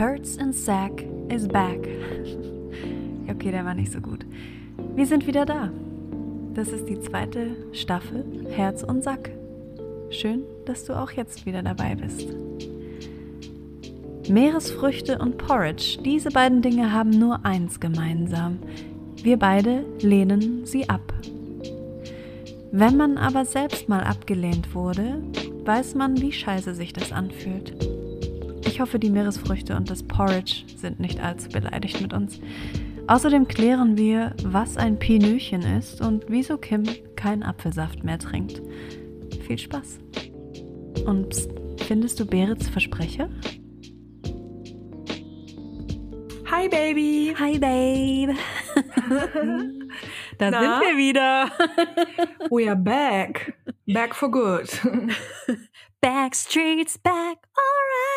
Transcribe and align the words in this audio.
Hurts 0.00 0.38
and 0.38 0.54
Sack 0.54 1.04
is 1.28 1.46
back. 1.46 1.78
okay, 3.28 3.50
der 3.50 3.66
war 3.66 3.74
nicht 3.74 3.92
so 3.92 4.00
gut. 4.00 4.24
Wir 4.94 5.04
sind 5.04 5.26
wieder 5.26 5.44
da. 5.44 5.70
Das 6.54 6.68
ist 6.68 6.86
die 6.88 6.98
zweite 7.02 7.54
Staffel 7.72 8.24
Herz 8.48 8.82
und 8.82 9.04
Sack. 9.04 9.30
Schön, 10.08 10.44
dass 10.64 10.86
du 10.86 10.94
auch 10.94 11.10
jetzt 11.10 11.44
wieder 11.44 11.62
dabei 11.62 11.96
bist. 11.96 12.28
Meeresfrüchte 14.26 15.18
und 15.18 15.36
Porridge, 15.36 15.98
diese 16.02 16.30
beiden 16.30 16.62
Dinge 16.62 16.94
haben 16.94 17.10
nur 17.10 17.44
eins 17.44 17.78
gemeinsam. 17.78 18.58
Wir 19.22 19.38
beide 19.38 19.84
lehnen 20.00 20.64
sie 20.64 20.88
ab. 20.88 21.12
Wenn 22.72 22.96
man 22.96 23.18
aber 23.18 23.44
selbst 23.44 23.90
mal 23.90 24.04
abgelehnt 24.04 24.74
wurde, 24.74 25.22
weiß 25.66 25.94
man, 25.94 26.22
wie 26.22 26.32
scheiße 26.32 26.74
sich 26.74 26.94
das 26.94 27.12
anfühlt. 27.12 27.99
Ich 28.80 28.82
hoffe, 28.82 28.98
die 28.98 29.10
Meeresfrüchte 29.10 29.76
und 29.76 29.90
das 29.90 30.02
Porridge 30.02 30.64
sind 30.74 31.00
nicht 31.00 31.20
allzu 31.20 31.50
beleidigt 31.50 32.00
mit 32.00 32.14
uns. 32.14 32.40
Außerdem 33.08 33.46
klären 33.46 33.98
wir, 33.98 34.34
was 34.42 34.78
ein 34.78 34.98
Pinöchen 34.98 35.60
ist 35.60 36.00
und 36.00 36.24
wieso 36.28 36.56
Kim 36.56 36.84
keinen 37.14 37.42
Apfelsaft 37.42 38.04
mehr 38.04 38.18
trinkt. 38.18 38.62
Viel 39.46 39.58
Spaß. 39.58 39.98
Und 41.04 41.28
pst, 41.28 41.50
findest 41.86 42.20
du 42.20 42.24
Berets 42.24 42.70
Versprecher? 42.70 43.28
Hi 46.50 46.66
Baby. 46.66 47.34
Hi 47.38 47.58
Babe. 47.58 48.34
da 50.38 50.50
Na? 50.50 50.58
sind 50.58 50.88
wir 50.88 50.96
wieder. 50.96 51.50
We 52.50 52.66
are 52.66 52.76
back. 52.76 53.52
Back 53.86 54.14
for 54.14 54.30
good. 54.30 54.70
Backstreet's 56.00 56.96
back, 56.96 57.36
alright. 57.58 58.09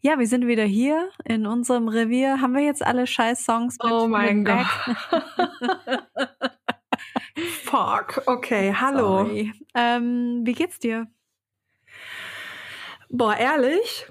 Ja, 0.00 0.18
wir 0.18 0.26
sind 0.26 0.46
wieder 0.46 0.64
hier 0.64 1.10
in 1.24 1.46
unserem 1.46 1.88
Revier. 1.88 2.40
Haben 2.40 2.54
wir 2.54 2.62
jetzt 2.62 2.84
alle 2.84 3.06
scheiß 3.06 3.44
Songs 3.44 3.76
Oh 3.82 4.06
mein 4.08 4.44
Gott. 4.44 4.66
Fuck. 7.64 8.22
Okay, 8.26 8.74
hallo. 8.74 9.28
Ähm, 9.74 10.42
wie 10.44 10.52
geht's 10.52 10.78
dir? 10.78 11.06
Boah, 13.08 13.36
ehrlich? 13.36 14.06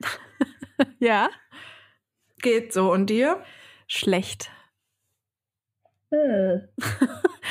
Ja. 1.00 1.28
Geht 2.40 2.72
so. 2.72 2.92
Und 2.92 3.10
dir? 3.10 3.42
Schlecht. 3.88 4.52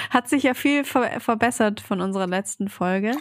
Hat 0.10 0.28
sich 0.30 0.44
ja 0.44 0.54
viel 0.54 0.84
ver 0.84 1.20
verbessert 1.20 1.80
von 1.80 2.02
unserer 2.02 2.28
letzten 2.28 2.70
Folge. 2.70 3.12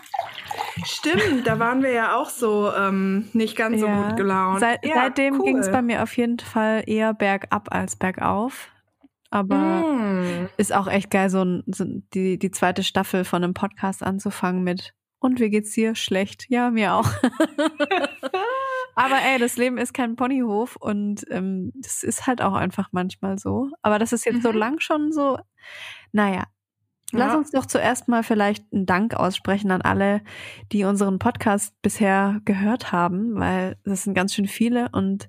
Stimmt, 0.84 1.46
da 1.46 1.58
waren 1.58 1.82
wir 1.82 1.90
ja 1.92 2.16
auch 2.16 2.30
so 2.30 2.72
ähm, 2.72 3.28
nicht 3.32 3.56
ganz 3.56 3.80
so 3.80 3.86
Ja. 3.86 4.08
gut 4.08 4.16
gelaunt. 4.16 4.60
Seit, 4.60 4.84
ja, 4.84 4.94
seitdem 4.94 5.34
cool. 5.40 5.44
ging's 5.44 5.70
bei 5.70 5.82
mir 5.82 6.02
auf 6.02 6.16
jeden 6.16 6.38
Fall 6.38 6.82
eher 6.86 7.12
bergab 7.14 7.68
als 7.74 7.96
bergauf. 7.96 8.68
Aber 9.30 9.56
Mm. 9.56 10.48
ist 10.56 10.72
auch 10.72 10.86
echt 10.86 11.10
geil, 11.10 11.28
so, 11.30 11.42
ein, 11.44 11.64
so 11.66 11.84
die, 12.14 12.38
die 12.38 12.50
zweite 12.50 12.82
Staffel 12.84 13.24
von 13.24 13.42
einem 13.42 13.54
Podcast 13.54 14.02
anzufangen 14.02 14.62
mit 14.64 14.94
Und 15.18 15.40
wie 15.40 15.50
geht's 15.50 15.72
dir? 15.72 15.94
Schlecht. 15.96 16.46
Ja, 16.48 16.70
mir 16.70 16.94
auch. 16.94 17.08
Aber 18.96 19.16
ey, 19.22 19.38
das 19.38 19.56
Leben 19.56 19.78
ist 19.78 19.94
kein 19.94 20.16
Ponyhof 20.16 20.76
und 20.76 21.24
ähm, 21.30 21.70
das 21.76 22.02
ist 22.02 22.26
halt 22.26 22.42
auch 22.42 22.54
einfach 22.54 22.88
manchmal 22.92 23.38
so. 23.38 23.70
Aber 23.82 23.98
das 24.00 24.12
ist 24.12 24.24
jetzt 24.26 24.42
so 24.42 24.50
Mhm. 24.52 24.58
lang 24.58 24.80
schon 24.80 25.12
so. 25.12 25.38
Naja. 26.12 26.44
Lass 27.12 27.32
Ja. 27.32 27.38
uns 27.38 27.50
doch 27.52 27.66
zuerst 27.66 28.08
mal 28.08 28.24
vielleicht 28.24 28.64
einen 28.72 28.84
Dank 28.84 29.14
aussprechen 29.14 29.70
an 29.70 29.80
alle, 29.82 30.22
die 30.72 30.82
unseren 30.84 31.20
Podcast 31.20 31.72
bisher 31.80 32.40
gehört 32.44 32.90
haben, 32.90 33.38
weil 33.38 33.76
das 33.84 34.02
sind 34.02 34.14
ganz 34.14 34.34
schön 34.34 34.48
viele 34.48 34.88
und 34.90 35.28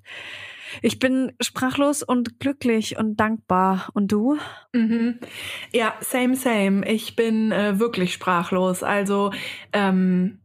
ich 0.82 0.98
bin 0.98 1.32
sprachlos 1.40 2.02
und 2.02 2.40
glücklich 2.40 2.98
und 2.98 3.16
dankbar. 3.16 3.90
Und 3.94 4.10
du? 4.12 4.36
Mhm. 4.72 5.18
Ja, 5.72 5.94
same, 6.00 6.34
same. 6.36 6.84
Ich 6.88 7.14
bin 7.16 7.52
äh, 7.52 7.78
wirklich 7.78 8.12
sprachlos. 8.12 8.82
Also, 8.82 9.30
ähm, 9.72 10.40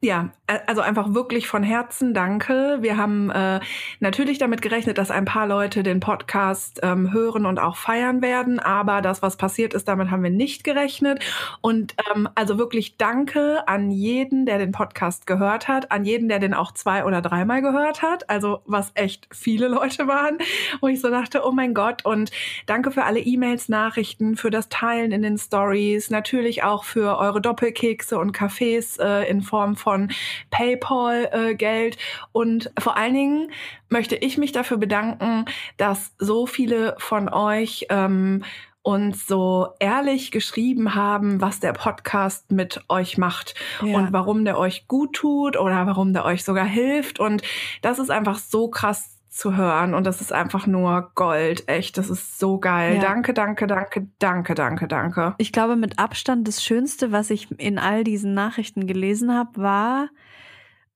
ja, 0.00 0.32
also 0.66 0.80
einfach 0.80 1.12
wirklich 1.12 1.46
von 1.46 1.62
Herzen 1.62 2.14
danke. 2.14 2.78
Wir 2.80 2.96
haben 2.96 3.30
äh, 3.30 3.60
natürlich 4.00 4.38
damit 4.38 4.62
gerechnet, 4.62 4.96
dass 4.96 5.10
ein 5.10 5.26
paar 5.26 5.46
Leute 5.46 5.82
den 5.82 6.00
Podcast 6.00 6.80
ähm, 6.82 7.12
hören 7.12 7.44
und 7.44 7.58
auch 7.58 7.76
feiern 7.76 8.22
werden, 8.22 8.58
aber 8.58 9.02
das, 9.02 9.20
was 9.20 9.36
passiert 9.36 9.74
ist, 9.74 9.86
damit 9.88 10.10
haben 10.10 10.22
wir 10.22 10.30
nicht 10.30 10.64
gerechnet. 10.64 11.22
Und 11.60 11.94
ähm, 12.14 12.28
also 12.34 12.56
wirklich 12.56 12.96
danke 12.96 13.68
an 13.68 13.90
jeden, 13.90 14.46
der 14.46 14.58
den 14.58 14.72
Podcast 14.72 15.26
gehört 15.26 15.68
hat, 15.68 15.92
an 15.92 16.06
jeden, 16.06 16.28
der 16.28 16.38
den 16.38 16.54
auch 16.54 16.72
zwei 16.72 17.04
oder 17.04 17.20
dreimal 17.20 17.60
gehört 17.60 18.00
hat. 18.00 18.28
Also 18.30 18.62
was 18.64 18.90
echt 18.94 19.28
viele 19.30 19.68
Leute 19.68 20.08
waren, 20.08 20.38
wo 20.80 20.88
ich 20.88 21.00
so 21.00 21.10
dachte, 21.10 21.42
oh 21.44 21.52
mein 21.52 21.74
Gott. 21.74 22.06
Und 22.06 22.30
danke 22.64 22.90
für 22.90 23.04
alle 23.04 23.20
E-Mails, 23.20 23.68
Nachrichten, 23.68 24.36
für 24.36 24.50
das 24.50 24.70
Teilen 24.70 25.12
in 25.12 25.20
den 25.20 25.36
Stories, 25.36 26.08
natürlich 26.08 26.62
auch 26.62 26.84
für 26.84 27.18
eure 27.18 27.42
Doppelkekse 27.42 28.18
und 28.18 28.34
Cafés 28.34 28.98
äh, 28.98 29.28
in 29.28 29.42
Form 29.42 29.76
von 29.76 30.08
PayPal-Geld. 30.50 31.98
und 32.32 32.70
vor 32.78 32.96
allen 32.96 33.14
Dingen 33.14 33.52
möchte 33.88 34.16
ich 34.16 34.38
mich 34.38 34.52
dafür 34.52 34.76
bedanken, 34.76 35.44
dass 35.76 36.12
so 36.18 36.46
viele 36.46 36.94
von 36.98 37.28
euch 37.28 37.86
ähm, 37.90 38.44
uns 38.82 39.26
so 39.26 39.74
ehrlich 39.80 40.30
geschrieben 40.30 40.94
haben, 40.94 41.42
was 41.42 41.60
der 41.60 41.74
Podcast 41.74 42.50
mit 42.52 42.82
euch 42.88 43.18
macht 43.18 43.54
und 43.82 44.12
warum 44.12 44.46
der 44.46 44.58
euch 44.58 44.88
gut 44.88 45.14
tut 45.14 45.58
oder 45.58 45.86
warum 45.86 46.14
der 46.14 46.24
euch 46.24 46.42
sogar 46.42 46.64
hilft. 46.64 47.20
Und 47.20 47.42
das 47.82 47.98
ist 47.98 48.10
einfach 48.10 48.38
so 48.38 48.68
krass 48.68 49.18
zu 49.28 49.56
hören 49.56 49.94
und 49.94 50.04
das 50.04 50.20
ist 50.20 50.32
einfach 50.32 50.66
nur 50.66 51.12
Gold. 51.14 51.68
Echt, 51.68 51.98
das 51.98 52.08
ist 52.08 52.38
so 52.38 52.58
geil. 52.58 52.96
Ja. 52.96 53.02
Danke, 53.02 53.34
danke, 53.34 53.66
danke, 53.66 54.08
danke, 54.18 54.54
danke, 54.54 54.88
danke. 54.88 55.34
Ich 55.38 55.52
glaube, 55.52 55.76
mit 55.76 55.98
Abstand 55.98 56.48
das 56.48 56.64
Schönste, 56.64 57.12
was 57.12 57.30
ich 57.30 57.50
in 57.58 57.78
all 57.78 58.04
diesen 58.04 58.32
Nachrichten 58.32 58.86
gelesen 58.86 59.34
habe, 59.34 59.60
war, 59.60 60.08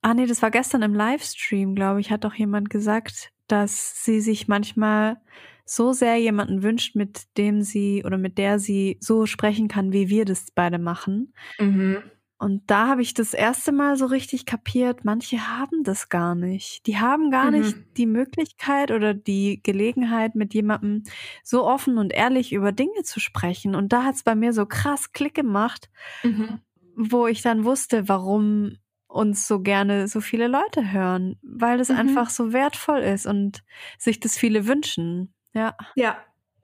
ah 0.03 0.15
nee, 0.15 0.27
das 0.27 0.43
war 0.43 0.51
gestern 0.51 0.83
im 0.83 0.95
Livestream, 0.95 1.75
glaube 1.75 2.01
ich, 2.01 2.11
hat 2.11 2.25
doch 2.25 2.35
jemand 2.35 2.71
gesagt, 2.71 3.31
dass 3.49 4.05
sie 4.05 4.21
sich 4.21 4.49
manchmal 4.49 5.19
so 5.65 5.93
sehr 5.93 6.17
jemanden 6.17 6.63
wünscht, 6.63 6.97
mit 6.97 7.37
dem 7.39 7.63
sie 7.63 8.03
oder 8.05 8.19
mit 8.19 8.37
der 8.39 8.59
sie 8.59 8.99
so 9.01 9.27
sprechen 9.27 9.69
kann, 9.69 9.93
wie 9.93 10.09
wir 10.09 10.25
das 10.25 10.47
beide 10.55 10.79
machen. 10.79 11.33
Mhm. 11.59 12.03
Und 12.39 12.63
da 12.69 12.89
habe 12.89 13.03
ich 13.03 13.15
das 13.15 13.35
erste 13.35 13.71
Mal 13.71 13.97
so 13.97 14.07
richtig 14.07 14.47
kapiert, 14.47 15.05
manche 15.05 15.47
haben 15.49 15.85
das 15.85 16.09
gar 16.09 16.35
nicht. 16.35 16.85
Die 16.89 16.99
haben 16.99 17.31
gar 17.31 17.53
Mhm. 17.53 17.59
nicht 17.59 17.77
die 17.97 18.07
Möglichkeit 18.07 18.91
oder 18.91 19.15
die 19.15 19.61
Gelegenheit, 19.63 20.35
mit 20.35 20.53
jemandem 20.53 21.05
so 21.45 21.65
offen 21.65 21.99
und 21.99 22.13
ehrlich 22.13 22.53
über 22.53 22.73
Dinge 22.73 23.05
zu 23.05 23.21
sprechen. 23.21 23.77
Und 23.77 23.93
da 23.93 24.03
hat 24.03 24.17
es 24.17 24.25
bei 24.25 24.35
mir 24.35 24.53
so 24.53 24.67
krass 24.67 25.13
Klick 25.13 25.35
gemacht, 25.35 25.89
Mhm. 26.25 26.59
wo 26.97 27.29
ich 27.29 27.43
dann 27.43 27.65
wusste, 27.65 28.09
warum 28.09 28.77
uns 29.13 29.47
so 29.47 29.61
gerne 29.61 30.09
so 30.09 30.21
viele 30.21 30.49
Leute 30.49 30.93
hören, 30.93 31.39
weil 31.43 31.79
das 31.79 31.89
Mhm. 31.91 31.97
einfach 31.97 32.31
so 32.31 32.53
wertvoll 32.53 33.01
ist 33.01 33.27
und 33.27 33.63
sich 33.99 34.21
das 34.21 34.37
viele 34.39 34.67
wünschen. 34.67 35.35
Ja. 35.55 35.77
Ja, 35.95 36.19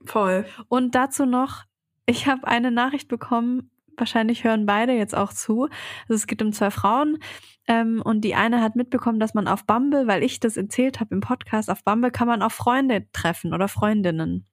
voll. 0.07 0.47
Und 0.69 0.95
dazu 0.95 1.27
noch, 1.27 1.65
ich 2.07 2.27
habe 2.27 2.47
eine 2.49 2.71
Nachricht 2.71 3.09
bekommen, 3.09 3.71
wahrscheinlich 3.97 4.45
hören 4.45 4.65
beide 4.65 4.93
jetzt 4.93 5.15
auch 5.17 5.33
zu. 5.33 5.65
Also 6.09 6.15
es 6.15 6.27
geht 6.27 6.41
um 6.41 6.53
zwei 6.53 6.71
Frauen 6.71 7.19
ähm, 7.67 8.01
und 8.03 8.23
die 8.23 8.35
eine 8.35 8.63
hat 8.63 8.77
mitbekommen, 8.77 9.21
dass 9.21 9.35
man 9.35 9.49
auf 9.49 9.67
Bumble, 9.67 10.07
weil 10.07 10.23
ich 10.23 10.41
das 10.41 10.57
erzählt 10.57 11.01
habe 11.01 11.15
im 11.15 11.21
Podcast, 11.21 11.69
auf 11.69 11.85
Bumble 11.85 12.11
kann 12.11 12.29
man 12.29 12.41
auch 12.43 12.53
Freunde 12.53 13.07
treffen 13.13 13.53
oder 13.53 13.69
Freundinnen. 13.69 14.47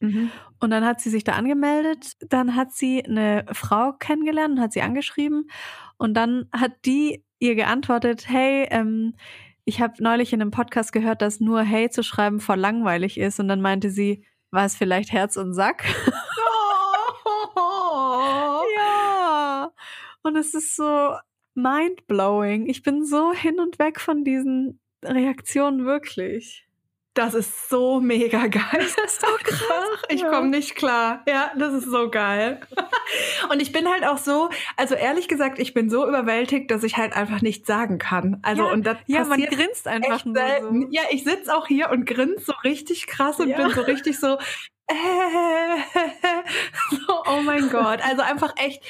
Mhm. 0.00 0.30
Und 0.60 0.70
dann 0.70 0.84
hat 0.84 1.00
sie 1.00 1.10
sich 1.10 1.24
da 1.24 1.32
angemeldet, 1.32 2.12
dann 2.28 2.54
hat 2.56 2.72
sie 2.72 3.04
eine 3.04 3.46
Frau 3.52 3.92
kennengelernt 3.94 4.56
und 4.56 4.60
hat 4.60 4.72
sie 4.72 4.82
angeschrieben 4.82 5.48
und 5.96 6.14
dann 6.14 6.46
hat 6.52 6.72
die 6.84 7.23
ihr 7.38 7.54
geantwortet, 7.54 8.28
hey, 8.28 8.66
ähm, 8.70 9.14
ich 9.64 9.80
habe 9.80 9.94
neulich 10.02 10.32
in 10.32 10.40
einem 10.40 10.50
Podcast 10.50 10.92
gehört, 10.92 11.22
dass 11.22 11.40
nur 11.40 11.62
Hey 11.62 11.90
zu 11.90 12.02
schreiben 12.02 12.40
voll 12.40 12.58
langweilig 12.58 13.18
ist 13.18 13.40
und 13.40 13.48
dann 13.48 13.62
meinte 13.62 13.90
sie, 13.90 14.24
war 14.50 14.64
es 14.66 14.76
vielleicht 14.76 15.12
Herz 15.12 15.36
und 15.36 15.54
Sack? 15.54 15.84
Ja. 18.76 19.70
Und 20.22 20.36
es 20.36 20.54
ist 20.54 20.76
so 20.76 21.14
mind-blowing. 21.54 22.66
Ich 22.66 22.82
bin 22.82 23.04
so 23.04 23.32
hin 23.32 23.60
und 23.60 23.78
weg 23.78 24.00
von 24.00 24.24
diesen 24.24 24.80
Reaktionen 25.04 25.84
wirklich. 25.84 26.63
Das 27.14 27.32
ist 27.34 27.68
so 27.70 28.00
mega 28.00 28.46
geil. 28.48 28.62
Das 28.72 28.96
ist 29.12 29.20
so 29.20 29.26
krass. 29.42 30.02
Ich 30.08 30.22
Ja. 30.22 30.30
komme 30.30 30.48
nicht 30.48 30.74
klar. 30.74 31.22
Ja, 31.28 31.52
das 31.56 31.72
ist 31.74 31.84
so 31.84 32.10
geil. 32.10 32.60
Und 33.50 33.62
ich 33.62 33.70
bin 33.72 33.88
halt 33.88 34.04
auch 34.04 34.18
so, 34.18 34.50
also 34.76 34.94
ehrlich 34.96 35.28
gesagt, 35.28 35.58
ich 35.60 35.74
bin 35.74 35.88
so 35.88 36.06
überwältigt, 36.08 36.70
dass 36.72 36.82
ich 36.82 36.96
halt 36.96 37.16
einfach 37.16 37.40
nichts 37.40 37.66
sagen 37.68 37.98
kann. 37.98 38.40
Also 38.42 38.64
Ja, 38.64 38.72
und 38.72 38.84
das 38.86 38.96
Ja, 39.06 39.24
man 39.24 39.40
grinst 39.42 39.86
einfach 39.86 40.24
nur 40.24 40.34
so. 40.60 40.86
Ja, 40.90 41.02
ich 41.10 41.22
sitze 41.24 41.54
auch 41.56 41.66
hier 41.68 41.90
und 41.90 42.04
grinse 42.06 42.44
so 42.44 42.52
richtig 42.64 43.06
krass 43.06 43.38
und 43.38 43.48
Ja. 43.48 43.58
bin 43.58 43.70
so 43.70 43.82
richtig 43.82 44.18
so, 44.18 44.36
äh, 44.88 44.94
so, 46.90 47.22
oh 47.26 47.40
mein 47.42 47.70
Gott. 47.70 48.00
Also 48.04 48.22
einfach 48.22 48.54
echt 48.56 48.82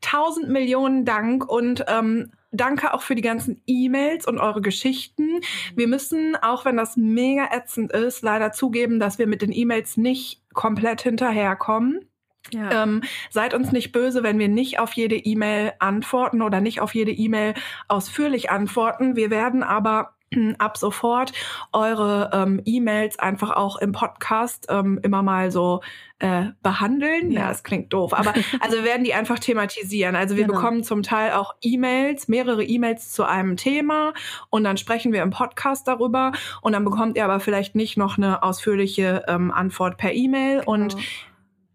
tausend 0.00 0.48
Millionen 0.48 1.04
Dank 1.04 1.48
und 1.48 1.84
ähm, 1.88 2.32
danke 2.50 2.94
auch 2.94 3.02
für 3.02 3.14
die 3.14 3.22
ganzen 3.22 3.62
E-Mails 3.66 4.26
und 4.26 4.38
eure 4.38 4.60
Geschichten. 4.60 5.40
Wir 5.74 5.88
müssen, 5.88 6.36
auch 6.36 6.64
wenn 6.64 6.76
das 6.76 6.96
mega 6.96 7.48
ätzend 7.52 7.92
ist, 7.92 8.22
leider 8.22 8.52
zugeben, 8.52 9.00
dass 9.00 9.18
wir 9.18 9.26
mit 9.26 9.42
den 9.42 9.52
E-Mails 9.52 9.96
nicht 9.96 10.42
komplett 10.54 11.02
hinterherkommen. 11.02 12.08
Ja. 12.50 12.82
Ähm, 12.82 13.02
seid 13.30 13.52
uns 13.52 13.72
nicht 13.72 13.92
böse, 13.92 14.22
wenn 14.22 14.38
wir 14.38 14.48
nicht 14.48 14.78
auf 14.78 14.92
jede 14.92 15.16
E-Mail 15.16 15.72
antworten 15.80 16.40
oder 16.40 16.60
nicht 16.60 16.80
auf 16.80 16.94
jede 16.94 17.12
E-Mail 17.12 17.54
ausführlich 17.88 18.50
antworten. 18.50 19.16
Wir 19.16 19.30
werden 19.30 19.62
aber 19.62 20.14
ab 20.58 20.76
sofort 20.76 21.32
eure 21.72 22.30
ähm, 22.32 22.62
E-Mails 22.64 23.18
einfach 23.18 23.50
auch 23.50 23.76
im 23.76 23.92
Podcast 23.92 24.66
ähm, 24.68 25.00
immer 25.02 25.22
mal 25.22 25.50
so 25.50 25.80
äh, 26.20 26.46
behandeln. 26.62 27.30
Ja, 27.30 27.50
es 27.50 27.62
klingt 27.62 27.92
doof, 27.92 28.12
aber 28.12 28.34
also 28.60 28.78
wir 28.78 28.84
werden 28.84 29.04
die 29.04 29.14
einfach 29.14 29.38
thematisieren. 29.38 30.16
Also 30.16 30.36
wir 30.36 30.44
genau. 30.44 30.56
bekommen 30.56 30.82
zum 30.82 31.02
Teil 31.02 31.32
auch 31.32 31.54
E-Mails, 31.60 32.28
mehrere 32.28 32.64
E-Mails 32.64 33.12
zu 33.12 33.24
einem 33.24 33.56
Thema 33.56 34.12
und 34.50 34.64
dann 34.64 34.76
sprechen 34.76 35.12
wir 35.12 35.22
im 35.22 35.30
Podcast 35.30 35.86
darüber 35.86 36.32
und 36.60 36.72
dann 36.72 36.84
bekommt 36.84 37.16
ihr 37.16 37.24
aber 37.24 37.40
vielleicht 37.40 37.74
nicht 37.74 37.96
noch 37.96 38.18
eine 38.18 38.42
ausführliche 38.42 39.24
ähm, 39.28 39.50
Antwort 39.52 39.96
per 39.96 40.12
E-Mail 40.12 40.60
genau. 40.60 40.72
und 40.72 40.96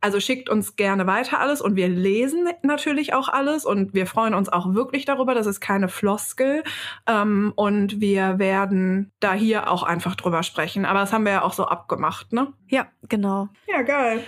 also 0.03 0.19
schickt 0.19 0.50
uns 0.50 0.75
gerne 0.75 1.07
weiter 1.07 1.39
alles 1.39 1.61
und 1.61 1.77
wir 1.77 1.88
lesen 1.88 2.50
natürlich 2.61 3.13
auch 3.13 3.29
alles 3.29 3.65
und 3.65 3.94
wir 3.94 4.05
freuen 4.05 4.33
uns 4.33 4.50
auch 4.50 4.73
wirklich 4.73 5.05
darüber. 5.05 5.33
Das 5.33 5.47
ist 5.47 5.61
keine 5.61 5.88
Floskel. 5.88 6.63
Ähm, 7.07 7.53
und 7.55 8.01
wir 8.01 8.38
werden 8.38 9.13
da 9.21 9.31
hier 9.31 9.71
auch 9.71 9.81
einfach 9.83 10.15
drüber 10.15 10.44
sprechen. 10.44 10.83
Aber 10.83 11.00
das 11.00 11.13
haben 11.13 11.23
wir 11.23 11.31
ja 11.31 11.41
auch 11.44 11.53
so 11.53 11.65
abgemacht, 11.65 12.33
ne? 12.33 12.51
Ja, 12.67 12.88
genau. 13.07 13.47
Ja, 13.65 13.81
geil. 13.81 14.21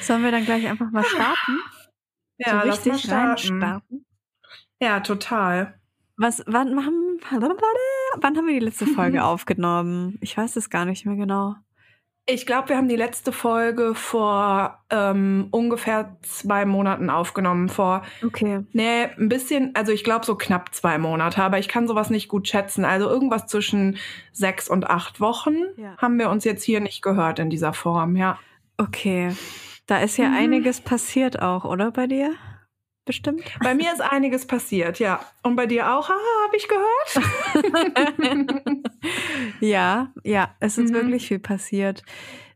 Sollen 0.00 0.24
wir 0.24 0.32
dann 0.32 0.44
gleich 0.44 0.66
einfach 0.66 0.90
mal 0.90 1.04
starten? 1.04 1.58
Ja, 2.38 2.62
so 2.72 2.90
mal 2.90 2.98
starten. 2.98 3.38
starten. 3.38 4.06
Ja, 4.80 4.98
total. 4.98 5.78
Was, 6.16 6.42
wann, 6.48 6.76
wann, 6.76 7.20
wann 7.30 8.36
haben 8.36 8.46
wir 8.46 8.58
die 8.58 8.66
letzte 8.66 8.86
Folge 8.86 9.22
aufgenommen? 9.24 10.18
Ich 10.20 10.36
weiß 10.36 10.56
es 10.56 10.68
gar 10.68 10.84
nicht 10.84 11.06
mehr 11.06 11.14
genau. 11.14 11.54
Ich 12.26 12.46
glaube, 12.46 12.70
wir 12.70 12.76
haben 12.78 12.88
die 12.88 12.96
letzte 12.96 13.32
Folge 13.32 13.94
vor 13.94 14.78
ähm, 14.88 15.48
ungefähr 15.50 16.16
zwei 16.22 16.64
Monaten 16.64 17.10
aufgenommen. 17.10 17.68
Vor, 17.68 18.02
okay. 18.24 18.60
Nee, 18.72 19.08
ein 19.18 19.28
bisschen, 19.28 19.74
also 19.74 19.92
ich 19.92 20.04
glaube 20.04 20.24
so 20.24 20.34
knapp 20.34 20.74
zwei 20.74 20.96
Monate, 20.96 21.42
aber 21.42 21.58
ich 21.58 21.68
kann 21.68 21.86
sowas 21.86 22.08
nicht 22.08 22.28
gut 22.28 22.48
schätzen. 22.48 22.86
Also 22.86 23.10
irgendwas 23.10 23.46
zwischen 23.46 23.98
sechs 24.32 24.70
und 24.70 24.88
acht 24.88 25.20
Wochen 25.20 25.56
ja. 25.76 25.98
haben 25.98 26.18
wir 26.18 26.30
uns 26.30 26.44
jetzt 26.44 26.64
hier 26.64 26.80
nicht 26.80 27.02
gehört 27.02 27.38
in 27.38 27.50
dieser 27.50 27.74
Form, 27.74 28.16
ja. 28.16 28.38
Okay. 28.78 29.36
Da 29.86 29.98
ist 29.98 30.16
ja 30.16 30.28
mhm. 30.28 30.36
einiges 30.36 30.80
passiert 30.80 31.42
auch, 31.42 31.64
oder 31.66 31.90
bei 31.90 32.06
dir? 32.06 32.34
bestimmt. 33.04 33.44
Bei 33.62 33.74
mir 33.74 33.92
ist 33.92 34.00
einiges 34.00 34.46
passiert, 34.46 34.98
ja. 34.98 35.20
Und 35.42 35.56
bei 35.56 35.66
dir 35.66 35.92
auch, 35.94 36.08
habe 36.08 36.56
ich 36.56 36.68
gehört? 36.68 37.20
ja, 39.64 40.12
ja, 40.22 40.54
es 40.60 40.78
ist 40.78 40.90
mhm. 40.90 40.94
wirklich 40.94 41.28
viel 41.28 41.38
passiert. 41.38 42.02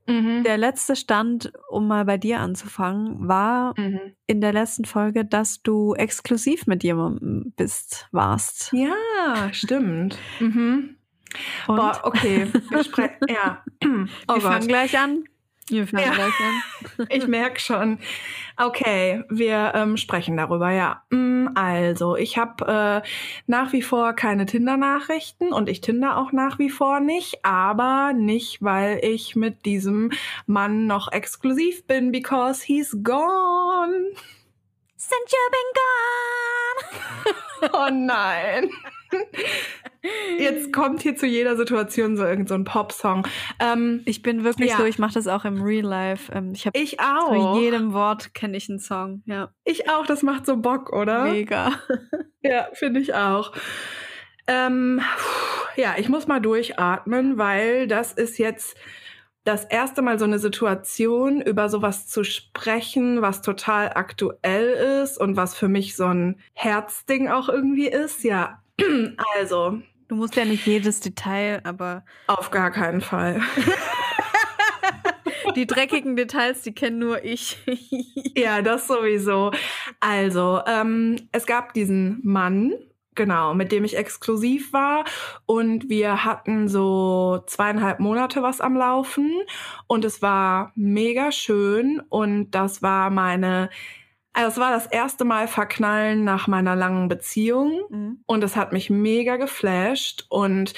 Mhm. 0.07 0.43
Der 0.43 0.57
letzte 0.57 0.97
Stand, 0.97 1.53
um 1.69 1.87
mal 1.87 2.07
bei 2.07 2.17
dir 2.17 2.41
anzufangen, 2.41 3.29
war 3.29 3.75
mhm. 3.79 4.01
in 4.27 4.41
der 4.41 4.53
letzten 4.53 4.87
Folge, 4.87 5.25
dass 5.25 5.63
du 5.63 5.95
exklusiv 5.95 6.67
mit 6.67 6.83
jemandem 6.83 7.53
bist, 7.57 8.09
warst. 8.11 8.73
Ja, 8.73 9.53
stimmt. 9.53 10.19
Mhm. 10.41 10.97
Boah, 11.67 12.01
okay. 12.05 12.49
Wir 12.71 13.11
ja. 13.29 13.63
Oh 14.27 14.35
Wir 14.35 14.41
fangen 14.41 14.67
gleich 14.67 14.99
an. 14.99 15.25
Ja. 16.99 17.07
ich 17.09 17.27
merke 17.27 17.61
schon. 17.61 17.99
Okay, 18.57 19.23
wir 19.29 19.73
ähm, 19.75 19.97
sprechen 19.97 20.37
darüber, 20.37 20.71
ja. 20.71 21.03
Mm, 21.11 21.49
also, 21.55 22.17
ich 22.17 22.39
habe 22.39 23.03
äh, 23.05 23.09
nach 23.47 23.73
wie 23.73 23.83
vor 23.83 24.15
keine 24.15 24.47
Tinder-Nachrichten 24.47 25.53
und 25.53 25.69
ich 25.69 25.81
Tinder 25.81 26.17
auch 26.17 26.33
nach 26.33 26.59
wie 26.59 26.71
vor 26.71 27.01
nicht, 27.01 27.45
aber 27.45 28.13
nicht, 28.15 28.63
weil 28.63 29.01
ich 29.03 29.37
mit 29.37 29.65
diesem 29.65 30.11
Mann 30.47 30.87
noch 30.87 31.13
exklusiv 31.13 31.87
bin, 31.87 32.11
because 32.13 32.63
he's 32.63 32.97
gone. 33.03 34.13
Since 34.97 35.33
you've 35.33 35.53
been 35.53 35.73
gone. 35.75 37.71
oh 37.73 37.91
nein. 37.93 38.71
Jetzt 40.39 40.73
kommt 40.73 41.03
hier 41.03 41.17
zu 41.17 41.27
jeder 41.27 41.57
Situation 41.57 42.17
so 42.17 42.25
irgendein 42.25 42.65
so 42.65 42.73
Popsong. 42.73 43.27
Ähm, 43.59 44.03
ich 44.05 44.23
bin 44.23 44.45
wirklich 44.45 44.71
ja. 44.71 44.77
so, 44.77 44.85
ich 44.85 44.99
mache 44.99 45.15
das 45.15 45.27
auch 45.27 45.45
im 45.45 45.63
Real 45.63 45.85
Life. 45.85 46.33
Ähm, 46.33 46.53
ich, 46.55 46.69
ich 46.75 47.01
auch. 47.01 47.55
Zu 47.55 47.61
jedem 47.61 47.93
Wort 47.93 48.35
kenne 48.35 48.57
ich 48.57 48.69
einen 48.69 48.79
Song. 48.79 49.23
Ja. 49.27 49.51
Ich 49.65 49.89
auch, 49.91 50.07
das 50.07 50.23
macht 50.23 50.47
so 50.47 50.57
Bock, 50.57 50.93
oder? 50.93 51.25
Mega. 51.25 51.73
ja, 52.43 52.69
finde 52.73 53.01
ich 53.01 53.15
auch. 53.15 53.53
Ähm, 54.47 55.01
ja, 55.77 55.95
ich 55.99 56.09
muss 56.09 56.27
mal 56.27 56.41
durchatmen, 56.41 57.37
weil 57.37 57.87
das 57.87 58.13
ist 58.13 58.39
jetzt 58.39 58.77
das 59.45 59.65
erste 59.65 60.03
Mal 60.03 60.19
so 60.19 60.25
eine 60.25 60.39
Situation, 60.39 61.41
über 61.41 61.69
sowas 61.69 62.07
zu 62.07 62.23
sprechen, 62.23 63.23
was 63.23 63.41
total 63.41 63.93
aktuell 63.95 65.03
ist 65.03 65.19
und 65.19 65.37
was 65.37 65.55
für 65.57 65.69
mich 65.69 65.97
so 65.97 66.07
ein 66.07 66.41
Herzding 66.53 67.29
auch 67.29 67.49
irgendwie 67.49 67.89
ist. 67.89 68.25
Ja, 68.25 68.63
also. 69.39 69.81
Du 70.09 70.17
musst 70.17 70.37
ja 70.37 70.47
nicht 70.47 70.67
jedes 70.67 71.01
Detail, 71.01 71.61
aber. 71.65 72.03
Auf 72.27 72.51
gar 72.51 72.71
keinen 72.71 73.03
Fall. 73.03 73.43
die 75.55 75.67
dreckigen 75.67 76.17
Details, 76.17 76.63
die 76.63 76.75
kennen 76.75 76.99
nur 76.99 77.25
ich. 77.25 77.59
ja, 78.35 78.63
das 78.63 78.87
sowieso. 78.87 79.53
Also, 80.01 80.63
ähm, 80.67 81.29
es 81.33 81.45
gab 81.45 81.75
diesen 81.75 82.21
Mann, 82.23 82.73
genau, 83.15 83.53
mit 83.53 83.71
dem 83.71 83.85
ich 83.85 83.99
exklusiv 83.99 84.73
war. 84.73 85.05
Und 85.45 85.91
wir 85.91 86.25
hatten 86.25 86.69
so 86.69 87.43
zweieinhalb 87.47 88.01
Monate 88.01 88.43
was 88.43 88.63
am 88.63 88.77
Laufen. 88.77 89.31
Und 89.87 90.07
es 90.07 90.23
war 90.23 90.73
mega 90.75 91.33
schön. 91.33 92.01
Und 92.09 92.53
das 92.53 92.83
war 92.83 93.11
meine 93.11 93.69
also 94.39 94.51
es 94.51 94.59
war 94.59 94.71
das 94.71 94.87
erste 94.87 95.25
Mal 95.25 95.49
verknallen 95.49 96.23
nach 96.23 96.47
meiner 96.47 96.77
langen 96.77 97.09
Beziehung 97.09 97.83
mhm. 97.91 98.21
und 98.25 98.45
es 98.45 98.55
hat 98.55 98.73
mich 98.73 98.89
mega 98.89 99.37
geflasht 99.37 100.27
und 100.29 100.75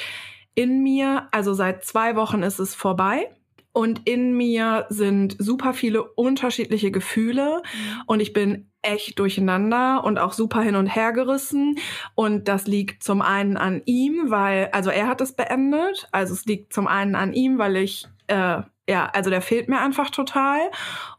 in 0.55 0.83
mir, 0.83 1.29
also 1.31 1.53
seit 1.53 1.85
zwei 1.85 2.17
Wochen 2.17 2.43
ist 2.43 2.59
es 2.59 2.75
vorbei. 2.75 3.29
Und 3.73 4.09
in 4.09 4.37
mir 4.37 4.87
sind 4.89 5.37
super 5.39 5.75
viele 5.75 6.03
unterschiedliche 6.03 6.91
Gefühle 6.91 7.63
mhm. 7.63 8.03
und 8.07 8.21
ich 8.21 8.33
bin 8.33 8.71
echt 8.83 9.19
durcheinander 9.19 10.03
und 10.05 10.19
auch 10.19 10.33
super 10.33 10.63
hin 10.63 10.75
und 10.75 10.87
her 10.87 11.13
gerissen. 11.13 11.77
Und 12.15 12.49
das 12.49 12.67
liegt 12.67 13.05
zum 13.05 13.21
einen 13.21 13.59
an 13.59 13.83
ihm, 13.85 14.31
weil, 14.31 14.71
also 14.73 14.91
er 14.91 15.07
hat 15.07 15.21
es 15.21 15.35
beendet. 15.35 16.09
Also 16.11 16.33
es 16.33 16.47
liegt 16.47 16.73
zum 16.73 16.89
einen 16.89 17.15
an 17.15 17.33
ihm, 17.33 17.59
weil 17.59 17.77
ich 17.77 18.09
äh, 18.27 18.63
ja, 18.91 19.07
also 19.07 19.31
der 19.31 19.41
fehlt 19.41 19.69
mir 19.69 19.81
einfach 19.81 20.11
total. 20.11 20.59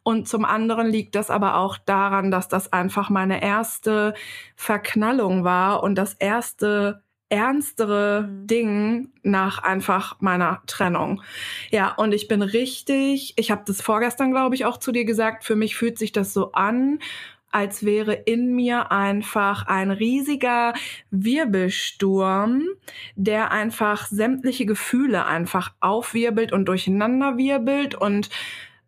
Und 0.03 0.27
zum 0.27 0.43
anderen 0.43 0.87
liegt 0.87 1.15
das 1.15 1.29
aber 1.29 1.55
auch 1.55 1.77
daran, 1.77 2.29
dass 2.29 2.49
das 2.49 2.73
einfach 2.73 3.09
meine 3.09 3.41
erste 3.41 4.13
Verknallung 4.57 5.45
war 5.45 5.81
und 5.81 5.95
das 5.95 6.13
erste 6.15 7.01
ernstere 7.29 8.27
mhm. 8.27 8.47
Ding 8.47 9.09
nach 9.23 9.63
einfach 9.63 10.19
meiner 10.19 10.61
Trennung. 10.67 11.21
Ja, 11.69 11.93
und 11.93 12.13
ich 12.13 12.27
bin 12.27 12.41
richtig, 12.41 13.35
ich 13.37 13.51
habe 13.51 13.63
das 13.65 13.81
vorgestern, 13.81 14.31
glaube 14.31 14.55
ich, 14.55 14.65
auch 14.65 14.75
zu 14.75 14.91
dir 14.91 15.05
gesagt, 15.05 15.45
für 15.45 15.55
mich 15.55 15.77
fühlt 15.77 15.97
sich 15.97 16.11
das 16.11 16.33
so 16.33 16.51
an, 16.51 16.99
als 17.51 17.85
wäre 17.85 18.13
in 18.13 18.53
mir 18.55 18.91
einfach 18.91 19.67
ein 19.67 19.91
riesiger 19.91 20.73
Wirbelsturm, 21.09 22.63
der 23.15 23.51
einfach 23.51 24.07
sämtliche 24.07 24.65
Gefühle 24.65 25.25
einfach 25.25 25.73
aufwirbelt 25.79 26.51
und 26.51 26.65
durcheinander 26.65 27.37
wirbelt 27.37 27.95
und 27.95 28.29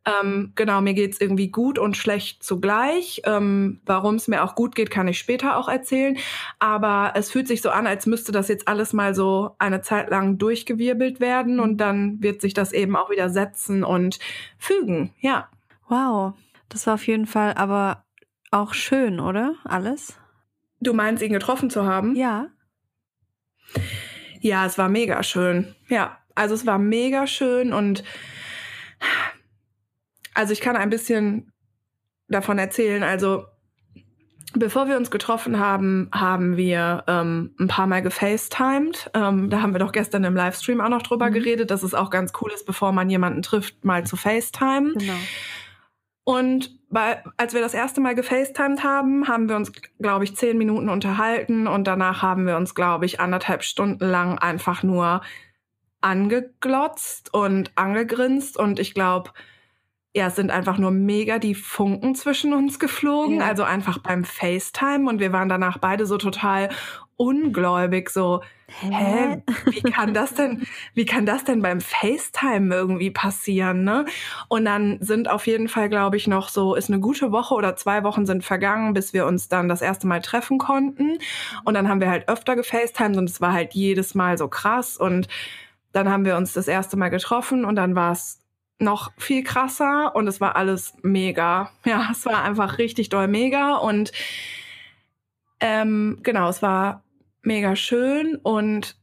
ähm, 0.06 0.52
genau, 0.56 0.82
mir 0.82 0.94
geht's 0.94 1.22
irgendwie 1.22 1.48
gut 1.48 1.80
und 1.80 1.96
schlecht 1.96 2.44
zugleich. 2.44 3.22
Ähm, 3.26 3.80
Warum 3.86 4.16
es 4.16 4.28
mir 4.28 4.44
auch 4.44 4.56
gut 4.56 4.76
geht, 4.76 4.92
kann 4.92 5.08
ich 5.08 5.18
später 5.18 5.58
auch 5.58 5.70
erzählen. 5.70 6.18
Aber 6.60 7.14
es 7.16 7.32
fühlt 7.32 7.48
sich 7.48 7.62
so 7.62 7.70
an, 7.70 7.88
als 7.88 8.06
müsste 8.06 8.32
das 8.32 8.50
jetzt 8.50 8.68
alles 8.68 8.92
mal 8.92 9.16
so 9.16 9.56
eine 9.60 9.82
Zeit 9.82 10.10
lang 10.10 10.38
durchgewirbelt 10.38 11.20
werden 11.22 11.60
und 11.60 11.78
dann 11.78 12.22
wird 12.22 12.42
sich 12.42 12.54
das 12.54 12.74
eben 12.74 12.96
auch 12.96 13.10
wieder 13.10 13.30
setzen 13.30 13.84
und 13.84 14.20
fügen. 14.58 15.12
Ja. 15.20 15.48
Wow, 15.88 16.34
das 16.70 16.88
war 16.88 16.96
auf 16.96 17.08
jeden 17.08 17.28
Fall 17.28 17.54
aber 17.54 18.03
auch 18.54 18.74
schön, 18.74 19.20
oder? 19.20 19.56
Alles? 19.64 20.18
Du 20.80 20.94
meinst, 20.94 21.24
ihn 21.24 21.34
getroffen 21.34 21.70
zu 21.70 21.86
haben? 21.86 22.16
Ja. 22.16 22.48
Ja, 24.40 24.66
es 24.66 24.78
war 24.78 24.90
mega 24.90 25.24
schön. 25.24 25.76
Ja, 25.88 26.18
also 26.36 26.54
es 26.54 26.66
war 26.66 26.78
mega 26.78 27.28
schön 27.28 27.74
und 27.74 28.04
also 30.34 30.54
ich 30.54 30.62
kann 30.62 30.76
ein 30.76 30.90
bisschen 30.90 31.52
davon 32.28 32.60
erzählen. 32.60 33.04
Also 33.04 33.46
bevor 34.54 34.88
wir 34.88 34.98
uns 34.98 35.12
getroffen 35.12 35.60
haben, 35.60 36.10
haben 36.14 36.58
wir 36.58 37.04
ähm, 37.08 37.56
ein 37.60 37.68
paar 37.68 37.88
Mal 37.88 38.02
gefacetimed. 38.02 39.12
Ähm, 39.14 39.50
da 39.50 39.62
haben 39.62 39.74
wir 39.74 39.80
doch 39.80 39.92
gestern 39.92 40.24
im 40.24 40.36
Livestream 40.36 40.82
auch 40.82 40.90
noch 40.90 41.04
drüber 41.04 41.30
mhm. 41.30 41.34
geredet, 41.34 41.72
dass 41.72 41.84
es 41.84 41.94
auch 41.94 42.10
ganz 42.10 42.34
cool 42.42 42.52
ist, 42.54 42.66
bevor 42.66 42.92
man 42.92 43.10
jemanden 43.10 43.42
trifft, 43.42 43.84
mal 43.86 44.06
zu 44.06 44.18
FaceTime. 44.18 44.94
Genau. 44.94 45.14
Und 46.26 46.72
bei, 46.94 47.24
als 47.38 47.54
wir 47.54 47.62
das 47.62 47.74
erste 47.74 48.00
Mal 48.00 48.16
gefacetimed 48.16 48.84
haben, 48.84 49.28
haben 49.28 49.50
wir 49.50 49.56
uns, 49.56 49.72
glaube 50.00 50.24
ich, 50.24 50.36
zehn 50.36 50.58
Minuten 50.58 50.90
unterhalten 50.90 51.68
und 51.68 51.86
danach 51.86 52.22
haben 52.22 52.46
wir 52.46 52.56
uns, 52.56 52.76
glaube 52.76 53.06
ich, 53.06 53.20
anderthalb 53.20 53.64
Stunden 53.64 54.06
lang 54.06 54.38
einfach 54.38 54.84
nur 54.84 55.22
angeglotzt 56.02 57.34
und 57.34 57.72
angegrinst. 57.76 58.58
Und 58.58 58.80
ich 58.80 58.94
glaube, 58.94 59.32
ja, 60.16 60.28
es 60.28 60.36
sind 60.36 60.52
einfach 60.52 60.78
nur 60.78 60.92
mega 60.92 61.40
die 61.40 61.56
Funken 61.56 62.14
zwischen 62.14 62.54
uns 62.54 62.78
geflogen, 62.80 63.38
ja. 63.40 63.46
also 63.46 63.64
einfach 63.64 63.98
beim 63.98 64.24
FaceTime. 64.24 65.10
Und 65.10 65.20
wir 65.20 65.34
waren 65.34 65.50
danach 65.50 65.80
beide 65.80 66.06
so 66.06 66.18
total 66.18 66.70
ungläubig, 67.18 68.10
so, 68.10 68.42
hä? 68.68 69.42
Wie 69.66 69.82
kann 69.82 70.14
das 70.14 70.34
denn, 70.34 70.66
wie 70.94 71.06
kann 71.06 71.26
das 71.26 71.44
denn 71.44 71.62
beim 71.62 71.82
FaceTime 71.82 72.74
irgendwie 72.74 73.12
passieren, 73.12 73.84
ne? 73.84 74.06
Und 74.48 74.66
dann 74.66 74.98
sind 75.02 75.30
auf 75.30 75.48
jeden 75.48 75.68
Fall, 75.68 75.90
glaube 75.90 76.18
ich, 76.18 76.28
noch 76.28 76.50
so, 76.50 76.76
ist 76.76 76.90
eine 76.90 77.00
gute 77.00 77.32
Woche 77.32 77.54
oder 77.54 77.76
zwei 77.76 78.04
Wochen 78.04 78.26
sind 78.26 78.44
vergangen, 78.44 78.94
bis 78.94 79.14
wir 79.14 79.26
uns 79.26 79.48
dann 79.50 79.70
das 79.70 79.82
erste 79.82 80.08
Mal 80.08 80.22
treffen 80.22 80.58
konnten. 80.58 81.18
Und 81.64 81.74
dann 81.74 81.88
haben 81.88 82.02
wir 82.02 82.10
halt 82.10 82.28
öfter 82.28 82.56
gefacetimed 82.56 83.18
und 83.18 83.30
es 83.30 83.42
war 83.42 83.54
halt 83.54 83.74
jedes 83.74 84.16
Mal 84.16 84.38
so 84.38 84.48
krass 84.48 84.98
und 84.98 85.28
dann 85.92 86.10
haben 86.10 86.26
wir 86.26 86.38
uns 86.38 86.54
das 86.54 86.68
erste 86.68 86.98
Mal 86.98 87.10
getroffen 87.10 87.66
und 87.66 87.76
dann 87.76 87.96
war 87.96 88.12
es 88.12 88.40
noch 88.80 89.12
viel 89.18 89.44
krasser 89.44 90.16
und 90.16 90.28
es 90.28 90.42
war 90.42 90.56
alles 90.56 90.94
mega. 91.04 91.72
Ja, 91.86 92.10
es 92.12 92.26
war 92.26 92.44
einfach 92.44 92.78
richtig 92.80 93.10
doll 93.10 93.28
mega 93.28 93.76
und 93.76 94.12
ähm, 95.64 96.20
genau, 96.24 96.50
es 96.50 96.62
war 96.62 97.06
mega 97.42 97.78
schön 97.78 98.36
und 98.36 98.98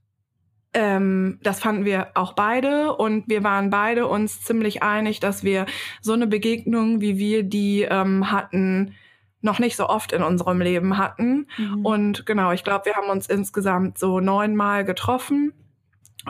ähm, 0.75 1.39
das 1.43 1.59
fanden 1.59 1.87
wir 1.87 2.09
auch 2.15 2.35
beide 2.35 2.95
und 2.95 3.27
wir 3.29 3.43
waren 3.43 3.71
beide 3.71 4.07
uns 4.07 4.43
ziemlich 4.43 4.83
einig, 4.83 5.21
dass 5.21 5.43
wir 5.43 5.65
so 6.03 6.13
eine 6.13 6.27
Begegnung, 6.27 7.01
wie 7.01 7.17
wir 7.17 7.45
die 7.45 7.83
ähm, 7.83 8.31
hatten, 8.31 8.95
noch 9.41 9.59
nicht 9.59 9.75
so 9.75 9.89
oft 9.89 10.13
in 10.13 10.23
unserem 10.23 10.61
Leben 10.61 10.99
hatten. 10.99 11.49
Mhm. 11.57 11.87
Und 11.87 12.27
genau, 12.27 12.53
ich 12.53 12.63
glaube, 12.63 12.85
wir 12.85 12.95
haben 12.95 13.09
uns 13.09 13.27
insgesamt 13.27 13.97
so 13.97 14.21
neunmal 14.21 14.85
getroffen. 14.85 15.55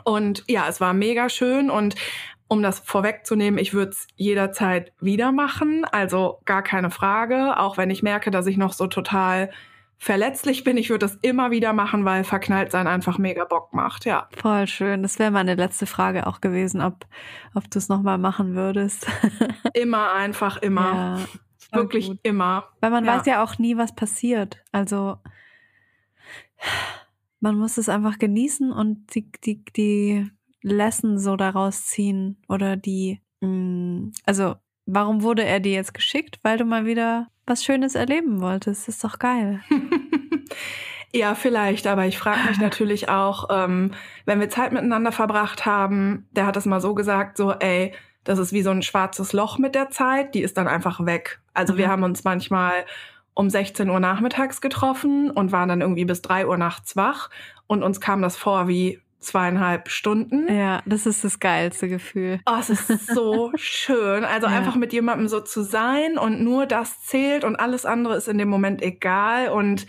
Und 0.05 0.45
ja, 0.47 0.69
es 0.69 0.81
war 0.81 0.95
mega 0.95 1.29
schön 1.29 1.71
und 1.71 1.97
um 2.47 2.63
das 2.63 2.79
vorwegzunehmen, 2.79 3.59
ich 3.59 3.75
würde 3.75 3.91
es 3.91 4.07
jederzeit 4.15 4.93
wieder 5.01 5.33
machen, 5.33 5.85
also 5.91 6.41
gar 6.45 6.63
keine 6.63 6.93
Frage, 6.93 7.59
auch 7.59 7.77
wenn 7.77 7.91
ich 7.91 8.05
merke, 8.05 8.31
dass 8.31 8.47
ich 8.47 8.57
noch 8.57 8.73
so 8.73 8.87
total 8.87 9.51
verletzlich 10.01 10.65
bin. 10.65 10.79
Ich 10.79 10.89
würde 10.89 11.07
das 11.07 11.17
immer 11.21 11.51
wieder 11.51 11.75
machen, 11.75 12.07
weil 12.07 12.25
verknallt 12.25 12.73
sein 12.73 12.87
einfach 12.87 13.19
mega 13.19 13.45
Bock 13.45 13.75
macht, 13.75 14.07
ja. 14.07 14.29
Voll 14.35 14.67
schön. 14.67 15.03
Das 15.03 15.19
wäre 15.19 15.31
meine 15.31 15.55
letzte 15.55 15.85
Frage 15.85 16.27
auch 16.27 16.41
gewesen, 16.41 16.81
ob, 16.81 17.07
ob 17.55 17.71
du 17.71 17.79
es 17.79 17.91
nochmal 17.91 18.17
machen 18.17 18.57
würdest. 18.57 19.07
immer 19.75 20.13
einfach, 20.15 20.57
immer. 20.57 21.21
Ja, 21.71 21.79
Wirklich 21.79 22.09
gut. 22.09 22.19
immer. 22.23 22.65
Weil 22.81 22.91
man 22.91 23.05
ja. 23.05 23.15
weiß 23.15 23.27
ja 23.27 23.45
auch 23.45 23.59
nie, 23.59 23.77
was 23.77 23.95
passiert. 23.95 24.65
Also 24.73 25.19
man 27.41 27.59
muss 27.59 27.77
es 27.77 27.91
einfach 27.91 28.19
genießen 28.19 28.73
und 28.73 29.15
die, 29.15 29.31
die, 29.45 29.63
die 29.77 30.31
Lesson 30.63 31.19
so 31.19 31.37
daraus 31.37 31.85
ziehen 31.85 32.39
oder 32.49 32.77
die, 32.77 33.21
mm, 33.41 34.13
also 34.25 34.55
warum 34.87 35.23
wurde 35.23 35.45
er 35.45 35.61
dir 35.61 35.73
jetzt 35.73 35.93
geschickt? 35.93 36.41
Weil 36.43 36.57
du 36.57 36.65
mal 36.65 36.87
wieder 36.87 37.29
was 37.51 37.65
Schönes 37.65 37.95
erleben 37.95 38.41
wolltest. 38.41 38.89
Das 38.89 38.95
ist 38.95 39.05
doch 39.05 39.19
geil. 39.19 39.61
ja, 41.13 41.35
vielleicht, 41.35 41.87
aber 41.87 42.07
ich 42.07 42.19
frage 42.19 42.49
mich 42.49 42.59
natürlich 42.59 43.09
auch, 43.11 43.49
ähm, 43.51 43.93
wenn 44.25 44.41
wir 44.41 44.49
Zeit 44.49 44.73
miteinander 44.73 45.13
verbracht 45.13 45.67
haben, 45.67 46.27
der 46.31 46.47
hat 46.47 46.57
es 46.57 46.65
mal 46.65 46.81
so 46.81 46.95
gesagt, 46.95 47.37
so, 47.37 47.53
ey, 47.53 47.93
das 48.25 48.39
ist 48.39 48.53
wie 48.53 48.63
so 48.63 48.71
ein 48.71 48.83
schwarzes 48.83 49.33
Loch 49.33 49.59
mit 49.59 49.75
der 49.75 49.91
Zeit, 49.91 50.35
die 50.35 50.43
ist 50.43 50.57
dann 50.57 50.69
einfach 50.69 51.05
weg. 51.05 51.41
Also 51.53 51.75
mhm. 51.75 51.79
wir 51.79 51.89
haben 51.89 52.03
uns 52.05 52.25
manchmal 52.25 52.85
um 53.35 53.51
16 53.51 53.89
Uhr 53.89 54.01
nachmittags 54.01 54.61
getroffen 54.61 55.31
und 55.31 55.53
waren 55.53 55.69
dann 55.69 55.81
irgendwie 55.81 56.05
bis 56.05 56.23
3 56.23 56.47
Uhr 56.47 56.57
nachts 56.57 56.97
wach 56.97 57.31
und 57.67 57.83
uns 57.83 58.01
kam 58.01 58.23
das 58.23 58.37
vor 58.37 58.69
wie 58.69 59.01
zweieinhalb 59.21 59.89
Stunden. 59.89 60.53
Ja, 60.53 60.83
das 60.87 61.07
ist 61.07 61.25
das 61.25 61.39
geilste 61.41 61.89
Gefühl. 61.89 62.41
Oh, 62.47 62.57
es 62.59 62.71
ist 62.71 63.07
so 63.07 63.53
schön. 63.57 64.25
Also 64.25 64.47
ja. 64.47 64.57
einfach 64.57 64.77
mit 64.77 64.93
jemandem 64.93 65.29
so 65.29 65.41
zu 65.41 65.63
sein 65.63 66.19
und 66.19 66.43
nur 66.43 66.67
das 66.67 67.03
zählt 67.03 67.45
und 67.45 67.57
alles 67.57 67.85
andere 67.85 68.17
ist 68.17 68.29
in 68.29 68.39
dem 68.39 68.49
Moment 68.49 68.83
egal 68.83 69.49
und 69.49 69.87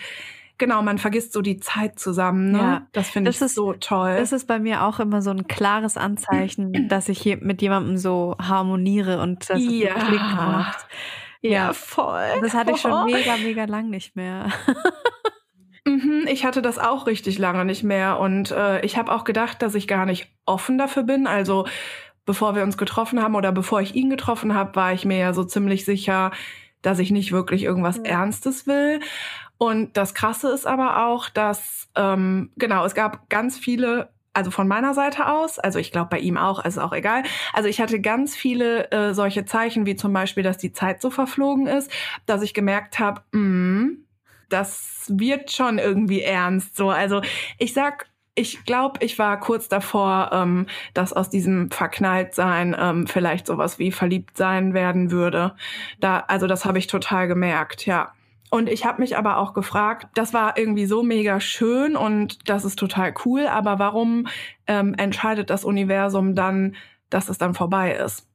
Genau, 0.58 0.84
man 0.84 1.00
vergisst 1.00 1.34
so 1.34 1.42
die 1.42 1.58
Zeit 1.58 1.98
zusammen. 1.98 2.52
Ne? 2.52 2.58
Ja, 2.60 2.88
das 2.92 3.10
finde 3.10 3.32
ich 3.32 3.42
ist, 3.42 3.56
so 3.56 3.74
toll. 3.74 4.16
Das 4.16 4.32
ist 4.32 4.46
bei 4.46 4.60
mir 4.60 4.84
auch 4.84 5.00
immer 5.00 5.24
so 5.24 5.32
ein 5.32 5.48
klares 5.48 5.98
Anzeichen, 5.98 6.72
dass 6.88 7.10
ich 7.10 7.26
mit 7.42 7.64
jemandem 7.64 7.98
so 7.98 8.36
harmoniere 8.40 9.20
und 9.24 9.50
dass 9.50 9.60
ja. 9.60 9.96
Klick 9.96 10.22
macht. 10.22 10.86
Ja, 11.42 11.50
ja, 11.50 11.74
voll. 11.74 12.28
Das 12.42 12.54
hatte 12.54 12.74
ich 12.74 12.78
schon 12.82 13.06
mega, 13.12 13.38
mega 13.38 13.66
lang 13.66 13.90
nicht 13.90 14.16
mehr. 14.16 14.50
Mhm, 15.86 16.28
ich 16.28 16.46
hatte 16.46 16.62
das 16.62 16.78
auch 16.78 17.08
richtig 17.08 17.40
lange 17.40 17.66
nicht 17.66 17.84
mehr 17.84 18.20
und 18.20 18.52
äh, 18.52 18.86
ich 18.86 18.98
habe 18.98 19.12
auch 19.12 19.24
gedacht, 19.24 19.62
dass 19.62 19.74
ich 19.74 19.88
gar 19.88 20.06
nicht 20.06 20.32
offen 20.46 20.78
dafür 20.78 21.04
bin. 21.04 21.26
Also 21.26 21.66
bevor 22.26 22.56
wir 22.56 22.64
uns 22.64 22.78
getroffen 22.78 23.22
haben 23.22 23.36
oder 23.36 23.52
bevor 23.52 23.82
ich 23.82 23.96
ihn 23.96 24.10
getroffen 24.10 24.54
habe, 24.54 24.76
war 24.76 24.94
ich 24.94 25.06
mir 25.06 25.18
ja 25.18 25.34
so 25.34 25.44
ziemlich 25.44 25.84
sicher, 25.86 26.32
dass 26.84 27.00
ich 27.00 27.12
nicht 27.12 27.32
wirklich 27.32 27.64
irgendwas 27.64 27.98
ja. 27.98 28.04
Ernstes 28.04 28.68
will. 28.68 29.00
Und 29.58 29.98
das 29.98 30.14
Krasse 30.14 30.50
ist 30.52 30.68
aber 30.68 31.08
auch, 31.08 31.30
dass 31.30 31.90
ähm, 31.96 32.52
genau 32.58 32.86
es 32.86 32.96
gab 32.96 33.30
ganz 33.30 33.58
viele 33.58 34.10
also 34.34 34.50
von 34.50 34.68
meiner 34.68 34.94
Seite 34.94 35.28
aus, 35.28 35.60
also 35.60 35.78
ich 35.78 35.92
glaube 35.92 36.10
bei 36.12 36.20
ihm 36.20 36.38
auch, 36.38 36.64
ist 36.64 36.78
auch 36.78 36.94
egal. 36.94 37.24
Also 37.52 37.68
ich 37.68 37.82
hatte 37.82 38.00
ganz 38.00 38.36
viele 38.36 38.90
äh, 38.92 39.14
solche 39.14 39.44
Zeichen, 39.44 39.86
wie 39.86 39.98
zum 39.98 40.14
Beispiel, 40.14 40.42
dass 40.44 40.58
die 40.58 40.72
Zeit 40.72 41.02
so 41.02 41.10
verflogen 41.10 41.68
ist, 41.68 41.92
dass 42.28 42.42
ich 42.42 42.54
gemerkt 42.54 43.00
habe, 43.00 43.22
mm, 43.38 44.06
das 44.52 45.06
wird 45.08 45.52
schon 45.52 45.78
irgendwie 45.78 46.22
ernst. 46.22 46.76
So, 46.76 46.90
also 46.90 47.22
ich 47.58 47.74
sag, 47.74 48.08
ich 48.36 48.64
glaube, 48.66 49.04
ich 49.04 49.20
war 49.20 49.40
kurz 49.40 49.68
davor, 49.68 50.30
ähm, 50.32 50.68
dass 50.94 51.14
aus 51.14 51.30
diesem 51.30 51.70
Verknalltsein 51.70 52.76
ähm, 52.80 53.08
vielleicht 53.08 53.48
sowas 53.48 53.80
wie 53.80 53.92
verliebt 53.92 54.38
sein 54.38 54.74
werden 54.74 55.12
würde. 55.12 55.56
Da, 56.00 56.24
also 56.28 56.48
das 56.48 56.66
habe 56.66 56.80
ich 56.80 56.88
total 56.88 57.28
gemerkt, 57.28 57.86
ja. 57.86 58.14
Und 58.50 58.68
ich 58.68 58.86
habe 58.86 59.02
mich 59.02 59.18
aber 59.18 59.38
auch 59.38 59.54
gefragt, 59.54 60.08
das 60.14 60.34
war 60.34 60.58
irgendwie 60.58 60.86
so 60.86 61.04
mega 61.04 61.40
schön 61.40 61.96
und 61.96 62.50
das 62.50 62.66
ist 62.66 62.78
total 62.78 63.14
cool, 63.26 63.48
aber 63.48 63.80
warum 63.80 64.28
ähm, 64.68 64.94
entscheidet 64.96 65.50
das 65.50 65.64
Universum 65.64 66.36
dann, 66.36 66.76
dass 67.10 67.30
es 67.30 67.38
dann 67.38 67.54
vorbei 67.54 67.94
ist? 67.94 68.31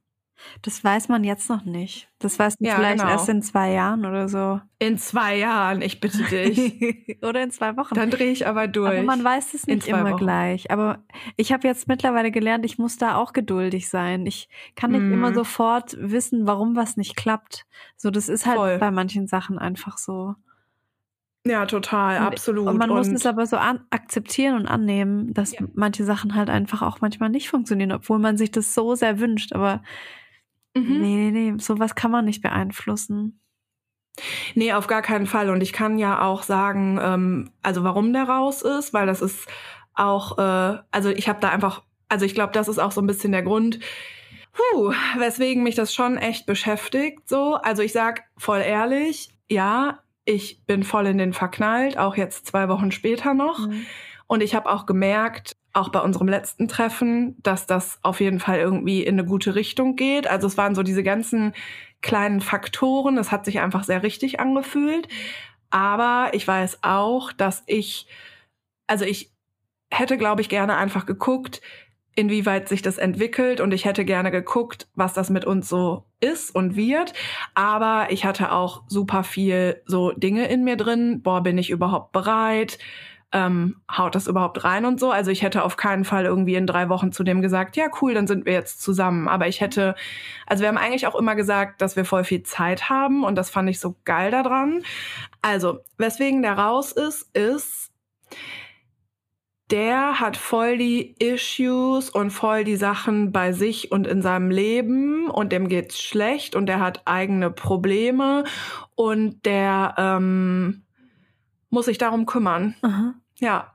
Das 0.61 0.83
weiß 0.83 1.09
man 1.09 1.23
jetzt 1.23 1.49
noch 1.49 1.65
nicht. 1.65 2.09
Das 2.19 2.37
weiß 2.39 2.59
man 2.59 2.69
ja, 2.69 2.75
vielleicht 2.75 2.99
genau. 2.99 3.11
erst 3.11 3.29
in 3.29 3.41
zwei 3.41 3.71
Jahren 3.71 4.05
oder 4.05 4.29
so. 4.29 4.59
In 4.79 4.97
zwei 4.97 5.37
Jahren, 5.37 5.81
ich 5.81 5.99
bitte 5.99 6.23
dich. 6.23 7.17
oder 7.21 7.43
in 7.43 7.51
zwei 7.51 7.77
Wochen. 7.77 7.95
Dann 7.95 8.09
drehe 8.09 8.31
ich 8.31 8.47
aber 8.47 8.67
durch. 8.67 8.91
Aber 8.91 9.03
man 9.03 9.23
weiß 9.23 9.53
es 9.53 9.67
nicht 9.67 9.87
immer 9.87 10.11
Wochen. 10.11 10.17
gleich. 10.17 10.71
Aber 10.71 11.03
ich 11.35 11.51
habe 11.51 11.67
jetzt 11.67 11.87
mittlerweile 11.87 12.31
gelernt, 12.31 12.65
ich 12.65 12.77
muss 12.77 12.97
da 12.97 13.15
auch 13.15 13.33
geduldig 13.33 13.89
sein. 13.89 14.25
Ich 14.25 14.49
kann 14.75 14.91
nicht 14.91 15.01
mm. 15.01 15.13
immer 15.13 15.31
mhm. 15.31 15.35
sofort 15.35 15.95
wissen, 15.99 16.47
warum 16.47 16.75
was 16.75 16.97
nicht 16.97 17.15
klappt. 17.15 17.65
So, 17.95 18.09
das 18.11 18.29
ist 18.29 18.45
halt 18.45 18.57
Voll. 18.57 18.77
bei 18.77 18.91
manchen 18.91 19.27
Sachen 19.27 19.57
einfach 19.59 19.97
so. 19.97 20.35
Ja, 21.45 21.65
total, 21.65 22.19
und, 22.19 22.27
absolut. 22.27 22.67
Und 22.67 22.77
man 22.77 22.89
und 22.89 22.97
muss 22.97 23.07
es 23.07 23.25
aber 23.25 23.45
so 23.45 23.57
an, 23.57 23.79
akzeptieren 23.89 24.55
und 24.55 24.67
annehmen, 24.67 25.33
dass 25.33 25.53
ja. 25.53 25.61
manche 25.73 26.03
Sachen 26.03 26.35
halt 26.35 26.49
einfach 26.49 26.81
auch 26.81 27.01
manchmal 27.01 27.29
nicht 27.29 27.49
funktionieren, 27.49 27.91
obwohl 27.91 28.19
man 28.19 28.37
sich 28.37 28.51
das 28.51 28.73
so 28.73 28.95
sehr 28.95 29.19
wünscht. 29.19 29.53
Aber 29.53 29.81
Mhm. 30.81 31.01
Nee, 31.01 31.31
nee, 31.31 31.51
nee, 31.51 31.59
sowas 31.59 31.95
kann 31.95 32.11
man 32.11 32.25
nicht 32.25 32.41
beeinflussen. 32.41 33.39
Nee, 34.55 34.73
auf 34.73 34.87
gar 34.87 35.01
keinen 35.01 35.27
Fall. 35.27 35.49
Und 35.49 35.61
ich 35.61 35.73
kann 35.73 35.97
ja 35.97 36.21
auch 36.21 36.43
sagen, 36.43 36.99
ähm, 37.01 37.51
also 37.61 37.83
warum 37.83 38.13
der 38.13 38.23
raus 38.23 38.61
ist, 38.61 38.93
weil 38.93 39.05
das 39.05 39.21
ist 39.21 39.47
auch, 39.93 40.37
äh, 40.37 40.79
also 40.91 41.09
ich 41.09 41.29
habe 41.29 41.39
da 41.39 41.49
einfach, 41.49 41.83
also 42.09 42.25
ich 42.25 42.33
glaube, 42.33 42.53
das 42.53 42.67
ist 42.67 42.79
auch 42.79 42.91
so 42.91 43.01
ein 43.01 43.07
bisschen 43.07 43.31
der 43.31 43.43
Grund, 43.43 43.79
puh, 44.53 44.91
weswegen 45.17 45.63
mich 45.63 45.75
das 45.75 45.93
schon 45.93 46.17
echt 46.17 46.45
beschäftigt. 46.45 47.27
So, 47.29 47.55
also 47.55 47.81
ich 47.83 47.93
sag 47.93 48.23
voll 48.37 48.59
ehrlich, 48.59 49.29
ja, 49.49 49.99
ich 50.25 50.65
bin 50.65 50.83
voll 50.83 51.07
in 51.07 51.17
den 51.17 51.33
verknallt, 51.33 51.97
auch 51.97 52.17
jetzt 52.17 52.47
zwei 52.47 52.67
Wochen 52.69 52.91
später 52.91 53.33
noch. 53.33 53.67
Mhm. 53.67 53.85
Und 54.27 54.43
ich 54.43 54.53
habe 54.55 54.69
auch 54.69 54.85
gemerkt, 54.85 55.55
auch 55.73 55.89
bei 55.89 55.99
unserem 55.99 56.27
letzten 56.27 56.67
Treffen, 56.67 57.35
dass 57.43 57.65
das 57.65 57.99
auf 58.03 58.19
jeden 58.19 58.39
Fall 58.39 58.59
irgendwie 58.59 59.03
in 59.03 59.15
eine 59.15 59.25
gute 59.25 59.55
Richtung 59.55 59.95
geht. 59.95 60.27
Also 60.27 60.47
es 60.47 60.57
waren 60.57 60.75
so 60.75 60.83
diese 60.83 61.03
ganzen 61.03 61.53
kleinen 62.01 62.41
Faktoren. 62.41 63.17
Es 63.17 63.31
hat 63.31 63.45
sich 63.45 63.59
einfach 63.59 63.83
sehr 63.83 64.03
richtig 64.03 64.39
angefühlt. 64.39 65.07
Aber 65.69 66.31
ich 66.33 66.47
weiß 66.47 66.79
auch, 66.81 67.31
dass 67.31 67.63
ich, 67.67 68.07
also 68.87 69.05
ich 69.05 69.31
hätte, 69.91 70.17
glaube 70.17 70.41
ich, 70.41 70.49
gerne 70.49 70.75
einfach 70.75 71.05
geguckt, 71.05 71.61
inwieweit 72.15 72.67
sich 72.67 72.81
das 72.81 72.97
entwickelt 72.97 73.61
und 73.61 73.73
ich 73.73 73.85
hätte 73.85 74.03
gerne 74.03 74.31
geguckt, 74.31 74.87
was 74.95 75.13
das 75.13 75.29
mit 75.29 75.45
uns 75.45 75.69
so 75.69 76.05
ist 76.19 76.53
und 76.53 76.75
wird. 76.75 77.13
Aber 77.53 78.07
ich 78.09 78.25
hatte 78.25 78.51
auch 78.51 78.83
super 78.87 79.23
viel 79.23 79.83
so 79.85 80.11
Dinge 80.11 80.47
in 80.47 80.63
mir 80.63 80.77
drin. 80.77 81.21
Boah, 81.21 81.43
bin 81.43 81.59
ich 81.59 81.69
überhaupt 81.69 82.11
bereit? 82.13 82.79
Ähm, 83.33 83.81
haut 83.91 84.15
das 84.15 84.27
überhaupt 84.27 84.63
rein 84.63 84.85
und 84.85 84.99
so. 84.99 85.11
Also 85.11 85.31
ich 85.31 85.41
hätte 85.41 85.63
auf 85.63 85.75
keinen 85.75 86.05
Fall 86.05 86.25
irgendwie 86.25 86.55
in 86.55 86.65
drei 86.65 86.89
Wochen 86.89 87.11
zu 87.11 87.23
dem 87.23 87.41
gesagt, 87.41 87.75
ja 87.75 87.87
cool, 88.01 88.13
dann 88.13 88.27
sind 88.27 88.45
wir 88.45 88.53
jetzt 88.53 88.81
zusammen. 88.81 89.27
Aber 89.27 89.47
ich 89.47 89.59
hätte, 89.59 89.95
also 90.45 90.61
wir 90.61 90.69
haben 90.69 90.77
eigentlich 90.77 91.07
auch 91.07 91.15
immer 91.15 91.35
gesagt, 91.35 91.81
dass 91.81 91.95
wir 91.95 92.05
voll 92.05 92.23
viel 92.23 92.43
Zeit 92.43 92.89
haben 92.89 93.23
und 93.23 93.35
das 93.35 93.49
fand 93.49 93.69
ich 93.69 93.79
so 93.79 93.95
geil 94.05 94.31
daran. 94.31 94.83
Also, 95.41 95.79
weswegen 95.97 96.41
der 96.41 96.57
raus 96.57 96.91
ist, 96.93 97.35
ist, 97.35 97.91
der 99.69 100.21
hat 100.21 100.37
voll 100.37 100.77
die 100.77 101.15
Issues 101.19 102.09
und 102.09 102.31
voll 102.31 102.63
die 102.63 102.77
Sachen 102.77 103.33
bei 103.33 103.51
sich 103.51 103.91
und 103.91 104.07
in 104.07 104.21
seinem 104.21 104.49
Leben 104.49 105.29
und 105.29 105.51
dem 105.51 105.67
geht's 105.67 106.01
schlecht 106.01 106.55
und 106.55 106.67
der 106.67 106.79
hat 106.79 107.01
eigene 107.05 107.51
Probleme 107.51 108.45
und 108.95 109.45
der 109.45 109.95
ähm, 109.97 110.83
muss 111.69 111.85
sich 111.85 111.97
darum 111.97 112.25
kümmern. 112.25 112.75
Aha. 112.81 113.13
Ja, 113.35 113.71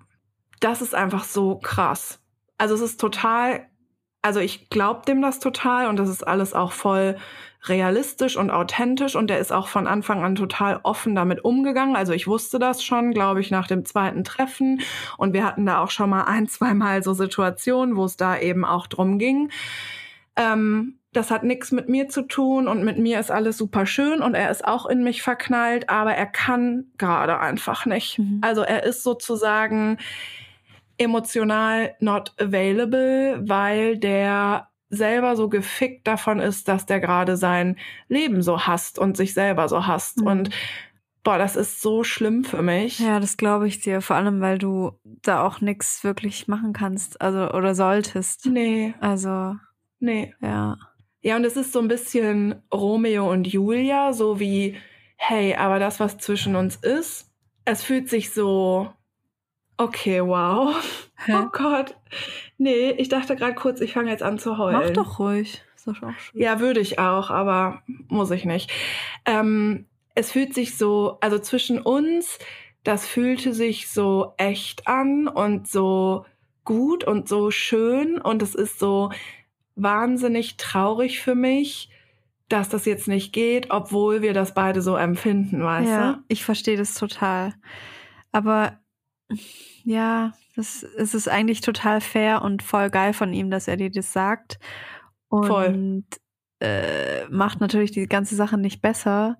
das 0.60 0.82
ist 0.82 0.94
einfach 0.94 1.24
so 1.24 1.56
krass. 1.56 2.20
Also 2.58 2.74
es 2.74 2.80
ist 2.80 3.00
total, 3.00 3.66
also 4.22 4.40
ich 4.40 4.70
glaube 4.70 5.02
dem 5.06 5.20
das 5.20 5.40
total 5.40 5.88
und 5.88 5.96
das 5.96 6.08
ist 6.08 6.26
alles 6.26 6.54
auch 6.54 6.72
voll 6.72 7.16
realistisch 7.64 8.36
und 8.36 8.50
authentisch 8.50 9.14
und 9.14 9.28
der 9.28 9.38
ist 9.38 9.52
auch 9.52 9.68
von 9.68 9.86
Anfang 9.86 10.24
an 10.24 10.34
total 10.34 10.80
offen 10.82 11.14
damit 11.14 11.44
umgegangen. 11.44 11.94
Also 11.94 12.12
ich 12.12 12.26
wusste 12.26 12.58
das 12.58 12.82
schon, 12.82 13.12
glaube 13.12 13.40
ich, 13.40 13.50
nach 13.50 13.68
dem 13.68 13.84
zweiten 13.84 14.24
Treffen 14.24 14.80
und 15.16 15.32
wir 15.32 15.44
hatten 15.44 15.66
da 15.66 15.80
auch 15.80 15.90
schon 15.90 16.10
mal 16.10 16.24
ein, 16.24 16.48
zwei 16.48 16.74
Mal 16.74 17.02
so 17.02 17.14
Situationen, 17.14 17.96
wo 17.96 18.04
es 18.04 18.16
da 18.16 18.38
eben 18.38 18.64
auch 18.64 18.88
drum 18.88 19.18
ging. 19.18 19.50
Ähm, 20.34 20.98
das 21.12 21.30
hat 21.30 21.44
nichts 21.44 21.72
mit 21.72 21.88
mir 21.88 22.08
zu 22.08 22.22
tun 22.22 22.68
und 22.68 22.84
mit 22.84 22.98
mir 22.98 23.20
ist 23.20 23.30
alles 23.30 23.58
super 23.58 23.84
schön 23.84 24.22
und 24.22 24.34
er 24.34 24.50
ist 24.50 24.64
auch 24.64 24.86
in 24.86 25.04
mich 25.04 25.22
verknallt, 25.22 25.90
aber 25.90 26.14
er 26.14 26.26
kann 26.26 26.86
gerade 26.96 27.38
einfach 27.38 27.84
nicht. 27.84 28.18
Mhm. 28.18 28.38
Also 28.42 28.62
er 28.62 28.84
ist 28.84 29.02
sozusagen 29.02 29.98
emotional 30.98 31.94
not 32.00 32.32
available, 32.40 33.42
weil 33.46 33.98
der 33.98 34.68
selber 34.88 35.36
so 35.36 35.48
gefickt 35.48 36.06
davon 36.06 36.38
ist, 36.38 36.68
dass 36.68 36.86
der 36.86 37.00
gerade 37.00 37.36
sein 37.36 37.76
Leben 38.08 38.42
so 38.42 38.60
hasst 38.60 38.98
und 38.98 39.16
sich 39.16 39.34
selber 39.34 39.68
so 39.68 39.86
hasst. 39.86 40.20
Mhm. 40.20 40.26
Und 40.26 40.50
boah, 41.24 41.38
das 41.38 41.56
ist 41.56 41.80
so 41.80 42.04
schlimm 42.04 42.44
für 42.44 42.62
mich. 42.62 42.98
Ja, 42.98 43.20
das 43.20 43.36
glaube 43.36 43.68
ich 43.68 43.80
dir. 43.80 44.00
Vor 44.00 44.16
allem, 44.16 44.40
weil 44.40 44.58
du 44.58 44.92
da 45.04 45.42
auch 45.42 45.60
nichts 45.60 46.04
wirklich 46.04 46.48
machen 46.48 46.72
kannst, 46.72 47.20
also 47.20 47.50
oder 47.50 47.74
solltest. 47.74 48.46
Nee, 48.46 48.94
Also, 49.00 49.56
nee. 49.98 50.34
ja. 50.40 50.76
Ja, 51.22 51.36
und 51.36 51.44
es 51.44 51.56
ist 51.56 51.72
so 51.72 51.78
ein 51.78 51.88
bisschen 51.88 52.62
Romeo 52.72 53.30
und 53.30 53.46
Julia, 53.46 54.12
so 54.12 54.40
wie, 54.40 54.76
hey, 55.16 55.54
aber 55.54 55.78
das, 55.78 56.00
was 56.00 56.18
zwischen 56.18 56.56
uns 56.56 56.76
ist, 56.76 57.30
es 57.64 57.84
fühlt 57.84 58.08
sich 58.08 58.32
so, 58.32 58.92
okay, 59.76 60.20
wow. 60.20 60.74
Hä? 61.24 61.32
Oh 61.36 61.48
Gott. 61.52 61.96
Nee, 62.58 62.90
ich 62.90 63.08
dachte 63.08 63.36
gerade 63.36 63.54
kurz, 63.54 63.80
ich 63.80 63.92
fange 63.92 64.10
jetzt 64.10 64.22
an 64.22 64.40
zu 64.40 64.58
heulen. 64.58 64.80
Mach 64.82 64.90
doch 64.90 65.20
ruhig. 65.20 65.62
Ist 65.76 65.86
doch 65.86 66.02
auch 66.02 66.18
schön. 66.18 66.40
Ja, 66.40 66.58
würde 66.58 66.80
ich 66.80 66.98
auch, 66.98 67.30
aber 67.30 67.82
muss 68.08 68.32
ich 68.32 68.44
nicht. 68.44 68.72
Ähm, 69.24 69.86
es 70.16 70.32
fühlt 70.32 70.54
sich 70.54 70.76
so, 70.76 71.18
also 71.20 71.38
zwischen 71.38 71.80
uns, 71.80 72.38
das 72.82 73.06
fühlte 73.06 73.54
sich 73.54 73.88
so 73.88 74.34
echt 74.38 74.88
an 74.88 75.28
und 75.28 75.68
so 75.68 76.26
gut 76.64 77.04
und 77.04 77.28
so 77.28 77.50
schön 77.50 78.20
und 78.20 78.42
es 78.42 78.54
ist 78.54 78.78
so 78.78 79.10
wahnsinnig 79.74 80.56
traurig 80.56 81.20
für 81.20 81.34
mich, 81.34 81.90
dass 82.48 82.68
das 82.68 82.84
jetzt 82.84 83.08
nicht 83.08 83.32
geht, 83.32 83.70
obwohl 83.70 84.20
wir 84.22 84.34
das 84.34 84.54
beide 84.54 84.82
so 84.82 84.96
empfinden, 84.96 85.62
weißt 85.62 85.88
ja, 85.88 86.12
du? 86.14 86.18
ich 86.28 86.44
verstehe 86.44 86.76
das 86.76 86.94
total. 86.94 87.54
Aber 88.30 88.78
ja, 89.84 90.32
das, 90.56 90.82
es 90.82 91.14
ist 91.14 91.28
eigentlich 91.28 91.60
total 91.62 92.00
fair 92.00 92.42
und 92.42 92.62
voll 92.62 92.90
geil 92.90 93.14
von 93.14 93.32
ihm, 93.32 93.50
dass 93.50 93.68
er 93.68 93.76
dir 93.76 93.90
das 93.90 94.12
sagt. 94.12 94.58
Und 95.28 95.46
Voll. 95.46 96.02
Äh, 96.60 97.26
macht 97.30 97.60
natürlich 97.60 97.90
die 97.90 98.06
ganze 98.06 98.36
Sache 98.36 98.56
nicht 98.58 98.82
besser. 98.82 99.38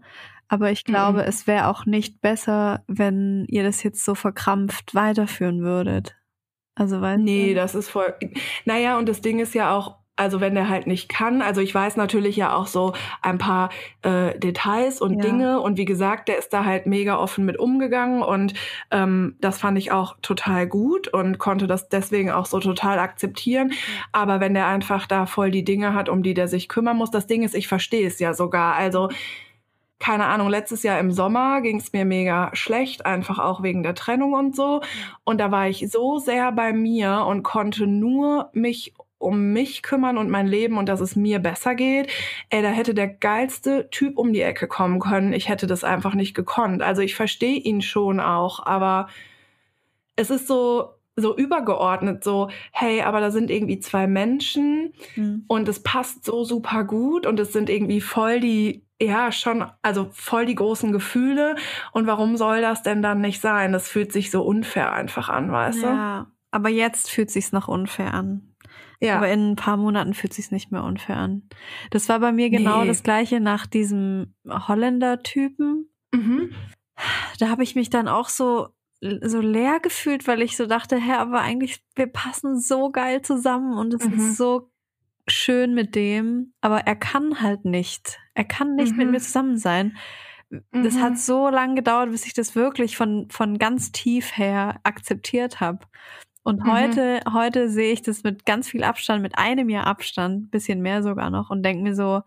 Aber 0.48 0.70
ich 0.70 0.84
glaube, 0.84 1.18
Mhm. 1.22 1.28
es 1.28 1.46
wäre 1.46 1.68
auch 1.68 1.86
nicht 1.86 2.20
besser, 2.20 2.82
wenn 2.88 3.44
ihr 3.48 3.62
das 3.62 3.82
jetzt 3.82 4.04
so 4.04 4.14
verkrampft 4.14 4.94
weiterführen 4.94 5.62
würdet. 5.62 6.16
Also, 6.74 7.00
weißt 7.00 7.20
Nee, 7.22 7.50
du? 7.50 7.54
das 7.54 7.74
ist 7.74 7.90
voll. 7.90 8.14
Naja, 8.64 8.98
und 8.98 9.08
das 9.08 9.20
Ding 9.20 9.38
ist 9.38 9.54
ja 9.54 9.72
auch, 9.76 9.98
also 10.16 10.40
wenn 10.40 10.54
der 10.54 10.68
halt 10.68 10.86
nicht 10.86 11.08
kann, 11.08 11.40
also 11.40 11.60
ich 11.60 11.74
weiß 11.74 11.96
natürlich 11.96 12.36
ja 12.36 12.54
auch 12.54 12.66
so 12.66 12.92
ein 13.22 13.38
paar 13.38 13.70
äh, 14.02 14.38
Details 14.38 15.00
und 15.00 15.14
Ja. 15.14 15.20
Dinge 15.22 15.60
und 15.60 15.78
wie 15.78 15.86
gesagt, 15.86 16.28
der 16.28 16.38
ist 16.38 16.52
da 16.52 16.64
halt 16.64 16.86
mega 16.86 17.18
offen 17.18 17.44
mit 17.44 17.58
umgegangen 17.58 18.22
und 18.22 18.52
ähm, 18.90 19.36
das 19.40 19.58
fand 19.58 19.78
ich 19.78 19.90
auch 19.90 20.16
total 20.20 20.66
gut 20.66 21.08
und 21.08 21.38
konnte 21.38 21.66
das 21.66 21.88
deswegen 21.88 22.30
auch 22.30 22.46
so 22.46 22.60
total 22.60 22.98
akzeptieren. 22.98 23.72
Aber 24.12 24.40
wenn 24.40 24.54
der 24.54 24.66
einfach 24.66 25.06
da 25.06 25.24
voll 25.26 25.50
die 25.50 25.64
Dinge 25.64 25.94
hat, 25.94 26.08
um 26.08 26.22
die 26.22 26.34
der 26.34 26.48
sich 26.48 26.68
kümmern 26.68 26.96
muss, 26.96 27.10
das 27.10 27.26
Ding 27.26 27.42
ist, 27.42 27.54
ich 27.54 27.66
verstehe 27.68 28.06
es 28.06 28.18
ja 28.18 28.34
sogar. 28.34 28.74
Also 28.74 29.08
keine 29.98 30.26
Ahnung, 30.26 30.48
letztes 30.48 30.82
Jahr 30.82 30.98
im 30.98 31.12
Sommer 31.12 31.60
ging 31.60 31.78
es 31.78 31.92
mir 31.92 32.04
mega 32.04 32.50
schlecht, 32.54 33.06
einfach 33.06 33.38
auch 33.38 33.62
wegen 33.62 33.84
der 33.84 33.94
Trennung 33.94 34.32
und 34.32 34.56
so. 34.56 34.82
Und 35.22 35.38
da 35.38 35.52
war 35.52 35.68
ich 35.68 35.88
so 35.92 36.18
sehr 36.18 36.50
bei 36.50 36.72
mir 36.72 37.24
und 37.28 37.44
konnte 37.44 37.86
nur 37.86 38.50
mich 38.52 38.94
um 39.22 39.52
mich 39.52 39.82
kümmern 39.82 40.18
und 40.18 40.30
mein 40.30 40.46
Leben 40.46 40.76
und 40.78 40.88
dass 40.88 41.00
es 41.00 41.16
mir 41.16 41.38
besser 41.38 41.74
geht. 41.74 42.10
Ey, 42.50 42.62
da 42.62 42.68
hätte 42.68 42.94
der 42.94 43.08
geilste 43.08 43.88
Typ 43.90 44.18
um 44.18 44.32
die 44.32 44.42
Ecke 44.42 44.66
kommen 44.66 45.00
können. 45.00 45.32
Ich 45.32 45.48
hätte 45.48 45.66
das 45.66 45.84
einfach 45.84 46.14
nicht 46.14 46.34
gekonnt. 46.34 46.82
Also 46.82 47.02
ich 47.02 47.14
verstehe 47.14 47.58
ihn 47.58 47.82
schon 47.82 48.20
auch, 48.20 48.64
aber 48.66 49.08
es 50.16 50.30
ist 50.30 50.46
so 50.46 50.90
so 51.16 51.36
übergeordnet 51.36 52.24
so, 52.24 52.48
hey, 52.72 53.02
aber 53.02 53.20
da 53.20 53.30
sind 53.30 53.50
irgendwie 53.50 53.78
zwei 53.78 54.06
Menschen 54.06 54.94
Hm. 55.14 55.44
und 55.46 55.68
es 55.68 55.82
passt 55.82 56.24
so 56.24 56.44
super 56.44 56.84
gut 56.84 57.26
und 57.26 57.38
es 57.38 57.52
sind 57.52 57.68
irgendwie 57.68 58.00
voll 58.00 58.40
die, 58.40 58.86
ja, 59.00 59.30
schon, 59.30 59.64
also 59.82 60.08
voll 60.12 60.46
die 60.46 60.54
großen 60.54 60.90
Gefühle. 60.92 61.56
Und 61.92 62.06
warum 62.06 62.36
soll 62.36 62.60
das 62.62 62.82
denn 62.82 63.02
dann 63.02 63.20
nicht 63.20 63.40
sein? 63.40 63.72
Das 63.72 63.88
fühlt 63.88 64.12
sich 64.12 64.30
so 64.30 64.42
unfair 64.42 64.92
einfach 64.92 65.28
an, 65.28 65.52
weißt 65.52 65.82
Ja, 65.82 66.26
aber 66.50 66.68
jetzt 66.68 67.10
fühlt 67.10 67.30
sich's 67.30 67.52
noch 67.52 67.68
unfair 67.68 68.14
an. 68.14 68.51
Ja. 69.02 69.16
Aber 69.16 69.28
in 69.30 69.52
ein 69.52 69.56
paar 69.56 69.76
Monaten 69.76 70.14
fühlt 70.14 70.32
sich's 70.32 70.50
nicht 70.52 70.70
mehr 70.72 70.84
unfair 70.84 71.16
an. 71.16 71.42
Das 71.90 72.08
war 72.08 72.20
bei 72.20 72.30
mir 72.32 72.50
genau 72.50 72.82
Nee. 72.82 72.86
das 72.88 73.02
gleiche 73.02 73.40
nach 73.40 73.66
diesem 73.66 74.34
Holländer-Typen. 74.48 75.88
mhm. 76.14 76.50
Da 77.38 77.48
habe 77.48 77.62
ich 77.64 77.74
mich 77.74 77.90
dann 77.90 78.06
auch 78.08 78.28
so 78.28 78.68
so 79.22 79.40
leer 79.40 79.80
gefühlt, 79.80 80.28
weil 80.28 80.42
ich 80.42 80.56
so 80.56 80.66
dachte, 80.66 80.96
hä, 80.96 81.14
aber 81.14 81.40
eigentlich 81.40 81.82
wir 81.96 82.06
passen 82.06 82.60
so 82.60 82.90
geil 82.92 83.20
zusammen 83.22 83.76
und 83.76 83.92
es 83.94 84.06
Mhm. 84.06 84.14
ist 84.14 84.36
so 84.36 84.70
schön 85.26 85.74
mit 85.74 85.96
dem, 85.96 86.52
aber 86.60 86.80
er 86.86 86.94
kann 86.94 87.40
halt 87.42 87.64
nicht. 87.64 88.20
Er 88.34 88.44
kann 88.44 88.76
nicht 88.76 88.96
mit 88.96 89.06
Mhm. 89.06 89.12
mir 89.12 89.18
zusammen 89.20 89.56
sein. 89.56 89.96
Das 90.70 90.94
Mhm. 90.94 91.00
hat 91.00 91.18
so 91.18 91.48
lange 91.48 91.74
gedauert, 91.74 92.10
bis 92.10 92.26
ich 92.26 92.34
das 92.34 92.54
wirklich 92.54 92.96
von 92.96 93.26
von 93.30 93.58
ganz 93.58 93.90
tief 93.90 94.36
her 94.36 94.78
akzeptiert 94.84 95.58
habe. 95.58 95.80
Und 96.42 96.64
Mhm. 96.64 96.70
heute 96.70 97.20
heute 97.32 97.68
sehe 97.68 97.92
ich 97.92 98.02
das 98.02 98.22
mit 98.24 98.44
ganz 98.44 98.68
viel 98.68 98.82
Abstand, 98.84 99.22
mit 99.22 99.38
einem 99.38 99.68
Jahr 99.68 99.86
Abstand, 99.86 100.50
bisschen 100.50 100.80
mehr 100.82 101.02
sogar 101.02 101.30
noch 101.30 101.50
und 101.50 101.62
denke 101.62 101.82
mir 101.82 101.94
so, 101.94 102.22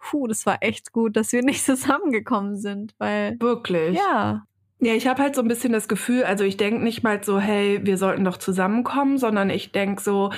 puh, 0.00 0.26
das 0.26 0.44
war 0.46 0.58
echt 0.60 0.92
gut, 0.92 1.16
dass 1.16 1.32
wir 1.32 1.42
nicht 1.42 1.64
zusammengekommen 1.64 2.56
sind, 2.56 2.94
weil 2.98 3.36
Wirklich. 3.40 3.96
ja, 3.96 4.44
Ja, 4.80 4.92
ich 4.92 5.06
habe 5.06 5.22
halt 5.22 5.34
so 5.34 5.40
ein 5.42 5.48
bisschen 5.48 5.72
das 5.72 5.88
Gefühl, 5.88 6.24
also 6.24 6.44
ich 6.44 6.56
denk 6.58 6.82
nicht 6.82 7.02
mal 7.02 7.22
so, 7.24 7.40
hey, 7.40 7.80
wir 7.82 7.96
sollten 7.96 8.24
doch 8.24 8.36
zusammenkommen, 8.36 9.16
sondern 9.18 9.48
ich 9.48 9.72
denk 9.72 10.00
so, 10.00 10.32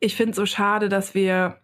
ich 0.00 0.16
finde 0.16 0.34
so 0.34 0.46
schade, 0.46 0.88
dass 0.88 1.14
wir, 1.14 1.58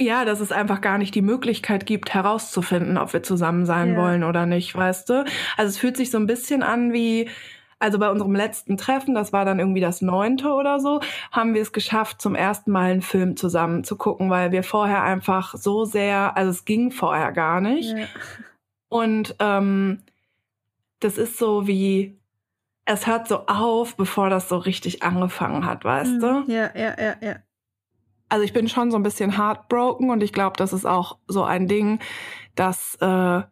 ja, 0.00 0.24
dass 0.24 0.40
es 0.40 0.52
einfach 0.52 0.80
gar 0.80 0.98
nicht 0.98 1.14
die 1.14 1.22
Möglichkeit 1.22 1.86
gibt, 1.86 2.14
herauszufinden, 2.14 2.98
ob 2.98 3.12
wir 3.12 3.22
zusammen 3.22 3.66
sein 3.66 3.92
Ja. 3.92 3.96
wollen 3.96 4.24
oder 4.24 4.46
nicht, 4.46 4.74
weißt 4.74 5.08
du? 5.08 5.24
Also 5.56 5.70
es 5.70 5.78
fühlt 5.78 5.96
sich 5.96 6.10
so 6.10 6.18
ein 6.18 6.26
bisschen 6.26 6.62
an 6.62 6.92
wie, 6.92 7.28
also 7.84 7.98
bei 7.98 8.10
unserem 8.10 8.34
letzten 8.34 8.78
Treffen, 8.78 9.14
das 9.14 9.32
war 9.32 9.44
dann 9.44 9.58
irgendwie 9.58 9.82
das 9.82 10.00
neunte 10.00 10.48
oder 10.54 10.80
so, 10.80 11.00
haben 11.30 11.52
wir 11.52 11.60
es 11.60 11.72
geschafft, 11.72 12.20
zum 12.20 12.34
ersten 12.34 12.70
Mal 12.70 12.92
einen 12.92 13.02
Film 13.02 13.36
zusammen 13.36 13.84
zu 13.84 13.96
gucken, 13.96 14.30
weil 14.30 14.52
wir 14.52 14.62
vorher 14.62 15.02
einfach 15.02 15.54
so 15.54 15.84
sehr, 15.84 16.34
also 16.36 16.50
es 16.50 16.64
ging 16.64 16.90
vorher 16.90 17.30
gar 17.32 17.60
nicht. 17.60 17.96
ja. 17.96 18.06
Und 18.88 19.36
ähm, 19.38 20.02
das 21.00 21.18
ist 21.18 21.36
so 21.36 21.66
wie, 21.66 22.18
es 22.86 23.06
hört 23.06 23.28
so 23.28 23.46
auf, 23.46 23.96
bevor 23.96 24.30
das 24.30 24.48
so 24.48 24.56
richtig 24.56 25.02
angefangen 25.02 25.66
hat, 25.66 25.84
weißt 25.84 26.22
du? 26.22 26.26
Mhm. 26.26 26.44
Ja, 26.50 26.70
ja, 26.74 26.94
ja, 26.98 27.16
ja. 27.20 27.36
Also 28.30 28.44
ich 28.44 28.54
bin 28.54 28.68
schon 28.68 28.90
so 28.90 28.96
ein 28.96 29.02
bisschen 29.02 29.36
heartbroken 29.36 30.10
und 30.10 30.22
ich 30.22 30.32
glaube, 30.32 30.56
das 30.56 30.72
ist 30.72 30.86
auch 30.86 31.18
so 31.28 31.44
ein 31.44 31.68
Ding, 31.68 31.98
das 32.54 32.96
äh, 33.00 33.42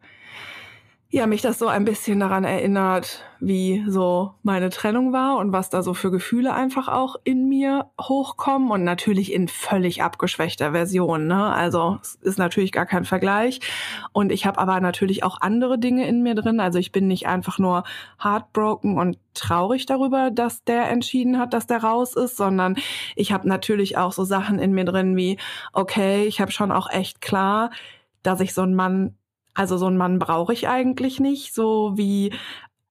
ja, 1.13 1.27
mich 1.27 1.43
das 1.43 1.59
so 1.59 1.67
ein 1.67 1.85
bisschen 1.85 2.19
daran 2.19 2.43
erinnert, 2.43 3.23
wie 3.39 3.85
so 3.87 4.33
meine 4.41 4.71
Trennung 4.71 5.13
war 5.13 5.37
und 5.37 5.51
was 5.51 5.69
da 5.69 5.83
so 5.83 5.93
für 5.93 6.09
Gefühle 6.09 6.55
einfach 6.55 6.87
auch 6.87 7.17
in 7.23 7.47
mir 7.47 7.91
hochkommen 8.01 8.71
und 8.71 8.83
natürlich 8.83 9.31
in 9.31 9.47
völlig 9.47 10.01
abgeschwächter 10.01 10.71
Version. 10.71 11.27
Ne? 11.27 11.53
Also 11.53 11.99
es 12.01 12.15
ist 12.15 12.39
natürlich 12.39 12.71
gar 12.71 12.87
kein 12.87 13.05
Vergleich. 13.05 13.59
Und 14.11 14.31
ich 14.31 14.47
habe 14.47 14.57
aber 14.57 14.79
natürlich 14.79 15.23
auch 15.23 15.39
andere 15.39 15.77
Dinge 15.77 16.07
in 16.07 16.23
mir 16.23 16.33
drin. 16.33 16.59
Also 16.59 16.79
ich 16.79 16.91
bin 16.91 17.05
nicht 17.05 17.27
einfach 17.27 17.59
nur 17.59 17.83
heartbroken 18.19 18.97
und 18.97 19.19
traurig 19.35 19.85
darüber, 19.85 20.31
dass 20.31 20.63
der 20.63 20.89
entschieden 20.89 21.37
hat, 21.37 21.53
dass 21.53 21.67
der 21.67 21.83
raus 21.83 22.15
ist, 22.15 22.37
sondern 22.37 22.75
ich 23.15 23.31
habe 23.31 23.47
natürlich 23.47 23.99
auch 23.99 24.13
so 24.13 24.23
Sachen 24.23 24.57
in 24.57 24.71
mir 24.71 24.85
drin 24.85 25.15
wie, 25.15 25.37
okay, 25.73 26.25
ich 26.25 26.41
habe 26.41 26.51
schon 26.51 26.71
auch 26.71 26.89
echt 26.89 27.21
klar, 27.21 27.69
dass 28.23 28.39
ich 28.39 28.55
so 28.55 28.63
einen 28.63 28.73
Mann 28.73 29.15
also 29.53 29.77
so 29.77 29.87
einen 29.87 29.97
Mann 29.97 30.19
brauche 30.19 30.53
ich 30.53 30.67
eigentlich 30.67 31.19
nicht, 31.19 31.53
so 31.53 31.93
wie, 31.95 32.33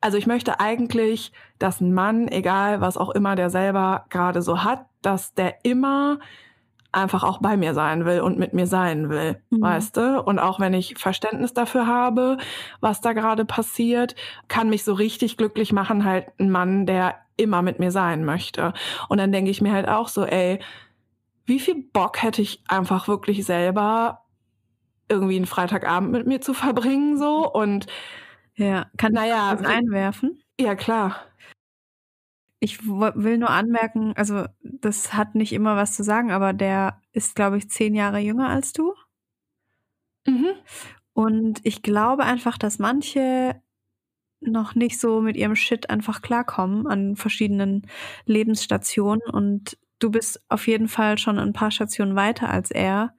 also 0.01 0.19
ich 0.19 0.27
möchte 0.27 0.61
eigentlich, 0.61 1.33
dass 1.59 1.81
ein 1.81 1.93
Mann, 1.93 2.29
egal 2.29 2.81
was 2.81 2.97
auch 2.97 3.11
immer 3.11 3.37
der 3.37 3.51
selber 3.51 4.07
gerade 4.11 4.43
so 4.43 4.65
hat, 4.65 4.87
dass 5.03 5.35
der 5.35 5.65
immer 5.65 6.19
einfach 6.93 7.25
auch 7.25 7.39
bei 7.39 7.57
mir 7.57 7.73
sein 7.73 8.05
will 8.05 8.21
und 8.21 8.39
mit 8.39 8.53
mir 8.53 8.67
sein 8.67 9.09
will, 9.09 9.41
mhm. 9.51 9.63
weißt 9.63 9.97
du? 9.97 10.23
Und 10.23 10.39
auch 10.39 10.61
wenn 10.61 10.75
ich 10.75 10.99
Verständnis 10.99 11.55
dafür 11.55 11.87
habe, 11.87 12.37
was 12.81 13.01
da 13.01 13.15
gerade 13.15 13.45
passiert, 13.45 14.15
kann 14.49 14.69
mich 14.69 14.85
so 14.85 14.93
richtig 14.93 15.39
glücklich 15.39 15.73
machen 15.73 16.05
halt 16.05 16.27
ein 16.39 16.51
Mann, 16.51 16.85
der 16.85 17.17
immer 17.37 17.63
mit 17.63 17.79
mir 17.79 17.91
sein 17.91 18.25
möchte. 18.25 18.75
Und 19.09 19.19
dann 19.19 19.33
denke 19.33 19.51
ich 19.51 19.63
mir 19.63 19.73
halt 19.73 19.89
auch 19.89 20.09
so, 20.09 20.25
ey, 20.25 20.61
wie 21.47 21.59
viel 21.59 21.83
Bock 21.93 22.23
hätte 22.23 22.43
ich 22.43 22.63
einfach 22.69 23.09
wirklich 23.09 23.45
selber 23.45 24.22
irgendwie 25.13 25.37
einen 25.37 25.47
Freitagabend 25.47 26.13
mit 26.13 26.27
mir 26.27 26.41
zu 26.41 26.55
verbringen 26.55 27.19
so 27.19 27.51
und 27.53 27.87
ja, 28.55 28.87
kann 28.99 29.13
naja, 29.13 29.53
ich 29.55 29.61
das 29.61 29.69
einwerfen? 29.69 30.43
Ja, 30.61 30.75
klar. 30.75 31.27
Ich 32.61 32.87
will 32.87 33.39
nur 33.39 33.51
anmerken, 33.51 34.13
also 34.17 34.47
das 34.63 35.15
hat 35.15 35.35
nicht 35.35 35.53
immer 35.53 35.77
was 35.77 35.97
zu 35.97 36.05
sagen, 36.05 36.31
aber 36.31 36.53
der 36.53 37.01
ist, 37.13 37.35
glaube 37.35 37.59
ich, 37.59 37.69
zehn 37.69 37.95
Jahre 37.95 38.19
jünger 38.21 38.49
als 38.49 38.73
du. 38.73 38.95
Mhm. 40.27 40.51
Und 41.13 41.61
ich 41.65 41.83
glaube 41.83 42.25
einfach, 42.25 42.59
dass 42.59 42.79
manche 42.79 43.61
noch 44.41 44.75
nicht 44.75 45.01
so 45.01 45.21
mit 45.21 45.37
ihrem 45.37 45.57
Shit 45.57 45.91
einfach 45.91 46.23
klarkommen 46.23 46.87
an 46.87 47.17
verschiedenen 47.17 47.87
Lebensstationen. 48.27 49.23
Und 49.31 49.79
du 49.99 50.11
bist 50.11 50.43
auf 50.49 50.67
jeden 50.67 50.89
Fall 50.89 51.19
schon 51.19 51.39
ein 51.39 51.53
paar 51.53 51.71
Stationen 51.71 52.17
weiter 52.17 52.51
als 52.51 52.71
er. 52.71 53.15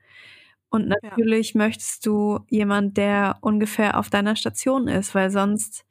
Und 0.74 0.88
natürlich 0.88 1.54
ja. 1.54 1.60
möchtest 1.60 2.04
du 2.08 2.40
jemand, 2.50 2.98
der 2.98 3.38
ungefähr 3.42 4.00
auf 4.00 4.10
deiner 4.10 4.36
Station 4.36 4.88
ist, 4.88 5.14
weil 5.14 5.30
sonst 5.30 5.86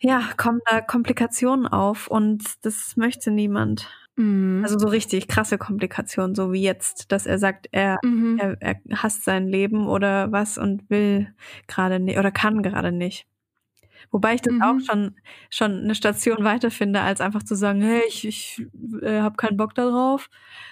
ja, 0.00 0.22
kommen 0.38 0.60
da 0.70 0.80
Komplikationen 0.80 1.66
auf 1.66 2.08
und 2.08 2.42
das 2.62 2.96
möchte 2.96 3.30
niemand. 3.30 3.90
Mhm. 4.16 4.62
Also 4.64 4.78
so 4.78 4.88
richtig 4.88 5.28
krasse 5.28 5.58
Komplikationen, 5.58 6.34
so 6.34 6.52
wie 6.52 6.62
jetzt, 6.62 7.12
dass 7.12 7.26
er 7.26 7.38
sagt, 7.38 7.68
er, 7.70 7.98
mhm. 8.02 8.38
er, 8.40 8.56
er 8.60 8.76
hasst 9.02 9.24
sein 9.24 9.46
Leben 9.46 9.88
oder 9.88 10.32
was 10.32 10.56
und 10.56 10.88
will 10.88 11.28
gerade 11.66 12.00
nicht 12.00 12.18
oder 12.18 12.30
kann 12.30 12.62
gerade 12.62 12.92
nicht. 12.92 13.26
Wobei 14.10 14.34
ich 14.34 14.42
das 14.42 14.54
mhm. 14.54 14.62
auch 14.62 14.80
schon, 14.80 15.16
schon 15.50 15.82
eine 15.82 15.94
Station 15.94 16.44
weiter 16.44 16.70
finde, 16.70 17.00
als 17.00 17.20
einfach 17.20 17.42
zu 17.42 17.54
sagen, 17.54 17.82
hey, 17.82 18.02
ich, 18.08 18.26
ich 18.26 18.66
äh, 19.02 19.20
habe 19.20 19.36
keinen 19.36 19.56
Bock 19.56 19.74
darauf. 19.74 20.30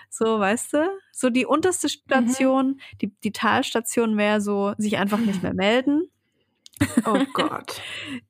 So, 0.09 0.39
weißt 0.39 0.75
du? 0.75 0.89
So 1.11 1.31
die 1.31 1.47
unterste 1.47 1.89
Station, 1.89 2.67
mhm. 2.69 2.79
die, 3.01 3.15
die 3.25 3.33
Talstation 3.33 4.17
wäre 4.17 4.41
so, 4.41 4.75
sich 4.79 4.99
einfach 4.99 5.19
nicht 5.19 5.43
mehr 5.43 5.55
melden. 5.55 6.09
Oh 7.05 7.19
Gott. 7.33 7.81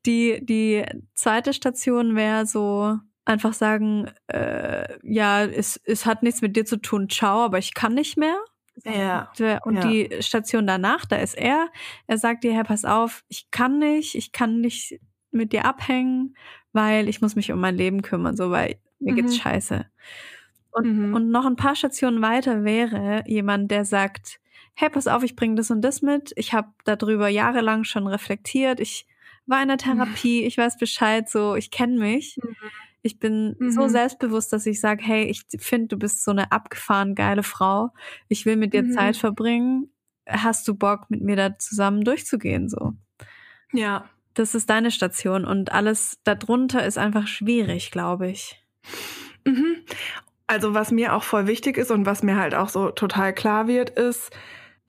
die, 0.06 0.44
die 0.44 0.84
zweite 1.14 1.52
Station 1.52 2.14
wäre 2.14 2.46
so, 2.46 2.98
einfach 3.24 3.52
sagen, 3.52 4.10
äh, 4.26 4.98
ja, 5.02 5.44
es, 5.44 5.80
es 5.84 6.06
hat 6.06 6.22
nichts 6.22 6.42
mit 6.42 6.56
dir 6.56 6.64
zu 6.64 6.76
tun, 6.76 7.08
ciao, 7.08 7.40
aber 7.40 7.58
ich 7.58 7.74
kann 7.74 7.94
nicht 7.94 8.16
mehr. 8.16 8.36
Ja. 8.84 9.30
Und 9.64 9.76
ja. 9.76 9.86
die 9.86 10.08
Station 10.20 10.66
danach, 10.66 11.04
da 11.04 11.16
ist 11.16 11.34
er. 11.34 11.68
Er 12.06 12.18
sagt 12.18 12.44
dir, 12.44 12.54
Herr, 12.54 12.64
pass 12.64 12.84
auf, 12.84 13.24
ich 13.28 13.50
kann 13.50 13.78
nicht, 13.78 14.14
ich 14.14 14.32
kann 14.32 14.60
nicht 14.60 15.00
mit 15.30 15.52
dir 15.52 15.64
abhängen, 15.64 16.36
weil 16.72 17.08
ich 17.08 17.20
muss 17.20 17.36
mich 17.36 17.52
um 17.52 17.60
mein 17.60 17.76
Leben 17.76 18.02
kümmern, 18.02 18.36
so 18.36 18.50
weil 18.50 18.76
mir 18.98 19.12
mhm. 19.12 19.16
geht's 19.16 19.36
scheiße. 19.36 19.86
Und, 20.70 21.08
mhm. 21.08 21.14
und 21.14 21.30
noch 21.30 21.44
ein 21.44 21.56
paar 21.56 21.76
Stationen 21.76 22.22
weiter 22.22 22.64
wäre 22.64 23.22
jemand, 23.26 23.70
der 23.70 23.84
sagt, 23.84 24.40
hey, 24.74 24.88
pass 24.88 25.06
auf, 25.06 25.22
ich 25.22 25.36
bringe 25.36 25.56
das 25.56 25.70
und 25.70 25.82
das 25.82 26.02
mit. 26.02 26.32
Ich 26.36 26.54
habe 26.54 26.68
darüber 26.84 27.28
jahrelang 27.28 27.84
schon 27.84 28.06
reflektiert. 28.06 28.80
Ich 28.80 29.06
war 29.46 29.60
in 29.60 29.68
der 29.68 29.76
Therapie, 29.76 30.44
ich 30.44 30.56
weiß 30.56 30.78
Bescheid, 30.78 31.28
so, 31.28 31.56
ich 31.56 31.70
kenne 31.70 31.98
mich. 31.98 32.38
Mhm. 32.42 32.56
Ich 33.02 33.18
bin 33.18 33.56
mhm. 33.58 33.72
so 33.72 33.88
selbstbewusst, 33.88 34.52
dass 34.52 34.64
ich 34.66 34.80
sage, 34.80 35.02
hey, 35.04 35.24
ich 35.24 35.42
finde, 35.58 35.88
du 35.88 35.98
bist 35.98 36.24
so 36.24 36.30
eine 36.30 36.52
abgefahren 36.52 37.14
geile 37.14 37.42
Frau. 37.42 37.90
Ich 38.28 38.46
will 38.46 38.56
mit 38.56 38.72
dir 38.72 38.84
mhm. 38.84 38.92
Zeit 38.92 39.16
verbringen. 39.16 39.90
Hast 40.28 40.68
du 40.68 40.74
Bock, 40.74 41.10
mit 41.10 41.20
mir 41.20 41.36
da 41.36 41.58
zusammen 41.58 42.04
durchzugehen? 42.04 42.68
So. 42.68 42.92
Ja. 43.72 44.08
Das 44.34 44.54
ist 44.54 44.70
deine 44.70 44.90
Station 44.90 45.44
und 45.44 45.72
alles 45.72 46.18
darunter 46.24 46.86
ist 46.86 46.96
einfach 46.96 47.26
schwierig, 47.26 47.90
glaube 47.90 48.30
ich. 48.30 48.64
Mhm. 49.44 49.76
Also 50.46 50.74
was 50.74 50.90
mir 50.90 51.14
auch 51.14 51.22
voll 51.22 51.46
wichtig 51.46 51.76
ist 51.76 51.90
und 51.90 52.06
was 52.06 52.22
mir 52.22 52.36
halt 52.36 52.54
auch 52.54 52.68
so 52.68 52.90
total 52.90 53.34
klar 53.34 53.66
wird, 53.66 53.90
ist, 53.90 54.30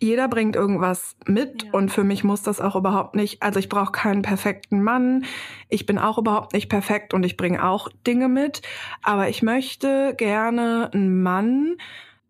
jeder 0.04 0.28
bringt 0.28 0.56
irgendwas 0.56 1.16
mit 1.26 1.64
ja. 1.64 1.72
und 1.72 1.90
für 1.90 2.04
mich 2.04 2.24
muss 2.24 2.44
das 2.44 2.62
auch 2.62 2.76
überhaupt 2.76 3.16
nicht, 3.16 3.42
also 3.42 3.60
ich 3.60 3.70
brauche 3.70 3.92
keinen 3.92 4.22
perfekten 4.22 4.84
Mann, 4.84 5.26
ich 5.70 5.86
bin 5.86 5.98
auch 5.98 6.18
überhaupt 6.18 6.54
nicht 6.54 6.70
perfekt 6.70 7.14
und 7.14 7.24
ich 7.24 7.38
bringe 7.38 7.66
auch 7.66 7.90
Dinge 8.06 8.28
mit, 8.28 8.62
aber 9.02 9.30
ich 9.30 9.42
möchte 9.42 10.14
gerne 10.18 10.90
einen 10.94 11.24
Mann, 11.24 11.78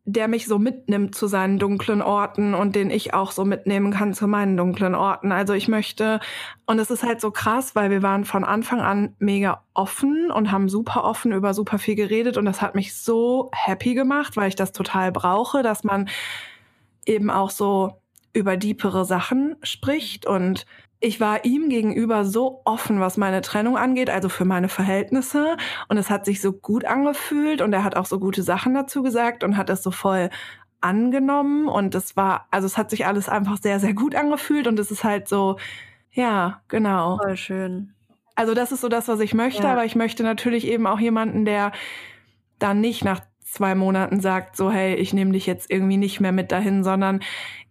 der 0.06 0.28
mich 0.28 0.48
so 0.48 0.60
mitnimmt 0.60 1.16
zu 1.16 1.28
seinen 1.28 1.60
dunklen 1.60 2.02
Orten 2.02 2.54
und 2.54 2.76
den 2.76 2.92
ich 2.92 3.14
auch 3.14 3.32
so 3.32 3.46
mitnehmen 3.46 3.92
kann 3.92 4.14
zu 4.14 4.28
meinen 4.28 4.58
dunklen 4.58 4.96
Orten. 4.96 5.32
Also 5.32 5.54
ich 5.54 5.70
möchte, 5.70 6.20
und 6.66 6.78
es 6.78 6.92
ist 6.92 7.04
halt 7.04 7.22
so 7.22 7.32
krass, 7.32 7.74
weil 7.74 7.90
wir 7.90 8.04
waren 8.04 8.26
von 8.26 8.44
Anfang 8.44 8.82
an 8.82 9.16
mega 9.20 9.64
offen 9.74 10.30
und 10.30 10.52
haben 10.52 10.68
super 10.68 11.06
offen 11.06 11.32
über 11.32 11.54
super 11.54 11.80
viel 11.80 11.96
geredet 11.96 12.38
und 12.38 12.44
das 12.44 12.62
hat 12.62 12.76
mich 12.76 12.98
so 12.98 13.50
happy 13.54 13.94
gemacht, 13.94 14.36
weil 14.36 14.50
ich 14.50 14.56
das 14.56 14.74
total 14.74 15.14
brauche, 15.14 15.64
dass 15.64 15.86
man 15.86 16.10
eben 17.06 17.30
auch 17.30 17.50
so 17.50 18.02
über 18.34 18.58
diepere 18.58 19.06
Sachen 19.06 19.56
spricht 19.62 20.26
und 20.26 20.66
ich 21.06 21.20
war 21.20 21.44
ihm 21.44 21.68
gegenüber 21.68 22.24
so 22.24 22.62
offen, 22.64 23.02
was 23.02 23.18
meine 23.18 23.42
Trennung 23.42 23.76
angeht, 23.76 24.10
also 24.10 24.30
für 24.30 24.46
meine 24.46 24.70
Verhältnisse. 24.70 25.58
Und 25.90 25.98
es 25.98 26.10
hat 26.10 26.24
sich 26.24 26.40
so 26.40 26.54
gut 26.54 26.86
angefühlt 26.86 27.62
und 27.62 27.74
er 27.74 27.84
hat 27.84 27.98
auch 27.98 28.06
so 28.06 28.20
gute 28.20 28.42
Sachen 28.42 28.74
dazu 28.74 29.04
gesagt 29.04 29.44
und 29.44 29.58
hat 29.58 29.70
es 29.70 29.84
so 29.84 29.92
voll 29.92 30.30
angenommen. 30.80 31.68
Und 31.68 31.94
es 31.94 32.16
war, 32.16 32.48
also 32.52 32.68
es 32.68 32.78
hat 32.78 32.90
sich 32.90 33.06
alles 33.06 33.28
einfach 33.28 33.58
sehr, 33.62 33.82
sehr 33.82 33.94
gut 33.94 34.16
angefühlt 34.16 34.66
und 34.66 34.80
es 34.80 34.92
ist 34.92 35.04
halt 35.04 35.28
so, 35.28 35.58
ja, 36.14 36.62
genau. 36.70 37.18
Voll 37.18 37.36
schön. 37.36 37.94
Also 38.36 38.54
das 38.54 38.72
ist 38.72 38.80
so 38.80 38.88
das, 38.88 39.10
was 39.10 39.20
ich 39.20 39.34
möchte, 39.34 39.64
ja. 39.64 39.74
aber 39.74 39.84
ich 39.84 39.98
möchte 39.98 40.24
natürlich 40.24 40.66
eben 40.66 40.88
auch 40.88 41.02
jemanden, 41.02 41.44
der 41.44 41.74
dann 42.60 42.80
nicht 42.80 43.04
nach 43.04 43.20
zwei 43.54 43.76
Monaten 43.76 44.20
sagt, 44.20 44.58
so 44.58 44.72
hey, 44.72 44.96
ich 44.96 45.14
nehme 45.14 45.32
dich 45.32 45.46
jetzt 45.46 45.70
irgendwie 45.70 45.98
nicht 45.98 46.20
mehr 46.20 46.32
mit 46.32 46.52
dahin, 46.52 46.84
sondern 46.84 47.22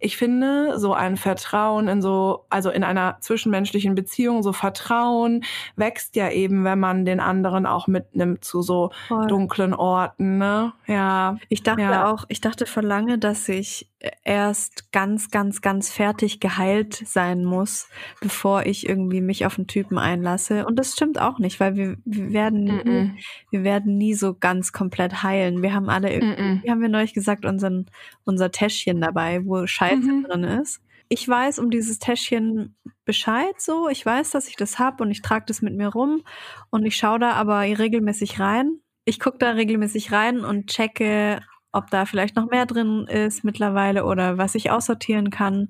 ich 0.02 0.16
finde, 0.16 0.78
so 0.78 0.92
ein 0.94 1.16
Vertrauen 1.16 1.86
in 1.86 2.02
so, 2.02 2.44
also 2.50 2.70
in 2.70 2.82
einer 2.82 3.18
zwischenmenschlichen 3.20 3.94
Beziehung, 3.94 4.42
so 4.42 4.52
Vertrauen 4.52 5.44
wächst 5.76 6.16
ja 6.16 6.30
eben, 6.30 6.64
wenn 6.64 6.80
man 6.80 7.04
den 7.04 7.20
anderen 7.20 7.66
auch 7.66 7.86
mitnimmt 7.86 8.44
zu 8.44 8.62
so 8.62 8.90
Voll. 9.06 9.28
dunklen 9.28 9.74
Orten, 9.74 10.38
ne? 10.38 10.72
Ja. 10.86 11.38
Ich 11.48 11.62
dachte 11.62 11.82
ja. 11.82 12.10
auch, 12.12 12.24
ich 12.28 12.40
dachte 12.40 12.66
vor 12.66 12.82
lange, 12.82 13.18
dass 13.18 13.48
ich 13.48 13.88
erst 14.24 14.90
ganz, 14.90 15.30
ganz, 15.30 15.60
ganz 15.60 15.92
fertig 15.92 16.40
geheilt 16.40 16.94
sein 16.94 17.44
muss, 17.44 17.88
bevor 18.20 18.66
ich 18.66 18.88
irgendwie 18.88 19.20
mich 19.20 19.46
auf 19.46 19.58
einen 19.58 19.68
Typen 19.68 19.96
einlasse. 19.98 20.66
Und 20.66 20.76
das 20.76 20.92
stimmt 20.92 21.20
auch 21.20 21.38
nicht, 21.38 21.60
weil 21.60 21.76
wir, 21.76 21.96
wir 22.04 22.32
werden, 22.32 22.64
mm 22.64 22.80
-mm. 22.80 23.10
wir 23.50 23.62
werden 23.62 23.96
nie 23.96 24.14
so 24.14 24.34
ganz 24.34 24.72
komplett 24.72 25.22
heilen. 25.22 25.62
Wir 25.62 25.72
haben 25.72 25.88
alle 25.88 26.12
irgendwie, 26.12 26.42
mm 26.42 26.62
wie 26.62 26.70
haben 26.70 26.80
wir 26.80 26.88
neulich 26.88 27.14
gesagt, 27.14 27.44
unseren, 27.44 27.86
unser 28.24 28.50
Täschchen 28.50 29.00
dabei, 29.00 29.44
wo 29.44 29.66
Scheiße 29.66 29.91
Scheiße 29.96 30.12
mhm. 30.12 30.24
drin 30.24 30.44
ist. 30.44 30.80
Ich 31.08 31.28
weiß 31.28 31.58
um 31.58 31.70
dieses 31.70 31.98
Täschchen 31.98 32.74
Bescheid 33.04 33.54
so. 33.58 33.88
Ich 33.88 34.04
weiß, 34.04 34.30
dass 34.30 34.48
ich 34.48 34.56
das 34.56 34.78
habe 34.78 35.02
und 35.02 35.10
ich 35.10 35.22
trage 35.22 35.44
das 35.46 35.60
mit 35.60 35.74
mir 35.74 35.88
rum 35.88 36.22
und 36.70 36.86
ich 36.86 36.96
schaue 36.96 37.18
da 37.18 37.32
aber 37.32 37.60
regelmäßig 37.60 38.40
rein. 38.40 38.78
Ich 39.04 39.20
gucke 39.20 39.38
da 39.38 39.50
regelmäßig 39.50 40.12
rein 40.12 40.40
und 40.40 40.68
checke, 40.68 41.40
ob 41.72 41.90
da 41.90 42.06
vielleicht 42.06 42.36
noch 42.36 42.48
mehr 42.48 42.66
drin 42.66 43.06
ist 43.08 43.44
mittlerweile 43.44 44.04
oder 44.04 44.38
was 44.38 44.54
ich 44.54 44.70
aussortieren 44.70 45.30
kann. 45.30 45.68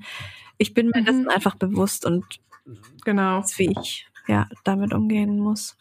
Ich 0.59 0.75
bin 0.75 0.91
mir 0.95 1.01
mhm. 1.01 1.07
dessen 1.07 1.29
einfach 1.29 1.57
bewusst 1.57 2.05
und 2.07 2.25
genau, 3.05 3.43
wie 3.57 3.75
ich 3.81 4.07
ja 4.29 4.49
damit 4.65 4.95
umgehen 4.95 5.39
muss. 5.39 5.77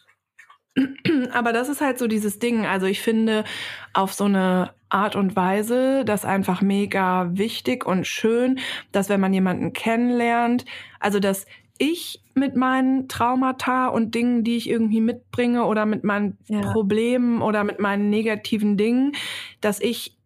Aber 1.32 1.52
das 1.52 1.68
ist 1.68 1.80
halt 1.80 1.98
so 1.98 2.06
dieses 2.06 2.38
Ding. 2.38 2.66
Also 2.66 2.86
ich 2.86 3.00
finde 3.00 3.44
auf 3.92 4.12
so 4.14 4.24
eine 4.24 4.74
Art 4.92 5.16
und 5.16 5.36
Weise 5.36 6.04
das 6.04 6.24
einfach 6.24 6.60
mega 6.62 7.30
wichtig 7.32 7.84
und 7.86 8.06
schön, 8.06 8.58
dass 8.92 9.08
wenn 9.08 9.20
man 9.20 9.32
jemanden 9.32 9.72
kennenlernt, 9.72 10.64
also 11.00 11.18
dass 11.20 11.46
ich 11.78 12.22
mit 12.34 12.54
meinen 12.56 13.08
Traumata 13.08 13.88
und 13.88 14.14
Dingen, 14.14 14.44
die 14.44 14.56
ich 14.56 14.68
irgendwie 14.70 15.00
mitbringe 15.00 15.64
oder 15.64 15.86
mit 15.86 16.04
meinen 16.04 16.38
Ja. 16.46 16.60
Problemen 16.72 17.42
oder 17.42 17.64
mit 17.64 17.80
meinen 17.80 18.08
negativen 18.10 18.76
Dingen, 18.76 19.12
dass 19.60 19.80
ich 19.80 20.16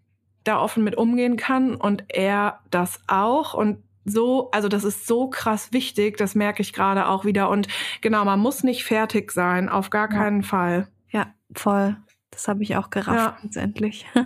da 0.44 0.60
offen 0.60 0.84
mit 0.84 0.96
umgehen 0.96 1.36
kann 1.36 1.74
und 1.74 2.04
er 2.08 2.60
das 2.70 3.00
auch 3.08 3.54
und 3.54 3.78
so, 4.04 4.50
also 4.52 4.68
das 4.68 4.84
ist 4.84 5.06
so 5.08 5.28
krass 5.28 5.72
wichtig, 5.72 6.16
das 6.16 6.36
merke 6.36 6.62
ich 6.62 6.72
gerade 6.72 7.08
auch 7.08 7.24
wieder 7.24 7.50
und 7.50 7.66
genau, 8.02 8.24
man 8.24 8.38
muss 8.38 8.62
nicht 8.62 8.84
fertig 8.84 9.32
sein, 9.32 9.68
auf 9.68 9.90
gar 9.90 10.12
Ja. 10.12 10.18
keinen 10.18 10.42
Fall. 10.44 10.86
Ja, 11.10 11.26
voll. 11.54 11.96
Das 12.36 12.48
habe 12.48 12.62
ich 12.62 12.76
auch 12.76 12.90
gerafft 12.90 13.18
Ja. 13.18 13.38
letztendlich. 13.42 14.06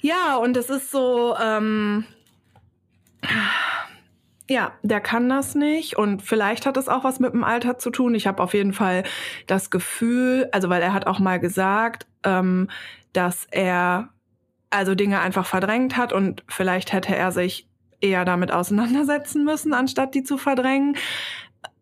Ja, 0.00 0.36
und 0.36 0.56
es 0.56 0.70
ist 0.70 0.92
so, 0.92 1.34
ähm, 1.42 2.04
ja, 4.48 4.70
der 4.82 5.00
kann 5.00 5.28
das 5.28 5.56
nicht 5.56 5.96
und 5.98 6.22
vielleicht 6.22 6.66
hat 6.66 6.76
es 6.76 6.88
auch 6.88 7.02
was 7.02 7.18
mit 7.18 7.32
dem 7.32 7.42
Alter 7.42 7.78
zu 7.78 7.90
tun. 7.90 8.14
Ich 8.14 8.28
habe 8.28 8.40
auf 8.40 8.54
jeden 8.54 8.72
Fall 8.72 9.02
das 9.48 9.70
Gefühl, 9.70 10.48
also 10.52 10.68
weil 10.68 10.82
er 10.82 10.92
hat 10.92 11.08
auch 11.08 11.18
mal 11.18 11.40
gesagt, 11.40 12.06
ähm, 12.22 12.68
dass 13.12 13.48
er 13.50 14.10
also 14.70 14.94
Dinge 14.94 15.18
einfach 15.18 15.46
verdrängt 15.46 15.96
hat 15.96 16.12
und 16.12 16.44
vielleicht 16.46 16.92
hätte 16.92 17.16
er 17.16 17.32
sich 17.32 17.66
eher 18.00 18.24
damit 18.24 18.52
auseinandersetzen 18.52 19.44
müssen, 19.44 19.74
anstatt 19.74 20.14
die 20.14 20.22
zu 20.22 20.38
verdrängen. 20.38 20.96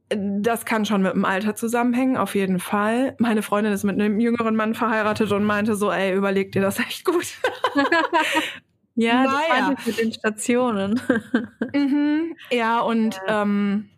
Das 0.09 0.65
kann 0.65 0.85
schon 0.85 1.03
mit 1.03 1.15
dem 1.15 1.25
Alter 1.25 1.57
zusammenhängen, 1.57 2.17
auf 2.17 2.37
jeden 2.37 2.61
Fall. 2.61 3.17
Meine 3.19 3.43
Freundin 3.43 3.73
ist 3.73 3.83
mit 3.83 4.01
einem 4.01 4.21
jüngeren 4.21 4.55
Mann 4.55 4.75
verheiratet 4.75 5.33
und 5.33 5.43
meinte 5.43 5.75
so, 5.75 5.91
ey, 5.91 6.15
überleg 6.15 6.53
dir 6.53 6.63
das 6.63 6.79
echt 6.79 7.05
gut. 7.05 7.27
ja, 8.95 9.25
das 9.25 9.33
Naja. 9.33 9.63
meinte 9.67 9.81
ich 9.81 9.87
mit 9.87 9.99
den 9.99 10.13
Stationen. 10.13 11.01
Mhm, 11.75 12.37
ja, 12.51 12.81
und 12.81 13.21
ähm, 13.27 13.91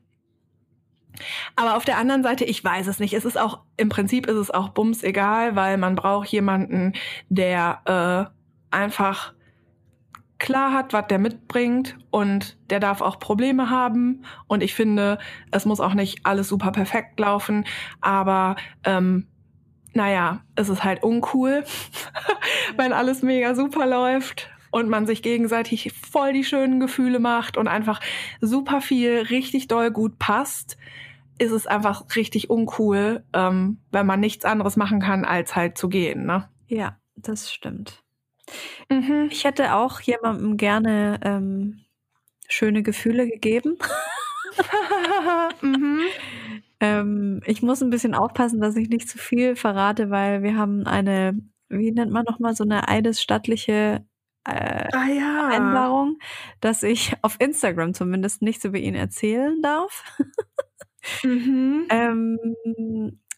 aber 1.56 1.76
auf 1.76 1.84
der 1.84 1.98
anderen 1.98 2.22
Seite, 2.22 2.44
ich 2.44 2.62
weiß 2.62 2.86
es 2.86 2.98
nicht. 2.98 3.12
Es 3.14 3.24
ist 3.24 3.38
auch, 3.38 3.60
im 3.76 3.88
Prinzip 3.88 4.26
ist 4.26 4.36
es 4.36 4.50
auch 4.50 4.70
bums 4.70 5.02
egal, 5.02 5.56
weil 5.56 5.76
man 5.78 5.94
braucht 5.94 6.28
jemanden, 6.28 6.92
der 7.28 8.30
äh, 8.72 8.74
einfach 8.76 9.34
klar 10.38 10.72
hat, 10.72 10.92
was 10.92 11.06
der 11.08 11.18
mitbringt 11.18 11.98
und 12.10 12.56
der 12.70 12.80
darf 12.80 13.00
auch 13.00 13.18
Probleme 13.18 13.70
haben. 13.70 14.24
Und 14.46 14.62
ich 14.62 14.74
finde, 14.74 15.18
es 15.50 15.64
muss 15.64 15.80
auch 15.80 15.94
nicht 15.94 16.24
alles 16.24 16.48
super 16.48 16.72
perfekt 16.72 17.18
laufen, 17.18 17.64
aber 18.00 18.56
ähm, 18.84 19.26
naja, 19.94 20.42
es 20.54 20.68
ist 20.68 20.84
halt 20.84 21.02
uncool, 21.02 21.64
wenn 22.76 22.92
alles 22.92 23.22
mega 23.22 23.54
super 23.54 23.86
läuft 23.86 24.48
und 24.70 24.88
man 24.88 25.06
sich 25.06 25.22
gegenseitig 25.22 25.92
voll 25.92 26.32
die 26.32 26.44
schönen 26.44 26.78
Gefühle 26.78 27.18
macht 27.18 27.56
und 27.56 27.68
einfach 27.68 28.00
super 28.40 28.80
viel 28.80 29.22
richtig 29.30 29.66
doll 29.66 29.90
gut 29.90 30.18
passt, 30.18 30.76
ist 31.38 31.52
es 31.52 31.66
einfach 31.66 32.04
richtig 32.16 32.50
uncool, 32.50 33.24
ähm, 33.32 33.78
wenn 33.90 34.06
man 34.06 34.20
nichts 34.20 34.44
anderes 34.44 34.76
machen 34.76 35.00
kann, 35.00 35.24
als 35.24 35.56
halt 35.56 35.78
zu 35.78 35.88
gehen. 35.88 36.26
Ne? 36.26 36.48
ja, 36.68 36.98
das 37.16 37.52
stimmt. 37.52 38.04
Mhm. 38.88 39.28
Ich 39.30 39.44
hätte 39.44 39.74
auch 39.74 40.00
jemandem 40.00 40.56
gerne 40.56 41.20
ähm, 41.22 41.84
schöne 42.48 42.82
Gefühle 42.82 43.28
gegeben. 43.28 43.78
mhm. 45.62 46.00
Ähm, 46.80 47.40
ich 47.44 47.62
muss 47.62 47.82
ein 47.82 47.90
bisschen 47.90 48.14
aufpassen, 48.14 48.60
dass 48.60 48.76
ich 48.76 48.88
nicht 48.88 49.08
zu 49.08 49.18
viel 49.18 49.56
verrate, 49.56 50.10
weil 50.10 50.42
wir 50.42 50.56
haben 50.56 50.86
eine, 50.86 51.38
wie 51.68 51.90
nennt 51.90 52.12
man 52.12 52.24
nochmal, 52.24 52.54
so 52.54 52.64
eine 52.64 52.88
eidesstattliche 52.88 54.04
äh, 54.44 54.88
Ah 54.92 55.06
ja. 55.08 55.48
Vereinbarung, 55.50 56.18
dass 56.60 56.82
ich 56.82 57.14
auf 57.22 57.36
Instagram 57.40 57.94
zumindest 57.94 58.42
nichts 58.42 58.64
über 58.64 58.78
ihn 58.78 58.94
erzählen 58.94 59.60
darf. 59.62 60.04
Mhm. 61.22 61.86
Ähm, 61.90 62.38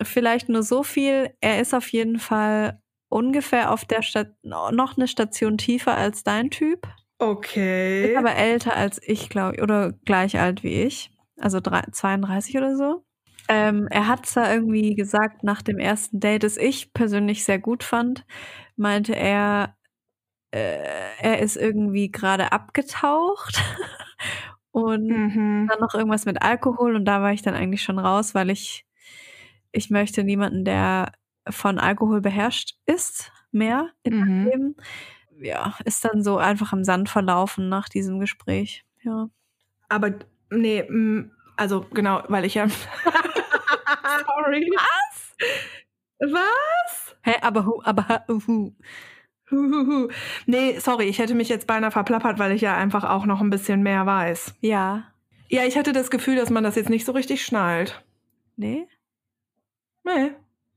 vielleicht 0.02 0.48
nur 0.48 0.62
so 0.62 0.82
viel. 0.82 1.30
Er 1.40 1.60
ist 1.60 1.74
auf 1.74 1.88
jeden 1.92 2.18
Fall 2.18 2.80
ungefähr 3.10 3.72
auf 3.72 3.84
der 3.84 4.00
Stadt 4.00 4.32
noch 4.42 4.96
eine 4.96 5.08
Station 5.08 5.58
tiefer 5.58 5.96
als 5.96 6.24
dein 6.24 6.50
Typ. 6.50 6.86
Okay. 7.18 8.12
Ist 8.12 8.16
aber 8.16 8.34
älter 8.34 8.74
als 8.74 8.98
ich, 9.02 9.28
glaube 9.28 9.56
ich, 9.56 9.62
oder 9.62 9.92
gleich 10.06 10.38
alt 10.38 10.62
wie 10.62 10.82
ich. 10.82 11.10
Also 11.38 11.60
drei, 11.60 11.82
32 11.92 12.56
oder 12.56 12.76
so. 12.76 13.04
Ähm, 13.48 13.88
er 13.90 14.06
hat 14.06 14.26
zwar 14.26 14.52
irgendwie 14.52 14.94
gesagt, 14.94 15.42
nach 15.42 15.60
dem 15.60 15.78
ersten 15.78 16.20
Date, 16.20 16.44
das 16.44 16.56
ich 16.56 16.94
persönlich 16.94 17.44
sehr 17.44 17.58
gut 17.58 17.82
fand, 17.82 18.24
meinte 18.76 19.14
er, 19.14 19.76
äh, 20.52 20.78
er 21.20 21.40
ist 21.40 21.56
irgendwie 21.56 22.10
gerade 22.10 22.52
abgetaucht 22.52 23.60
und 24.70 25.08
mhm. 25.08 25.66
dann 25.68 25.80
noch 25.80 25.94
irgendwas 25.94 26.26
mit 26.26 26.42
Alkohol 26.42 26.94
und 26.94 27.04
da 27.04 27.22
war 27.22 27.32
ich 27.32 27.42
dann 27.42 27.54
eigentlich 27.54 27.82
schon 27.82 27.98
raus, 27.98 28.34
weil 28.34 28.50
ich, 28.50 28.86
ich 29.72 29.90
möchte 29.90 30.22
niemanden, 30.22 30.64
der 30.64 31.12
von 31.48 31.78
Alkohol 31.78 32.20
beherrscht 32.20 32.76
ist, 32.86 33.32
mehr 33.52 33.88
in 34.02 34.18
meinem 34.18 34.40
Mhm. 34.40 34.44
Leben. 34.46 34.76
Ja, 35.40 35.74
ist 35.84 36.04
dann 36.04 36.22
so 36.22 36.36
einfach 36.38 36.72
im 36.72 36.84
Sand 36.84 37.08
verlaufen 37.08 37.68
nach 37.68 37.88
diesem 37.88 38.20
Gespräch. 38.20 38.84
Ja. 39.02 39.28
Aber 39.88 40.10
nee, 40.50 40.82
mm, 40.82 41.30
also 41.56 41.86
genau, 41.92 42.22
weil 42.28 42.44
ich 42.44 42.54
ja. 42.54 42.66
Sorry. 44.26 44.70
Was? 44.76 45.36
Was? 46.20 47.16
Hä, 47.22 47.34
aber 47.42 47.64
hu, 47.66 47.80
aber 47.84 48.24
hu. 48.28 48.74
Huhuhu. 49.50 50.08
Nee, 50.46 50.78
sorry, 50.78 51.04
ich 51.06 51.18
hätte 51.18 51.34
mich 51.34 51.48
jetzt 51.48 51.66
beinahe 51.66 51.90
verplappert, 51.90 52.38
weil 52.38 52.52
ich 52.52 52.60
ja 52.60 52.76
einfach 52.76 53.04
auch 53.04 53.26
noch 53.26 53.40
ein 53.40 53.50
bisschen 53.50 53.82
mehr 53.82 54.06
weiß. 54.06 54.54
Ja. 54.60 55.04
Ja, 55.48 55.64
ich 55.64 55.76
hatte 55.76 55.92
das 55.92 56.10
Gefühl, 56.10 56.36
dass 56.36 56.50
man 56.50 56.62
das 56.62 56.76
jetzt 56.76 56.90
nicht 56.90 57.04
so 57.04 57.12
richtig 57.12 57.44
schnallt. 57.44 58.04
Nee. 58.56 58.86
Nee. 60.04 60.32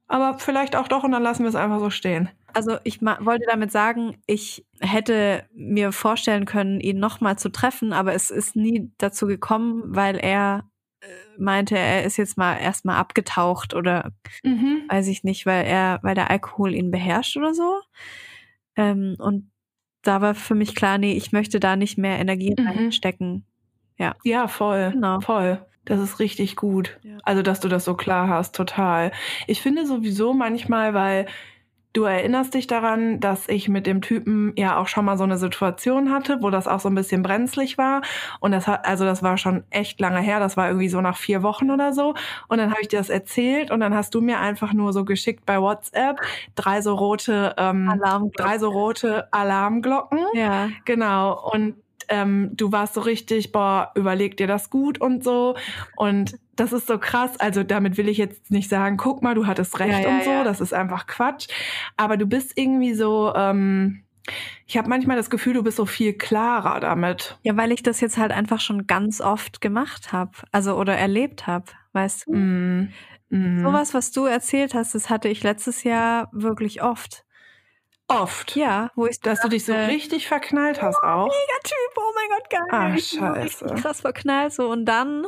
Aber 0.08 0.38
vielleicht 0.38 0.76
auch 0.76 0.88
doch 0.88 1.04
und 1.04 1.12
dann 1.12 1.24
lassen 1.24 1.44
wir 1.44 1.50
es 1.50 1.56
einfach 1.56 1.80
so 1.80 1.90
stehen. 1.90 2.30
Also 2.54 2.78
ich 2.84 3.02
wollte 3.02 3.46
damit 3.50 3.72
sagen, 3.72 4.18
ich 4.28 4.66
hätte 4.80 5.46
mir 5.56 5.92
vorstellen 5.92 6.46
können, 6.46 6.80
ihn 6.80 7.00
nochmal 7.00 7.38
zu 7.38 7.50
treffen, 7.50 7.94
aber 7.94 8.14
es 8.14 8.30
ist 8.30 8.56
nie 8.56 8.92
dazu 9.00 9.26
gekommen, 9.26 9.82
weil 9.88 10.18
er 10.18 10.66
äh, 11.02 11.08
meinte, 11.40 11.78
er 11.78 12.04
ist 12.04 12.18
jetzt 12.18 12.38
mal 12.38 12.58
erstmal 12.58 12.98
abgetaucht 12.98 13.74
oder 13.74 14.12
Mhm. 14.44 14.84
weiß 14.90 15.08
ich 15.08 15.24
nicht, 15.24 15.46
weil 15.48 15.66
er, 15.66 16.00
weil 16.04 16.16
der 16.16 16.30
Alkohol 16.30 16.74
ihn 16.76 16.92
beherrscht 16.92 17.38
oder 17.38 17.54
so. 17.56 17.80
Ähm, 18.76 19.16
und 19.20 19.52
da 20.04 20.22
war 20.22 20.36
für 20.36 20.56
mich 20.56 20.76
klar, 20.76 20.98
nee, 20.98 21.14
ich 21.14 21.32
möchte 21.32 21.60
da 21.60 21.76
nicht 21.76 21.98
mehr 21.98 22.20
Energie 22.20 22.56
Mhm. 22.60 22.68
reinstecken. 22.68 23.46
Ja, 24.24 24.48
voll. 24.48 24.92
Genau. 24.92 25.22
Voll. 25.22 25.66
Das 25.86 26.00
ist 26.00 26.20
richtig 26.20 26.56
gut. 26.56 26.98
Ja. 27.04 27.18
Also, 27.24 27.42
dass 27.42 27.60
du 27.60 27.68
das 27.68 27.86
so 27.86 27.96
klar 27.96 28.28
hast, 28.28 28.56
total. 28.56 29.12
Ich 29.48 29.62
finde 29.62 29.86
sowieso 29.86 30.34
manchmal, 30.34 30.94
weil 30.94 31.26
du 31.94 32.04
erinnerst 32.06 32.56
dich 32.56 32.66
daran, 32.68 33.20
dass 33.20 33.48
ich 33.48 33.70
mit 33.70 33.86
dem 33.86 34.02
Typen 34.02 34.54
ja 34.58 34.78
auch 34.78 34.88
schon 34.88 35.06
mal 35.06 35.16
so 35.16 35.24
eine 35.24 35.38
Situation 35.38 36.12
hatte, 36.12 36.40
wo 36.42 36.50
das 36.50 36.68
auch 36.68 36.80
so 36.80 36.90
ein 36.90 36.96
bisschen 36.96 37.22
brenzlig 37.22 37.78
war. 37.78 38.02
Und 38.40 38.52
das 38.52 38.68
hat, 38.68 38.86
also 38.86 39.06
das 39.06 39.22
war 39.22 39.38
schon 39.38 39.64
echt 39.70 40.00
lange 40.00 40.20
her. 40.20 40.40
Das 40.40 40.58
war 40.58 40.68
irgendwie 40.68 40.90
so 40.90 41.02
nach 41.02 41.18
vier 41.18 41.44
Wochen 41.44 41.70
oder 41.70 41.94
so. 41.94 42.16
Und 42.48 42.58
dann 42.58 42.72
habe 42.72 42.82
ich 42.82 42.88
dir 42.88 42.98
das 42.98 43.10
erzählt 43.10 43.70
und 43.70 43.80
dann 43.80 43.94
hast 43.94 44.16
du 44.16 44.22
mir 44.22 44.40
einfach 44.40 44.74
nur 44.74 44.92
so 44.92 45.06
geschickt 45.06 45.46
bei 45.46 45.62
WhatsApp 45.62 46.20
drei 46.56 46.82
so 46.82 46.96
rote, 46.96 47.54
ähm, 47.58 47.92
drei 48.36 48.58
so 48.58 48.70
rote 48.70 49.32
Alarmglocken. 49.32 50.20
Ja. 50.34 50.70
Genau. 50.86 51.52
Und 51.52 51.76
ähm, 52.10 52.52
du 52.54 52.72
warst 52.72 52.94
so 52.94 53.02
richtig, 53.02 53.52
boah, 53.52 53.92
überleg 53.96 54.38
dir 54.38 54.48
das 54.48 54.70
gut 54.70 55.00
und 55.00 55.24
so. 55.24 55.56
Und 55.96 56.38
das 56.56 56.74
ist 56.74 56.88
so 56.88 56.98
krass. 56.98 57.40
Also 57.40 57.64
damit 57.64 57.98
will 57.98 58.08
ich 58.10 58.18
jetzt 58.18 58.52
nicht 58.52 58.70
sagen, 58.70 58.98
guck 58.98 59.22
mal, 59.22 59.36
du 59.36 59.48
hattest 59.48 59.80
recht 59.80 59.92
Ja, 59.92 60.00
ja, 60.00 60.10
und 60.10 60.24
so. 60.24 60.30
ja. 60.30 60.44
Das 60.44 60.62
ist 60.62 60.74
einfach 60.74 61.08
Quatsch. 61.08 61.48
Aber 61.98 62.18
du 62.18 62.26
bist 62.26 62.54
irgendwie 62.58 62.94
so, 62.94 63.34
ähm, 63.36 64.04
ich 64.66 64.78
habe 64.78 64.88
manchmal 64.90 65.18
das 65.18 65.30
Gefühl, 65.30 65.54
du 65.54 65.64
bist 65.64 65.78
so 65.78 65.86
viel 65.86 66.14
klarer 66.14 66.80
damit. 66.80 67.38
Ja, 67.44 67.58
weil 67.58 67.72
ich 67.72 67.84
das 67.84 68.00
jetzt 68.02 68.18
halt 68.18 68.32
einfach 68.32 68.60
schon 68.62 68.88
ganz 68.88 69.20
oft 69.22 69.62
gemacht 69.62 70.14
habe. 70.14 70.32
Also 70.52 70.76
oder 70.76 70.96
erlebt 70.96 71.48
habe, 71.48 71.66
weißt 71.94 72.28
du? 72.28 72.34
Mm. 72.36 72.90
Mm. 73.30 73.64
Sowas, 73.64 73.94
was 73.94 74.12
du 74.12 74.26
erzählt 74.26 74.74
hast, 74.76 74.96
das 74.96 75.10
hatte 75.10 75.28
ich 75.28 75.44
letztes 75.44 75.84
Jahr 75.84 76.30
wirklich 76.32 76.82
oft. 76.84 77.26
Oft. 78.08 78.56
Ja, 78.56 78.92
wo 78.96 79.06
ich 79.08 79.20
Dass 79.20 79.42
du 79.42 79.50
dich 79.50 79.66
so 79.66 79.74
dachte, 79.74 79.88
richtig 79.88 80.28
verknallt 80.28 80.82
hast 80.82 81.02
auch. 81.04 81.28
mega 81.28 81.60
Typ, 81.64 81.98
oh 81.98 82.12
mein 82.16 82.30
Gott, 82.38 82.50
geil. 82.50 82.68
Ah, 82.72 82.94
ich 82.96 83.08
scheiße. 83.08 83.66
krass 83.82 84.02
verknallt 84.02 84.54
so 84.54 84.70
und 84.70 84.86
dann 84.86 85.26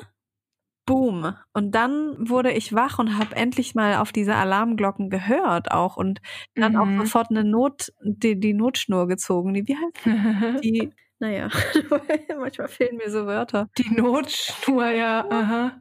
boom 0.85 1.35
und 1.53 1.71
dann 1.73 2.15
wurde 2.29 2.51
ich 2.51 2.73
wach 2.73 2.99
und 2.99 3.17
habe 3.17 3.35
endlich 3.35 3.73
mal 3.73 3.95
auf 3.97 4.11
diese 4.11 4.35
Alarmglocken 4.35 5.09
gehört 5.09 5.71
auch 5.71 5.97
und 5.97 6.21
dann 6.55 6.75
auch 6.75 6.85
Mhm. 6.85 6.99
sofort 6.99 7.31
eine 7.31 7.43
Not 7.43 7.91
die, 8.03 8.39
die 8.39 8.53
Notschnur 8.53 9.07
gezogen. 9.07 9.53
Die 9.55 9.67
wie 9.67 9.75
heißt 9.77 10.63
die? 10.63 10.91
Naja, 11.19 11.47
manchmal 12.39 12.67
fehlen 12.67 12.97
mir 12.97 13.09
so 13.09 13.25
Wörter. 13.25 13.69
Die 13.77 13.89
Notschnur, 13.89 14.89
ja. 14.89 15.25
Aha. 15.29 15.79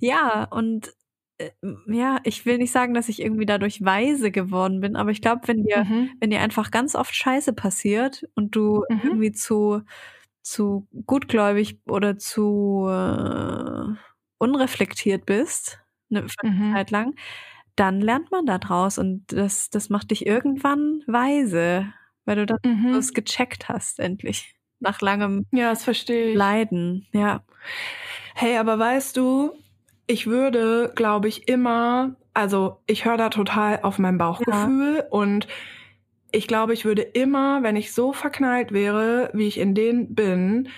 Ja, 0.00 0.42
und 0.50 0.92
ja, 1.88 2.18
ich 2.24 2.46
will 2.46 2.58
nicht 2.58 2.72
sagen, 2.72 2.94
dass 2.94 3.08
ich 3.08 3.20
irgendwie 3.20 3.46
dadurch 3.46 3.84
weise 3.84 4.30
geworden 4.30 4.80
bin, 4.80 4.96
aber 4.96 5.10
ich 5.10 5.20
glaube, 5.22 5.42
wenn 5.48 5.64
dir 5.64 5.84
Mhm. 5.84 6.20
wenn 6.20 6.30
dir 6.30 6.40
einfach 6.40 6.70
ganz 6.70 6.94
oft 6.94 7.14
Scheiße 7.14 7.52
passiert 7.52 8.24
und 8.34 8.56
du 8.56 8.84
Mhm. 8.90 9.02
irgendwie 9.02 9.32
zu, 9.32 9.82
zu 10.42 10.88
gutgläubig 11.06 11.80
oder 11.88 12.18
zu, 12.18 12.86
äh, 12.88 13.94
unreflektiert 14.38 15.26
bist, 15.26 15.80
eine 16.10 16.26
Mhm. 16.42 16.76
Zeit 16.76 16.90
lang, 16.90 17.14
dann 17.76 18.00
lernt 18.00 18.30
man 18.32 18.46
da 18.46 18.58
draus 18.58 18.98
und 18.98 19.26
das, 19.32 19.70
das 19.70 19.90
macht 19.90 20.10
dich 20.12 20.26
irgendwann 20.26 21.02
weise, 21.06 21.92
weil 22.26 22.46
du 22.46 22.46
das 22.46 22.60
Mhm. 22.64 23.14
gecheckt 23.14 23.68
hast, 23.68 23.98
endlich. 24.00 24.56
Nach 24.80 25.00
langem 25.02 25.44
Ja, 25.52 25.70
das 25.70 25.82
verstehe 25.84 26.34
ich. 26.36 26.38
Leiden, 26.38 27.06
ja. 27.12 27.44
Hey, 28.34 28.58
aber 28.58 28.78
weißt 28.78 29.16
du, 29.16 29.52
ich 30.06 30.26
würde, 30.26 30.92
glaube 30.94 31.28
ich, 31.28 31.48
immer, 31.48 32.14
also 32.34 32.80
ich 32.86 33.04
höre 33.04 33.16
da 33.16 33.28
total 33.28 33.80
auf 33.82 33.98
mein 33.98 34.18
Bauchgefühl 34.18 35.04
und 35.10 35.48
ich 36.32 36.46
glaube, 36.46 36.74
ich 36.74 36.84
würde 36.84 37.02
immer, 37.02 37.62
wenn 37.62 37.76
ich 37.76 37.92
so 37.92 38.12
verknallt 38.12 38.72
wäre, 38.72 39.30
wie 39.32 39.46
ich 39.46 39.58
in 39.58 39.74
denen 39.74 40.14
bin, 40.14 40.68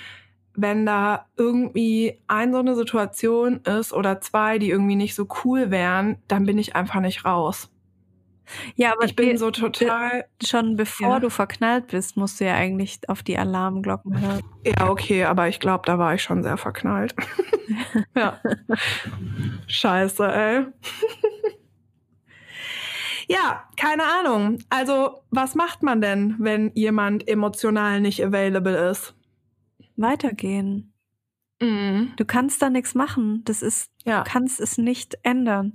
wenn 0.55 0.87
da 0.87 1.27
irgendwie 1.37 2.21
ein 2.27 2.53
so 2.53 2.59
eine 2.59 2.75
Situation 2.75 3.61
ist 3.63 3.93
oder 3.93 4.21
zwei, 4.21 4.59
die 4.59 4.71
irgendwie 4.71 4.97
nicht 4.97 5.15
so 5.15 5.27
cool 5.45 5.71
wären, 5.71 6.19
dann 6.27 6.45
bin 6.47 6.59
ich 6.59 6.75
einfach 6.75 7.01
nicht 7.01 7.25
raus. 7.25 7.71
Ja, 8.77 8.93
aber 8.93 9.05
Ich 9.05 9.15
bin 9.17 9.37
so 9.39 9.51
total, 9.51 10.25
schon 10.45 10.77
bevor 10.77 11.09
Ja. 11.15 11.21
du 11.21 11.31
verknallt 11.31 11.89
bist, 11.89 12.17
musst 12.17 12.41
du 12.41 12.45
ja 12.47 12.55
eigentlich 12.55 13.01
auf 13.09 13.23
die 13.23 13.37
Alarmglocken 13.39 14.21
hören. 14.21 14.43
ja 14.65 14.89
okay, 14.89 15.25
aber 15.25 15.49
ich 15.49 15.61
glaube, 15.61 15.83
da 15.87 15.99
war 15.99 16.15
ich 16.15 16.23
schon 16.23 16.43
sehr 16.43 16.57
verknallt. 16.57 17.15
ja. 18.17 18.41
Scheiße, 19.67 20.27
ey. 20.33 20.67
Ja, 23.29 23.65
keine 23.77 24.05
Ahnung. 24.05 24.59
Also, 24.71 25.21
was 25.31 25.55
macht 25.55 25.83
man 25.83 26.01
denn, 26.01 26.37
wenn 26.39 26.71
jemand 26.75 27.29
emotional 27.29 28.01
nicht 28.01 28.25
available 28.25 28.91
ist? 28.91 29.15
Weitergehen. 29.97 30.93
Mhm. 31.61 32.13
Du 32.17 32.25
kannst 32.25 32.63
da 32.63 32.71
nichts 32.71 32.95
machen. 32.95 33.43
Das 33.45 33.63
ist, 33.63 33.91
Ja. 34.05 34.23
du 34.23 34.31
kannst 34.31 34.61
es 34.61 34.79
nicht 34.79 35.17
ändern. 35.25 35.73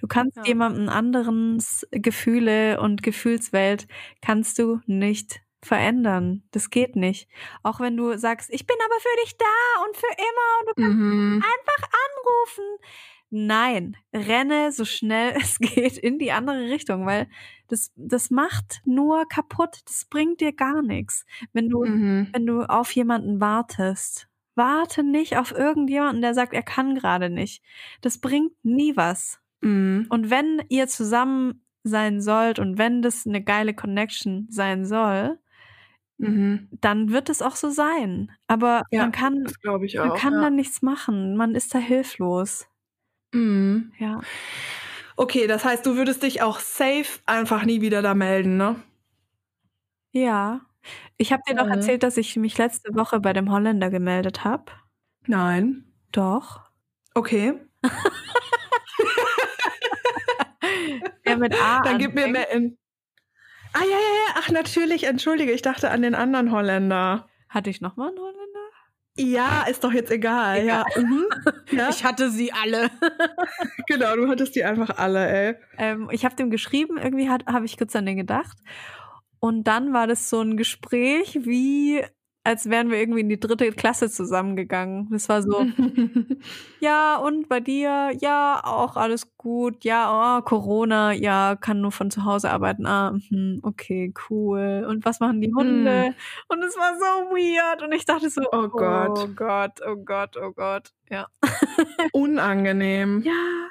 Du 0.00 0.06
kannst 0.06 0.36
Ja. 0.36 0.44
jemandem 0.44 0.88
anderens 0.88 1.86
Gefühle 1.90 2.80
und 2.80 3.02
Gefühlswelt 3.02 3.86
kannst 4.20 4.58
du 4.58 4.80
nicht 4.86 5.40
verändern. 5.64 6.42
Das 6.50 6.70
geht 6.70 6.96
nicht. 6.96 7.28
Auch 7.62 7.80
wenn 7.80 7.96
du 7.96 8.16
sagst, 8.18 8.50
ich 8.52 8.66
bin 8.66 8.76
aber 8.84 9.00
für 9.00 9.22
dich 9.24 9.36
da 9.38 9.84
und 9.86 9.96
für 9.96 10.06
immer 10.18 10.60
und 10.60 10.68
du 10.68 10.82
kannst 10.82 10.98
Mhm. 10.98 11.42
einfach 11.42 11.88
anrufen. 11.92 12.64
Nein, 13.30 13.96
renne 14.12 14.72
so 14.72 14.84
schnell 14.84 15.34
es 15.42 15.58
geht 15.58 15.96
in 15.96 16.18
die 16.18 16.32
andere 16.32 16.68
Richtung, 16.70 17.06
weil 17.06 17.28
das, 17.68 17.90
das 17.96 18.30
macht 18.30 18.82
nur 18.84 19.26
kaputt. 19.28 19.78
Das 19.86 20.04
bringt 20.10 20.40
dir 20.42 20.52
gar 20.52 20.82
nichts. 20.82 21.24
Wenn 21.54 21.68
du, 21.70 21.84
Mhm. 21.84 22.28
wenn 22.32 22.44
du 22.46 22.62
auf 22.68 22.92
jemanden 22.94 23.40
wartest, 23.40 24.28
warte 24.56 25.02
nicht 25.02 25.36
auf 25.38 25.52
irgendjemanden, 25.52 26.22
der 26.22 26.34
sagt, 26.34 26.52
er 26.54 26.62
kann 26.62 26.94
gerade 26.94 27.30
nicht. 27.30 27.62
Das 28.02 28.18
bringt 28.18 28.52
nie 28.64 28.96
was. 28.96 29.40
Mhm. 29.62 30.06
Und 30.10 30.30
wenn 30.30 30.62
ihr 30.68 30.88
zusammen 30.88 31.64
sein 31.84 32.20
sollt 32.20 32.58
und 32.58 32.78
wenn 32.78 33.02
das 33.02 33.26
eine 33.26 33.42
geile 33.42 33.74
Connection 33.74 34.46
sein 34.50 34.84
soll, 34.86 35.38
Mhm. 36.18 36.68
dann 36.80 37.10
wird 37.12 37.28
es 37.30 37.42
auch 37.42 37.56
so 37.56 37.70
sein. 37.70 38.30
Aber 38.46 38.82
Ja, 38.90 39.02
man 39.02 39.12
kann, 39.12 39.46
ich 39.84 39.94
man 39.96 40.10
auch. 40.12 40.16
kann 40.16 40.34
ja. 40.34 40.42
dann 40.42 40.56
nichts 40.56 40.82
machen. 40.82 41.36
Man 41.36 41.54
ist 41.56 41.74
da 41.74 41.78
hilflos. 41.78 42.68
Mhm. 43.34 43.92
Ja. 43.98 44.20
Okay, 45.16 45.46
das 45.46 45.64
heißt, 45.64 45.84
du 45.86 45.96
würdest 45.96 46.22
dich 46.22 46.42
auch 46.42 46.60
safe 46.60 47.20
einfach 47.26 47.64
nie 47.64 47.80
wieder 47.80 48.02
da 48.02 48.14
melden, 48.14 48.56
ne? 48.56 48.76
Ja. 50.14 50.60
Ich 51.16 51.32
habe 51.32 51.42
dir 51.48 51.54
doch 51.54 51.68
erzählt, 51.68 52.02
dass 52.02 52.16
ich 52.16 52.36
mich 52.36 52.58
letzte 52.58 52.94
Woche 52.94 53.20
bei 53.20 53.32
dem 53.32 53.50
Holländer 53.50 53.90
gemeldet 53.90 54.44
habe. 54.44 54.64
Nein. 55.26 55.84
Doch. 56.10 56.60
Okay. 57.14 57.54
Der 61.26 61.36
mit 61.36 61.54
A. 61.54 61.80
Dann 61.82 61.98
gib 61.98 62.14
mir 62.14 62.24
anfängt. 62.24 62.32
mehr 62.32 62.50
in. 62.50 62.78
Ah, 63.72 63.82
ja, 63.82 63.86
ja, 63.86 63.96
ja. 63.96 64.34
Ach, 64.36 64.50
natürlich. 64.50 65.04
Entschuldige, 65.04 65.52
ich 65.52 65.62
dachte 65.62 65.90
an 65.90 66.02
den 66.02 66.14
anderen 66.14 66.50
Holländer. 66.50 67.28
Hatte 67.48 67.70
ich 67.70 67.80
noch 67.80 67.96
mal 67.96 68.08
einen 68.08 68.18
Holländer? 68.18 68.42
Ja, 69.16 69.64
ist 69.68 69.84
doch 69.84 69.92
jetzt 69.92 70.10
egal. 70.10 70.64
Ja. 70.64 70.84
Mhm. 70.96 71.26
ja. 71.70 71.90
hatte 72.02 72.30
sie 72.30 72.52
alle. 72.52 72.90
genau, 73.86 74.16
du 74.16 74.28
hattest 74.28 74.56
die 74.56 74.64
einfach 74.64 74.96
alle, 74.96 75.28
ey. 75.28 75.54
ähm, 75.76 76.08
ich 76.10 76.24
habe 76.24 76.34
dem 76.34 76.50
geschrieben, 76.50 76.96
irgendwie 76.96 77.28
habe 77.28 77.64
ich 77.64 77.76
kurz 77.76 77.94
an 77.94 78.06
den 78.06 78.16
gedacht. 78.16 78.56
Und 79.44 79.64
dann 79.64 79.92
war 79.92 80.06
das 80.06 80.30
so 80.30 80.40
ein 80.40 80.56
Gespräch, 80.56 81.40
wie 81.42 82.00
als 82.44 82.68
wären 82.68 82.90
wir 82.90 82.98
irgendwie 82.98 83.20
in 83.20 83.28
die 83.28 83.38
dritte 83.38 83.70
Klasse 83.72 84.10
zusammengegangen. 84.10 85.08
Das 85.10 85.28
war 85.28 85.42
so, 85.42 85.64
ja, 86.80 87.16
und 87.16 87.48
bei 87.48 87.58
dir? 87.60 88.12
Ja, 88.20 88.60
auch 88.64 88.96
alles 88.96 89.36
gut. 89.36 89.84
Ja, 89.84 90.38
oh, 90.38 90.42
Corona, 90.42 91.12
ja, 91.12 91.56
kann 91.60 91.80
nur 91.80 91.92
von 91.92 92.10
zu 92.10 92.24
Hause 92.24 92.50
arbeiten. 92.50 92.86
Ah, 92.86 93.12
mhm, 93.30 93.60
okay, 93.62 94.12
cool. 94.28 94.86
Und 94.88 95.04
was 95.04 95.20
machen 95.20 95.40
die 95.40 95.52
Hunde? 95.54 96.14
Und 96.48 96.62
es 96.62 96.76
war 96.76 96.94
so 96.94 97.30
weird. 97.30 97.82
Und 97.82 97.92
ich 97.92 98.04
dachte 98.04 98.28
so, 98.30 98.42
Oh 98.52 98.68
Gott. 98.68 99.18
oh 99.18 99.28
Gott, 99.34 99.80
oh 99.86 99.96
Gott, 99.96 100.36
oh 100.36 100.52
Gott. 100.52 100.92
Ja. 101.10 101.28
Unangenehm. 102.12 103.22
Ja, 103.32 103.68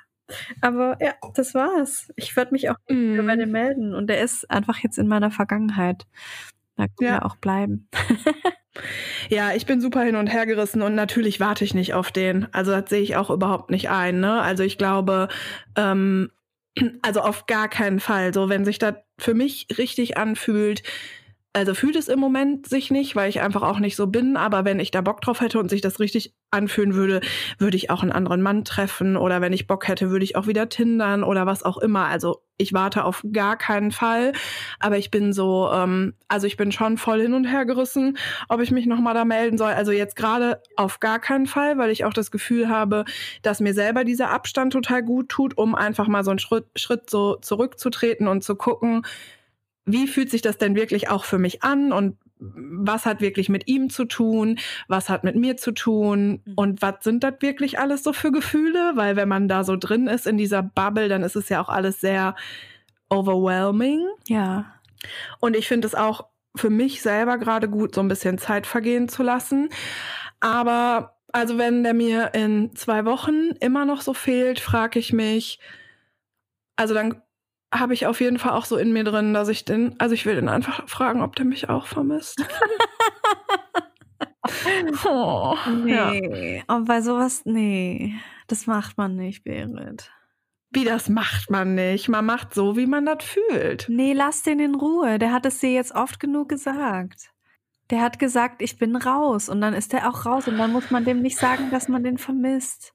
aber 0.62 0.98
ja, 1.02 1.13
das 1.36 1.54
war's. 1.54 2.12
Ich 2.15 2.36
werde 2.36 2.52
mich 2.52 2.70
auch 2.70 2.76
wieder 2.88 3.24
bei 3.24 3.36
Mhm. 3.36 3.39
dem 3.39 3.52
melden. 3.52 3.94
Und 3.96 4.08
der 4.08 4.22
ist 4.22 4.50
einfach 4.50 4.80
jetzt 4.80 4.98
in 4.98 5.08
meiner 5.08 5.32
Vergangenheit. 5.32 6.06
Da 6.78 6.86
kann 6.88 6.94
Ja. 7.08 7.15
er 7.17 7.26
auch 7.26 7.36
bleiben. 7.38 7.88
Ja, 9.30 9.52
ich 9.54 9.65
bin 9.65 9.82
super 9.82 10.02
hin 10.02 10.15
und 10.15 10.28
her 10.28 10.46
gerissen 10.46 10.82
und 10.82 10.96
natürlich 10.96 11.41
warte 11.41 11.65
ich 11.65 11.74
nicht 11.74 11.94
auf 11.94 12.10
den. 12.12 12.48
Also 12.54 12.72
das 12.72 12.89
sehe 12.89 13.02
ich 13.02 13.17
auch 13.17 13.30
überhaupt 13.30 13.70
nicht 13.70 13.89
ein. 13.89 14.22
Ne? 14.22 14.41
Also 14.41 14.63
ich 14.63 14.78
glaube, 14.78 15.28
ähm, 15.76 16.32
also 17.02 17.20
auf 17.20 17.48
gar 17.48 17.67
keinen 17.67 18.00
Fall. 18.00 18.34
So, 18.34 18.48
wenn 18.48 18.63
sich 18.63 18.80
das 18.80 18.96
für 19.20 19.34
mich 19.34 19.67
richtig 19.78 20.17
anfühlt, 20.17 20.84
also 21.54 21.74
fühlt 21.74 21.98
es 21.98 22.08
im 22.08 22.20
Moment 22.20 22.68
sich 22.68 22.92
nicht, 22.92 23.16
weil 23.16 23.30
ich 23.30 23.42
einfach 23.42 23.62
auch 23.62 23.80
nicht 23.80 23.98
so 23.98 24.08
bin. 24.08 24.38
Aber 24.38 24.64
wenn 24.64 24.80
ich 24.80 24.90
da 24.90 25.02
Bock 25.02 25.20
drauf 25.20 25.42
hätte 25.42 25.60
und 25.60 25.70
sich 25.70 25.82
das 25.82 26.00
richtig 26.00 26.34
anfühlen 26.50 26.94
würde, 26.94 27.20
würde 27.58 27.76
ich 27.76 27.90
auch 27.90 28.04
einen 28.04 28.14
anderen 28.14 28.42
Mann 28.42 28.64
treffen. 28.64 29.18
Oder 29.18 29.42
wenn 29.42 29.52
ich 29.52 29.68
Bock 29.68 29.88
hätte, 29.90 30.12
würde 30.12 30.24
ich 30.24 30.38
auch 30.38 30.48
wieder 30.48 30.70
tindern 30.70 31.24
oder 31.24 31.46
was 31.46 31.64
auch 31.64 31.78
immer. 31.78 32.06
Also 32.06 32.42
ich 32.58 32.72
warte 32.72 33.04
auf 33.04 33.26
gar 33.34 33.58
keinen 33.58 33.92
Fall. 33.92 34.32
Aber 34.80 34.98
ich 34.98 35.12
bin 35.12 35.34
so, 35.34 35.70
ähm, 35.74 36.14
also 36.30 36.48
ich 36.48 36.56
bin 36.56 36.72
schon 36.72 36.98
voll 36.98 37.22
hin 37.22 37.34
und 37.34 37.44
her 37.44 37.66
gerissen, 37.66 38.18
ob 38.48 38.62
ich 38.62 38.72
mich 38.72 38.86
nochmal 38.86 39.14
da 39.14 39.26
melden 39.26 39.58
soll. 39.58 39.74
Also 39.74 39.92
jetzt 39.92 40.16
gerade 40.16 40.62
auf 40.78 41.02
gar 41.02 41.20
keinen 41.20 41.48
Fall, 41.48 41.78
weil 41.78 41.92
ich 41.92 42.06
auch 42.06 42.14
das 42.14 42.32
Gefühl 42.32 42.70
habe, 42.70 43.04
dass 43.42 43.60
mir 43.60 43.74
selber 43.74 44.06
dieser 44.06 44.30
Abstand 44.30 44.72
total 44.72 45.04
gut 45.04 45.28
tut, 45.28 45.58
um 45.58 45.76
einfach 45.76 46.08
mal 46.08 46.24
so 46.24 46.32
einen 46.32 46.40
Schritt, 46.40 46.68
Schritt 46.78 47.10
so 47.10 47.36
zurückzutreten 47.36 48.30
und 48.30 48.42
zu 48.42 48.56
gucken, 48.56 49.04
wie 49.86 50.08
fühlt 50.08 50.30
sich 50.30 50.41
das 50.41 50.58
denn 50.58 50.76
wirklich 50.76 51.10
auch 51.10 51.26
für 51.26 51.39
mich 51.39 51.63
an 51.63 51.91
und 51.91 52.17
was 52.39 53.06
hat 53.06 53.22
wirklich 53.22 53.50
mit 53.50 53.67
ihm 53.67 53.89
zu 53.89 54.06
tun, 54.06 54.58
was 54.88 55.10
hat 55.10 55.24
mit 55.24 55.36
mir 55.36 55.58
zu 55.58 55.72
tun 55.72 56.41
Mhm. 56.44 56.54
und 56.56 56.82
was 56.82 57.04
sind 57.04 57.24
das 57.24 57.36
wirklich 57.39 57.78
alles 57.78 58.04
so 58.04 58.13
für 58.13 58.32
Gefühle? 58.32 58.94
Weil 58.96 59.15
wenn 59.15 59.28
man 59.30 59.48
da 59.48 59.63
so 59.63 59.76
drin 59.76 60.08
ist 60.08 60.26
in 60.26 60.38
dieser 60.38 60.63
Bubble, 60.63 61.08
dann 61.08 61.22
ist 61.24 61.36
es 61.36 61.50
ja 61.50 61.62
auch 61.62 61.70
alles 61.70 62.02
sehr 62.02 62.36
overwhelming. 63.10 64.08
Ja. 64.28 64.74
Und 65.39 65.56
ich 65.56 65.67
finde 65.67 65.88
es 65.88 65.96
auch 65.96 66.26
für 66.56 66.70
mich 66.70 67.02
selber 67.02 67.38
gerade 67.38 67.70
gut, 67.70 67.96
so 67.96 68.02
ein 68.02 68.08
bisschen 68.08 68.38
Zeit 68.38 68.65
vergehen 68.67 69.08
zu 69.08 69.24
lassen. 69.24 69.70
Aber 70.39 71.17
also 71.32 71.58
wenn 71.58 71.84
der 71.84 71.94
mir 71.94 72.34
in 72.34 72.76
zwei 72.76 73.06
Wochen 73.06 73.52
immer 73.60 73.86
noch 73.86 74.02
so 74.02 74.13
fehlt, 74.13 74.60
frage 74.60 75.00
ich 75.00 75.13
mich, 75.13 75.60
also 76.76 76.94
dann 76.94 77.22
habe 77.74 77.94
ich 77.94 78.06
auf 78.06 78.20
jeden 78.20 78.38
Fall 78.38 78.52
auch 78.52 78.66
so 78.66 78.78
in 78.78 78.92
mir 78.92 79.04
drin, 79.04 79.34
dass 79.34 79.48
ich 79.48 79.66
den, 79.66 79.96
also 80.00 80.14
ich 80.14 80.26
will 80.26 80.36
den 80.36 80.50
einfach 80.50 80.88
fragen, 80.90 81.22
ob 81.22 81.36
der 81.36 81.46
mich 81.46 81.70
auch 81.70 81.86
vermisst. 81.86 82.44
oh, 85.06 85.56
ja. 85.86 86.12
Nee. 86.12 86.64
Und 86.68 86.86
bei 86.86 87.02
sowas, 87.02 87.44
nee. 87.46 88.16
Das 88.48 88.68
macht 88.68 88.98
man 88.98 89.16
nicht, 89.16 89.44
Berit. 89.44 90.12
Wie 90.72 90.86
das 90.86 91.10
macht 91.10 91.50
man 91.50 91.76
nicht. 91.76 92.08
Man 92.08 92.26
macht 92.26 92.54
so, 92.54 92.78
wie 92.78 92.88
man 92.88 93.06
das 93.06 93.24
fühlt. 93.24 93.88
Nee, 93.90 94.14
lass 94.14 94.44
den 94.44 94.60
in 94.60 94.76
Ruhe. 94.76 95.20
Der 95.20 95.34
hat 95.34 95.46
es 95.46 95.60
dir 95.60 95.72
jetzt 95.72 95.94
oft 95.94 96.20
genug 96.20 96.50
gesagt. 96.50 97.32
Der 97.90 98.02
hat 98.02 98.20
gesagt, 98.20 98.62
ich 98.62 98.78
bin 98.78 98.96
raus. 98.96 99.50
Und 99.50 99.60
dann 99.60 99.74
ist 99.74 99.94
er 99.94 100.10
auch 100.10 100.26
raus. 100.26 100.48
Und 100.48 100.58
dann 100.58 100.72
muss 100.72 100.90
man 100.90 101.04
dem 101.04 101.22
nicht 101.22 101.38
sagen, 101.38 101.72
dass 101.72 101.90
man 101.90 102.04
den 102.04 102.18
vermisst. 102.18 102.94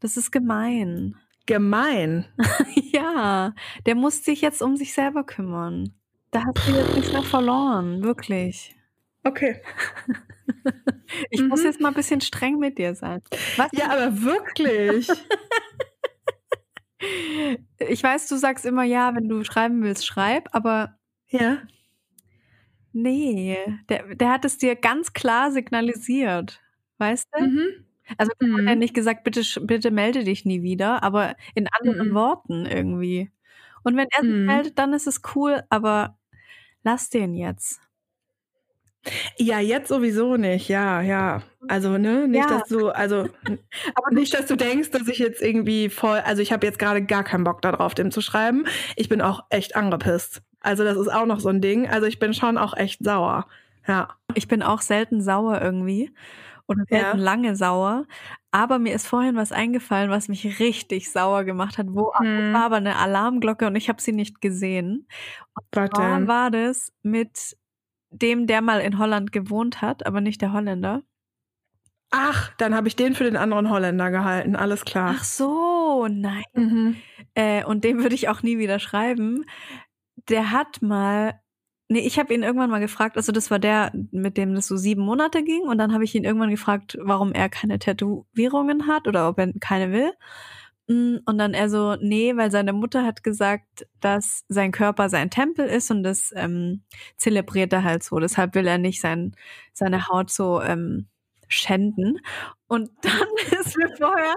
Das 0.00 0.16
ist 0.16 0.30
gemein. 0.30 1.16
Gemein. 1.48 2.26
ja, 2.92 3.54
der 3.86 3.94
muss 3.94 4.22
sich 4.22 4.42
jetzt 4.42 4.60
um 4.62 4.76
sich 4.76 4.92
selber 4.92 5.24
kümmern. 5.24 5.94
Da 6.30 6.44
hast 6.44 6.68
du 6.68 6.72
jetzt 6.76 6.94
nichts 6.94 7.10
mehr 7.10 7.22
verloren. 7.22 8.02
Wirklich. 8.04 8.76
Okay. 9.24 9.60
Ich 11.30 11.42
muss 11.42 11.60
Mhm. 11.60 11.66
jetzt 11.66 11.80
mal 11.80 11.88
ein 11.88 11.94
bisschen 11.94 12.20
streng 12.20 12.58
mit 12.58 12.76
dir 12.78 12.94
sein. 12.94 13.22
Was? 13.56 13.70
Ja, 13.72 13.86
aber 13.90 14.22
wirklich. 14.22 15.08
Ich 17.78 18.02
weiß, 18.02 18.28
du 18.28 18.36
sagst 18.36 18.66
immer 18.66 18.82
ja, 18.82 19.14
wenn 19.14 19.28
du 19.28 19.44
schreiben 19.44 19.82
willst, 19.82 20.04
schreib, 20.06 20.48
aber 20.52 20.98
ja. 21.28 21.58
nee, 22.92 23.56
der, 23.88 24.14
der 24.16 24.30
hat 24.30 24.44
es 24.44 24.58
dir 24.58 24.74
ganz 24.76 25.12
klar 25.12 25.52
signalisiert. 25.52 26.60
Weißt 26.98 27.26
du? 27.32 27.44
Mhm. 27.44 27.84
Also 28.16 28.32
mhm. 28.40 28.58
hat 28.58 28.66
er 28.66 28.76
nicht 28.76 28.94
gesagt, 28.94 29.24
bitte, 29.24 29.42
bitte 29.62 29.90
melde 29.90 30.24
dich 30.24 30.44
nie 30.44 30.62
wieder, 30.62 31.02
aber 31.02 31.36
in 31.54 31.68
anderen 31.78 32.10
mhm. 32.10 32.14
Worten 32.14 32.66
irgendwie. 32.66 33.30
Und 33.82 33.96
wenn 33.96 34.08
er 34.10 34.22
sich 34.22 34.32
mhm. 34.32 34.46
meldet, 34.46 34.78
dann 34.78 34.92
ist 34.92 35.06
es 35.06 35.20
cool, 35.34 35.62
aber 35.68 36.16
lass 36.82 37.10
den 37.10 37.34
jetzt. 37.34 37.80
Ja, 39.38 39.60
jetzt 39.60 39.88
sowieso 39.88 40.36
nicht, 40.36 40.68
ja, 40.68 41.00
ja. 41.00 41.42
Also, 41.68 41.98
ne, 41.98 42.28
nicht, 42.28 42.48
ja. 42.48 42.58
dass 42.58 42.68
du, 42.68 42.88
also, 42.88 43.28
aber 43.94 44.10
nicht, 44.12 44.34
dass 44.34 44.46
du 44.46 44.56
denkst, 44.56 44.90
dass 44.90 45.08
ich 45.08 45.18
jetzt 45.18 45.40
irgendwie 45.40 45.88
voll, 45.88 46.18
also 46.18 46.42
ich 46.42 46.52
habe 46.52 46.66
jetzt 46.66 46.78
gerade 46.78 47.02
gar 47.04 47.24
keinen 47.24 47.44
Bock 47.44 47.62
darauf, 47.62 47.94
dem 47.94 48.10
zu 48.10 48.20
schreiben. 48.20 48.64
Ich 48.96 49.08
bin 49.08 49.22
auch 49.22 49.44
echt 49.50 49.76
angepisst. 49.76 50.42
Also, 50.60 50.84
das 50.84 50.96
ist 50.96 51.08
auch 51.08 51.26
noch 51.26 51.40
so 51.40 51.48
ein 51.48 51.60
Ding. 51.60 51.88
Also, 51.88 52.06
ich 52.06 52.18
bin 52.18 52.34
schon 52.34 52.58
auch 52.58 52.76
echt 52.76 53.02
sauer. 53.02 53.46
Ja. 53.86 54.08
Ich 54.34 54.48
bin 54.48 54.62
auch 54.62 54.82
selten 54.82 55.22
sauer 55.22 55.62
irgendwie 55.62 56.10
oder 56.68 56.84
selten 56.88 57.18
ja. 57.18 57.24
lange 57.24 57.56
sauer. 57.56 58.06
Aber 58.50 58.78
mir 58.78 58.94
ist 58.94 59.06
vorhin 59.06 59.36
was 59.36 59.52
eingefallen, 59.52 60.10
was 60.10 60.28
mich 60.28 60.60
richtig 60.60 61.10
sauer 61.10 61.44
gemacht 61.44 61.78
hat. 61.78 61.86
Wo 61.90 62.12
hm. 62.14 62.52
war 62.52 62.64
aber 62.64 62.76
eine 62.76 62.96
Alarmglocke 62.96 63.66
und 63.66 63.76
ich 63.76 63.88
habe 63.88 64.00
sie 64.00 64.12
nicht 64.12 64.40
gesehen. 64.40 65.06
Und 65.54 65.90
zwar 65.94 66.26
war 66.26 66.50
das 66.50 66.92
mit 67.02 67.56
dem, 68.10 68.46
der 68.46 68.62
mal 68.62 68.80
in 68.80 68.98
Holland 68.98 69.32
gewohnt 69.32 69.82
hat, 69.82 70.06
aber 70.06 70.20
nicht 70.20 70.40
der 70.40 70.52
Holländer. 70.52 71.02
Ach, 72.10 72.50
dann 72.56 72.74
habe 72.74 72.88
ich 72.88 72.96
den 72.96 73.14
für 73.14 73.24
den 73.24 73.36
anderen 73.36 73.68
Holländer 73.68 74.10
gehalten, 74.10 74.56
alles 74.56 74.84
klar. 74.84 75.14
Ach 75.18 75.24
so, 75.24 76.06
nein. 76.08 76.44
Mhm. 76.54 76.96
Äh, 77.34 77.64
und 77.64 77.84
dem 77.84 78.02
würde 78.02 78.14
ich 78.14 78.28
auch 78.28 78.42
nie 78.42 78.58
wieder 78.58 78.78
schreiben. 78.78 79.44
Der 80.28 80.50
hat 80.50 80.80
mal, 80.80 81.38
nee, 81.88 82.00
ich 82.00 82.18
habe 82.18 82.34
ihn 82.34 82.42
irgendwann 82.42 82.70
mal 82.70 82.80
gefragt, 82.80 83.16
also 83.16 83.32
das 83.32 83.50
war 83.50 83.58
der, 83.58 83.92
mit 84.12 84.36
dem 84.36 84.54
das 84.54 84.66
so 84.68 84.76
sieben 84.76 85.02
Monate 85.02 85.42
ging, 85.42 85.62
und 85.62 85.78
dann 85.78 85.92
habe 85.92 86.04
ich 86.04 86.14
ihn 86.14 86.24
irgendwann 86.24 86.50
gefragt, 86.50 86.98
warum 87.00 87.32
er 87.32 87.48
keine 87.48 87.78
Tätowierungen 87.78 88.86
hat 88.86 89.08
oder 89.08 89.28
ob 89.28 89.38
er 89.38 89.52
keine 89.60 89.92
will. 89.92 90.12
Mm, 90.88 91.18
und 91.26 91.38
dann 91.38 91.54
er 91.54 91.68
so, 91.70 91.96
nee, 92.00 92.34
weil 92.36 92.50
seine 92.50 92.72
Mutter 92.72 93.04
hat 93.04 93.22
gesagt, 93.22 93.86
dass 94.00 94.44
sein 94.48 94.72
Körper 94.72 95.08
sein 95.10 95.30
Tempel 95.30 95.66
ist 95.66 95.90
und 95.90 96.02
das 96.02 96.32
ähm, 96.36 96.82
zelebriert 97.16 97.72
er 97.72 97.84
halt 97.84 98.02
so. 98.02 98.18
Deshalb 98.18 98.54
will 98.54 98.66
er 98.66 98.78
nicht 98.78 99.00
sein, 99.00 99.36
seine 99.74 100.08
Haut 100.08 100.30
so 100.30 100.62
ähm, 100.62 101.08
schänden. 101.48 102.20
Und 102.68 102.90
dann 103.02 103.58
ist 103.60 103.76
mir 103.76 103.90
vorher, 103.96 104.34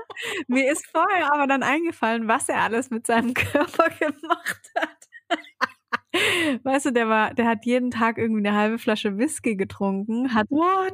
mir 0.47 0.71
ist 0.71 0.85
vorher 0.87 1.33
aber 1.33 1.47
dann 1.47 1.63
eingefallen, 1.63 2.27
was 2.27 2.49
er 2.49 2.61
alles 2.61 2.89
mit 2.89 3.07
seinem 3.07 3.33
Körper 3.33 3.89
gemacht 3.99 4.71
hat. 4.77 5.07
Weißt 6.63 6.87
du, 6.87 6.91
der 6.91 7.07
war, 7.07 7.33
der 7.33 7.47
hat 7.47 7.65
jeden 7.65 7.89
Tag 7.89 8.17
irgendwie 8.17 8.45
eine 8.45 8.57
halbe 8.57 8.77
Flasche 8.77 9.17
Whisky 9.17 9.55
getrunken, 9.55 10.33
hat, 10.33 10.47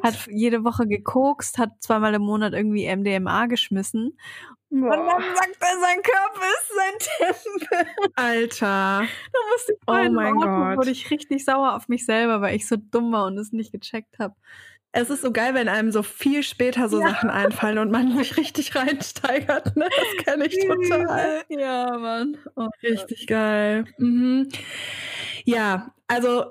hat 0.03 0.27
jede 0.29 0.63
Woche 0.63 0.85
gekokst, 0.85 1.57
hat 1.57 1.71
zweimal 1.79 2.13
im 2.13 2.21
Monat 2.21 2.53
irgendwie 2.53 2.93
MDMA 2.93 3.47
geschmissen 3.47 4.15
Boah. 4.69 4.97
Und 4.99 5.07
dann 5.07 5.35
sagt 5.35 5.57
er, 5.61 5.79
sein 5.79 6.01
Körper 6.03 6.45
ist 6.57 6.71
sein 6.75 7.63
Tempel. 7.69 8.11
Alter. 8.15 9.07
Da 9.31 9.39
musste 9.51 9.73
ich 9.73 9.79
oh 9.87 10.11
mein 10.11 10.33
Gott. 10.35 10.77
wurde 10.77 10.91
ich 10.91 11.09
richtig 11.09 11.45
sauer 11.45 11.75
auf 11.75 11.87
mich 11.87 12.05
selber, 12.05 12.41
weil 12.41 12.55
ich 12.55 12.67
so 12.67 12.75
dumm 12.75 13.13
war 13.13 13.25
und 13.27 13.37
es 13.37 13.53
nicht 13.53 13.71
gecheckt 13.71 14.19
habe. 14.19 14.35
Es 14.91 15.09
ist 15.09 15.21
so 15.21 15.31
geil, 15.31 15.53
wenn 15.53 15.67
einem 15.67 15.91
so 15.91 16.01
viel 16.01 16.43
später 16.43 16.89
so 16.89 16.99
ja. 16.99 17.09
Sachen 17.09 17.29
einfallen 17.29 17.77
und 17.77 17.91
man 17.91 18.17
sich 18.17 18.37
richtig 18.37 18.75
reinsteigert. 18.75 19.75
Ne? 19.75 19.87
Das 19.89 20.25
kenne 20.25 20.45
ich 20.45 20.57
total. 20.59 21.43
Ja, 21.49 21.97
Mann. 21.97 22.37
Oh, 22.55 22.67
richtig 22.83 23.27
geil. 23.27 23.85
Mhm. 23.97 24.49
Ja, 25.45 25.93
also 26.07 26.45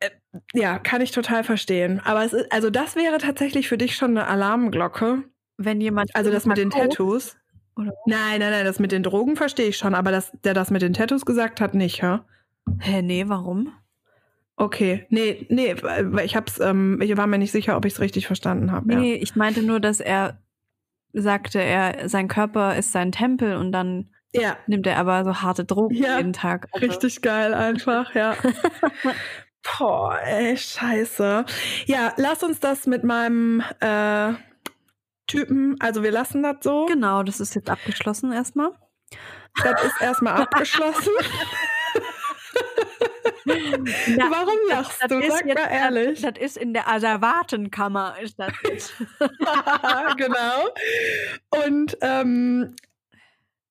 äh, 0.00 0.10
ja, 0.54 0.78
kann 0.78 1.00
ich 1.00 1.12
total 1.12 1.44
verstehen. 1.44 2.00
Aber 2.04 2.24
es 2.24 2.32
ist, 2.32 2.50
also 2.50 2.70
das 2.70 2.96
wäre 2.96 3.18
tatsächlich 3.18 3.68
für 3.68 3.78
dich 3.78 3.96
schon 3.96 4.10
eine 4.10 4.26
Alarmglocke, 4.26 5.24
wenn 5.58 5.80
jemand. 5.80 6.14
Also 6.14 6.30
das 6.30 6.46
mit 6.46 6.56
den 6.56 6.70
Tattoos. 6.70 7.36
Oder? 7.76 7.92
Nein, 8.06 8.40
nein, 8.40 8.50
nein, 8.50 8.64
das 8.64 8.78
mit 8.78 8.92
den 8.92 9.02
Drogen 9.02 9.36
verstehe 9.36 9.68
ich 9.68 9.76
schon, 9.78 9.94
aber 9.94 10.10
dass 10.10 10.32
der 10.44 10.54
das 10.54 10.70
mit 10.70 10.82
den 10.82 10.92
Tattoos 10.92 11.24
gesagt 11.24 11.60
hat, 11.60 11.74
nicht, 11.74 12.02
hä? 12.02 12.18
Hä, 12.80 13.02
nee, 13.02 13.24
warum? 13.28 13.72
Okay, 14.62 15.06
nee, 15.08 15.44
nee, 15.48 15.74
weil 15.82 16.24
ich 16.24 16.36
hab's, 16.36 16.60
ähm, 16.60 17.00
ich 17.02 17.16
war 17.16 17.26
mir 17.26 17.38
nicht 17.38 17.50
sicher, 17.50 17.76
ob 17.76 17.84
ich 17.84 17.94
es 17.94 18.00
richtig 18.00 18.28
verstanden 18.28 18.70
habe. 18.70 18.86
Nee, 18.86 19.16
ja. 19.16 19.20
ich 19.20 19.34
meinte 19.34 19.60
nur, 19.60 19.80
dass 19.80 19.98
er 19.98 20.38
sagte, 21.12 21.60
er, 21.60 22.08
sein 22.08 22.28
Körper 22.28 22.76
ist 22.76 22.92
sein 22.92 23.10
Tempel 23.10 23.56
und 23.56 23.72
dann 23.72 24.10
ja. 24.32 24.56
nimmt 24.68 24.86
er 24.86 24.98
aber 24.98 25.24
so 25.24 25.42
harte 25.42 25.64
Drogen 25.64 25.96
ja, 25.96 26.16
jeden 26.16 26.32
Tag. 26.32 26.68
Also. 26.70 26.86
Richtig 26.86 27.22
geil 27.22 27.54
einfach, 27.54 28.14
ja. 28.14 28.36
Boah, 29.78 30.16
ey, 30.22 30.56
scheiße. 30.56 31.44
Ja, 31.86 32.12
lass 32.16 32.44
uns 32.44 32.60
das 32.60 32.86
mit 32.86 33.02
meinem 33.02 33.64
äh, 33.80 34.32
Typen, 35.26 35.74
also 35.80 36.04
wir 36.04 36.12
lassen 36.12 36.44
das 36.44 36.58
so. 36.60 36.86
Genau, 36.86 37.24
das 37.24 37.40
ist 37.40 37.56
jetzt 37.56 37.68
abgeschlossen 37.68 38.30
erstmal. 38.30 38.70
Das 39.60 39.82
ist 39.82 40.00
erstmal 40.00 40.34
abgeschlossen. 40.42 41.10
Na, 44.16 44.30
Warum 44.30 44.58
lachst 44.68 45.02
das, 45.02 45.08
das 45.08 45.20
du? 45.20 45.30
Sag 45.30 45.46
jetzt, 45.46 45.58
mal 45.58 45.70
ehrlich. 45.70 46.20
Das, 46.20 46.34
das, 46.34 46.42
ist 46.42 46.56
in 46.56 46.72
der 46.72 46.88
Asservatenkammer, 46.88 48.16
ist 48.22 48.38
das 48.38 48.52
jetzt. 48.68 48.92
genau. 50.16 50.68
Und 51.66 51.96
ähm, 52.00 52.74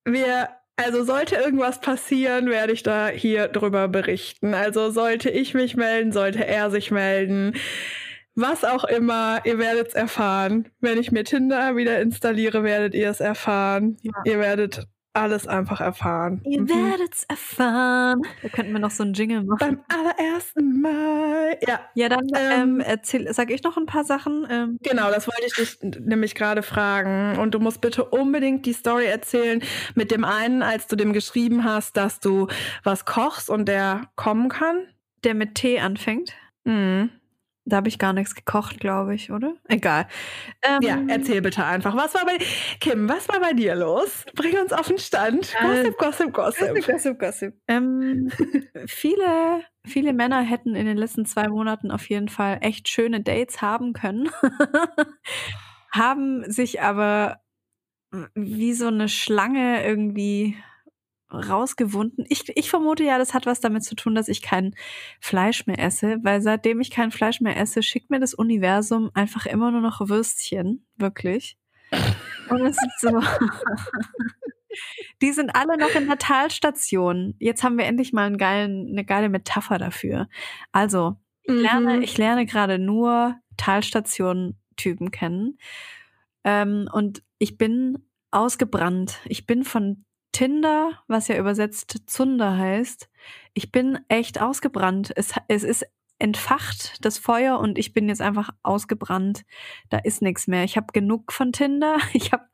wir, 0.05 0.49
also 0.75 1.03
sollte 1.03 1.35
irgendwas 1.35 1.79
passieren, 1.79 2.49
werde 2.49 2.73
ich 2.73 2.83
da 2.83 3.07
hier 3.07 3.47
drüber 3.47 3.87
berichten. 3.87 4.53
Also 4.53 4.89
sollte 4.91 5.29
ich 5.29 5.53
mich 5.53 5.75
melden, 5.75 6.11
sollte 6.11 6.45
er 6.45 6.71
sich 6.71 6.91
melden 6.91 7.53
was 8.35 8.63
auch 8.63 8.85
immer, 8.85 9.41
ihr 9.45 9.57
werdet 9.57 9.89
es 9.89 9.93
erfahren. 9.93 10.69
Wenn 10.79 10.97
ich 10.97 11.11
mir 11.11 11.23
Tinder 11.23 11.75
wieder 11.75 11.99
installiere, 12.01 12.63
werdet 12.63 12.93
ihr 12.93 13.09
es 13.09 13.19
erfahren. 13.19 13.97
Ja. 14.01 14.13
Ihr 14.25 14.39
werdet 14.39 14.87
alles 15.13 15.47
einfach 15.47 15.81
erfahren. 15.81 16.41
Ihr 16.45 16.61
mhm. 16.61 16.69
werdet 16.69 17.13
es 17.13 17.23
erfahren. 17.25 18.21
Da 18.41 18.49
könnten 18.49 18.71
wir 18.71 18.79
noch 18.79 18.91
so 18.91 19.03
einen 19.03 19.13
Jingle 19.13 19.43
machen. 19.43 19.59
Beim 19.59 19.79
allerersten 19.87 20.81
Mal. 20.81 21.57
Ja. 21.67 21.81
Ja, 21.95 22.09
dann 22.09 22.27
ähm, 22.35 22.61
ähm, 22.61 22.79
erzähl, 22.79 23.31
sag 23.33 23.51
ich 23.51 23.63
noch 23.63 23.77
ein 23.77 23.85
paar 23.85 24.03
Sachen. 24.03 24.47
Ähm. 24.49 24.77
Genau, 24.81 25.09
das 25.11 25.27
wollte 25.27 25.45
ich 25.45 25.53
dich 25.53 25.99
nämlich 25.99 26.35
gerade 26.35 26.63
fragen. 26.63 27.37
Und 27.39 27.53
du 27.53 27.59
musst 27.59 27.81
bitte 27.81 28.05
unbedingt 28.05 28.65
die 28.65 28.73
Story 28.73 29.05
erzählen 29.05 29.61
mit 29.95 30.11
dem 30.11 30.23
einen, 30.23 30.63
als 30.63 30.87
du 30.87 30.95
dem 30.95 31.13
geschrieben 31.13 31.63
hast, 31.63 31.97
dass 31.97 32.19
du 32.19 32.47
was 32.83 33.05
kochst 33.05 33.49
und 33.49 33.65
der 33.65 34.09
kommen 34.15 34.49
kann. 34.49 34.87
Der 35.23 35.35
mit 35.35 35.55
Tee 35.55 35.79
anfängt. 35.79 36.33
Mhm. 36.63 37.09
Da 37.71 37.77
habe 37.77 37.87
ich 37.87 37.99
gar 37.99 38.11
nichts 38.11 38.35
gekocht, 38.35 38.81
glaube 38.81 39.15
ich, 39.15 39.31
oder? 39.31 39.53
Egal. 39.69 40.05
Ähm, 40.61 40.81
ja, 40.81 40.99
erzähl 41.07 41.41
bitte 41.41 41.63
einfach. 41.63 41.95
Was 41.95 42.13
war 42.13 42.25
bei 42.25 42.37
Kim, 42.81 43.07
was 43.07 43.29
war 43.29 43.39
bei 43.39 43.53
dir 43.53 43.75
los? 43.75 44.25
Bring 44.35 44.57
uns 44.59 44.73
auf 44.73 44.89
den 44.89 44.97
Stand. 44.97 45.53
Äh, 45.57 45.91
gossip, 45.91 45.97
gossip, 45.97 46.33
gossip. 46.33 46.75
Gossip, 46.75 46.85
gossip, 46.85 47.19
gossip. 47.19 47.53
Ähm, 47.69 48.29
viele, 48.87 49.63
viele 49.85 50.11
Männer 50.11 50.41
hätten 50.41 50.75
in 50.75 50.85
den 50.85 50.97
letzten 50.97 51.25
zwei 51.25 51.47
Monaten 51.47 51.91
auf 51.91 52.09
jeden 52.09 52.27
Fall 52.27 52.57
echt 52.59 52.89
schöne 52.89 53.21
Dates 53.21 53.61
haben 53.61 53.93
können. 53.93 54.29
haben 55.93 56.43
sich 56.51 56.81
aber 56.81 57.37
wie 58.35 58.73
so 58.73 58.87
eine 58.87 59.07
Schlange 59.07 59.85
irgendwie 59.85 60.57
rausgewunden. 61.31 62.25
Ich, 62.27 62.55
ich 62.55 62.69
vermute 62.69 63.03
ja, 63.03 63.17
das 63.17 63.33
hat 63.33 63.45
was 63.45 63.59
damit 63.59 63.83
zu 63.83 63.95
tun, 63.95 64.15
dass 64.15 64.27
ich 64.27 64.41
kein 64.41 64.75
Fleisch 65.19 65.65
mehr 65.67 65.79
esse, 65.79 66.17
weil 66.23 66.41
seitdem 66.41 66.81
ich 66.81 66.91
kein 66.91 67.11
Fleisch 67.11 67.41
mehr 67.41 67.57
esse, 67.57 67.83
schickt 67.83 68.09
mir 68.09 68.19
das 68.19 68.33
Universum 68.33 69.11
einfach 69.13 69.45
immer 69.45 69.71
nur 69.71 69.81
noch 69.81 70.01
Würstchen, 70.01 70.85
wirklich. 70.97 71.57
Und 72.49 72.65
es 72.65 72.77
ist 72.77 73.01
so. 73.01 73.19
Die 75.21 75.31
sind 75.31 75.53
alle 75.55 75.77
noch 75.77 75.93
in 75.95 76.07
der 76.07 76.17
Talstation. 76.17 77.35
Jetzt 77.39 77.63
haben 77.63 77.77
wir 77.77 77.85
endlich 77.85 78.13
mal 78.13 78.25
einen 78.25 78.37
geilen, 78.37 78.87
eine 78.91 79.03
geile 79.03 79.29
Metapher 79.29 79.77
dafür. 79.77 80.29
Also, 80.71 81.17
ich 81.43 81.53
lerne, 81.53 81.97
mhm. 81.97 82.03
ich 82.03 82.17
lerne 82.17 82.45
gerade 82.45 82.79
nur 82.79 83.35
Talstation-Typen 83.57 85.11
kennen. 85.11 85.57
Ähm, 86.43 86.87
und 86.91 87.21
ich 87.37 87.57
bin 87.57 87.97
ausgebrannt. 88.31 89.19
Ich 89.25 89.45
bin 89.45 89.63
von 89.63 90.05
Tinder, 90.31 90.99
was 91.07 91.27
ja 91.27 91.37
übersetzt 91.37 92.03
Zunder 92.07 92.57
heißt, 92.57 93.09
ich 93.53 93.71
bin 93.71 93.99
echt 94.07 94.41
ausgebrannt. 94.41 95.11
Es, 95.15 95.33
es 95.47 95.63
ist 95.63 95.85
entfacht, 96.19 97.03
das 97.03 97.17
Feuer, 97.17 97.59
und 97.59 97.77
ich 97.77 97.93
bin 97.93 98.07
jetzt 98.07 98.21
einfach 98.21 98.51
ausgebrannt. 98.63 99.43
Da 99.89 99.97
ist 99.97 100.21
nichts 100.21 100.47
mehr. 100.47 100.63
Ich 100.63 100.77
habe 100.77 100.87
genug 100.93 101.31
von 101.33 101.51
Tinder. 101.51 101.97
Ich 102.13 102.31
habe 102.31 102.45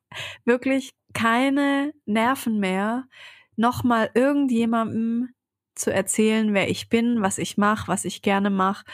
wirklich 0.45 0.91
keine 1.13 1.93
Nerven 2.05 2.59
mehr, 2.59 3.05
nochmal 3.55 4.09
irgendjemandem 4.13 5.29
zu 5.75 5.91
erzählen, 5.93 6.53
wer 6.53 6.69
ich 6.69 6.89
bin, 6.89 7.21
was 7.21 7.37
ich 7.37 7.57
mache, 7.57 7.87
was 7.87 8.05
ich 8.05 8.21
gerne 8.21 8.49
mache, 8.49 8.85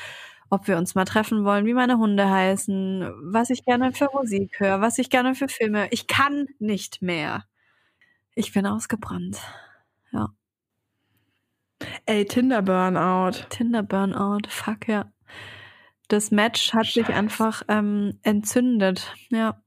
ob 0.50 0.68
wir 0.68 0.78
uns 0.78 0.96
mal 0.96 1.06
treffen 1.06 1.46
wollen, 1.46 1.66
wie 1.66 1.74
meine 1.74 1.98
Hunde 1.98 2.30
heißen, 2.30 3.12
was 3.32 3.50
ich 3.50 3.66
gerne 3.66 3.94
für 3.94 4.10
Musik 4.14 4.60
höre, 4.60 4.82
was 4.82 4.98
ich 4.98 5.10
gerne 5.10 5.36
für 5.36 5.48
Filme. 5.48 5.88
Ich 5.92 6.08
kann 6.08 6.48
nicht 6.60 7.02
mehr. 7.02 7.46
Ich 8.36 8.54
bin 8.54 8.66
ausgebrannt. 8.66 9.38
Ja. 10.12 10.30
Ey, 12.06 12.26
Tinder 12.26 12.62
Burnout. 12.62 13.46
Tinder 13.50 13.84
Burnout, 13.84 14.48
fuck 14.48 14.88
ja. 14.88 15.12
Das 16.08 16.32
Match 16.32 16.74
hat 16.74 16.88
Scheiße. 16.88 17.06
sich 17.08 17.16
einfach 17.16 17.64
ähm, 17.68 18.20
entzündet, 18.24 19.14
ja. 19.30 19.62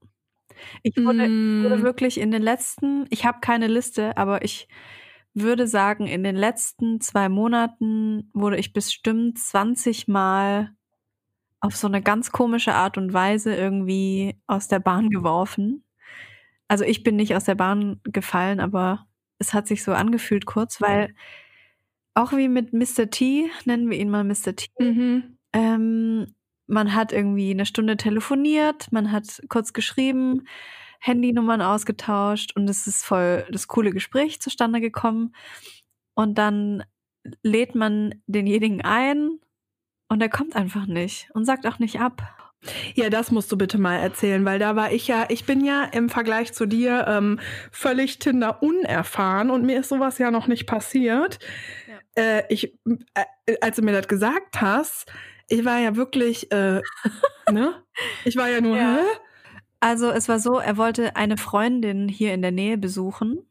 Ich 0.81 0.95
wurde, 0.97 1.27
Mm. 1.27 1.63
wurde 1.63 1.83
wirklich 1.83 2.19
in 2.19 2.31
den 2.31 2.41
letzten, 2.41 3.05
ich 3.09 3.25
habe 3.25 3.39
keine 3.41 3.67
Liste, 3.67 4.17
aber 4.17 4.43
ich 4.43 4.67
würde 5.35 5.67
sagen, 5.67 6.07
in 6.07 6.23
den 6.23 6.35
letzten 6.35 6.99
zwei 6.99 7.29
Monaten 7.29 8.31
wurde 8.33 8.57
ich 8.57 8.73
bestimmt 8.73 9.37
20 9.37 10.07
Mal 10.07 10.71
auf 11.59 11.75
so 11.75 11.87
eine 11.87 12.01
ganz 12.01 12.31
komische 12.31 12.73
Art 12.73 12.97
und 12.97 13.13
Weise 13.13 13.53
irgendwie 13.55 14.39
aus 14.47 14.67
der 14.67 14.79
Bahn 14.79 15.09
geworfen. 15.11 15.83
Also 16.67 16.83
ich 16.83 17.03
bin 17.03 17.15
nicht 17.15 17.35
aus 17.35 17.45
der 17.45 17.55
Bahn 17.55 17.99
gefallen, 18.03 18.59
aber 18.59 19.07
es 19.39 19.53
hat 19.53 19.67
sich 19.67 19.83
so 19.83 19.93
angefühlt 19.93 20.45
kurz, 20.45 20.81
weil 20.81 21.13
auch 22.13 22.33
wie 22.33 22.49
mit 22.49 22.73
Mr. 22.73 23.09
T, 23.09 23.49
nennen 23.65 23.89
wir 23.89 23.97
ihn 23.97 24.09
mal 24.09 24.23
Mr. 24.23 24.55
T, 24.55 24.67
Mhm. 24.79 25.37
ähm, 25.53 26.33
man 26.67 26.93
hat 26.93 27.13
irgendwie 27.13 27.51
eine 27.51 27.65
Stunde 27.65 27.95
telefoniert, 27.95 28.91
man 28.91 29.11
hat 29.11 29.41
kurz 29.49 29.71
geschrieben, 29.73 30.45
Handynummern 30.99 31.61
ausgetauscht 31.61 32.53
und 32.55 32.67
es 32.69 32.87
ist 32.87 33.05
voll 33.05 33.45
das 33.51 33.67
coole 33.67 33.91
Gespräch 33.91 34.41
zustande 34.41 34.81
gekommen. 34.81 35.33
Und 36.15 36.37
dann 36.37 36.83
lädt 37.43 37.75
man 37.75 38.15
denjenigen 38.25 38.81
ein 38.81 39.39
und 40.09 40.21
er 40.21 40.29
kommt 40.29 40.55
einfach 40.55 40.87
nicht 40.87 41.29
und 41.33 41.45
sagt 41.45 41.67
auch 41.67 41.79
nicht 41.79 41.99
ab. 42.01 42.36
Ja, 42.95 43.09
das 43.09 43.31
musst 43.31 43.51
du 43.51 43.57
bitte 43.57 43.77
mal 43.77 43.97
erzählen, 43.97 44.43
weil 44.45 44.59
da 44.59 44.75
war 44.75 44.91
ich 44.91 45.07
ja, 45.07 45.25
ich 45.29 45.45
bin 45.45 45.63
ja 45.63 45.83
im 45.83 46.09
Vergleich 46.09 46.53
zu 46.53 46.65
dir 46.65 47.05
ähm, 47.07 47.39
völlig 47.71 48.19
Tinder 48.19 48.61
unerfahren 48.61 49.49
und 49.49 49.65
mir 49.65 49.79
ist 49.79 49.89
sowas 49.89 50.17
ja 50.17 50.31
noch 50.31 50.47
nicht 50.47 50.65
passiert. 50.67 51.39
Äh, 52.15 52.43
ich, 52.49 52.73
äh, 53.13 53.55
als 53.61 53.75
du 53.75 53.81
mir 53.83 53.93
das 53.93 54.07
gesagt 54.07 54.61
hast, 54.61 55.11
ich 55.49 55.63
war 55.65 55.79
ja 55.79 55.95
wirklich, 55.95 56.51
äh, 56.51 56.81
ne? 57.51 57.73
Ich 58.25 58.35
war 58.35 58.49
ja 58.49 58.61
nur, 58.61 58.77
Ja. 58.77 58.95
hä? 58.97 59.17
Also 59.79 60.09
es 60.09 60.27
war 60.27 60.39
so, 60.39 60.57
er 60.57 60.77
wollte 60.77 61.15
eine 61.15 61.37
Freundin 61.37 62.09
hier 62.09 62.33
in 62.33 62.41
der 62.41 62.51
Nähe 62.51 62.77
besuchen 62.79 63.45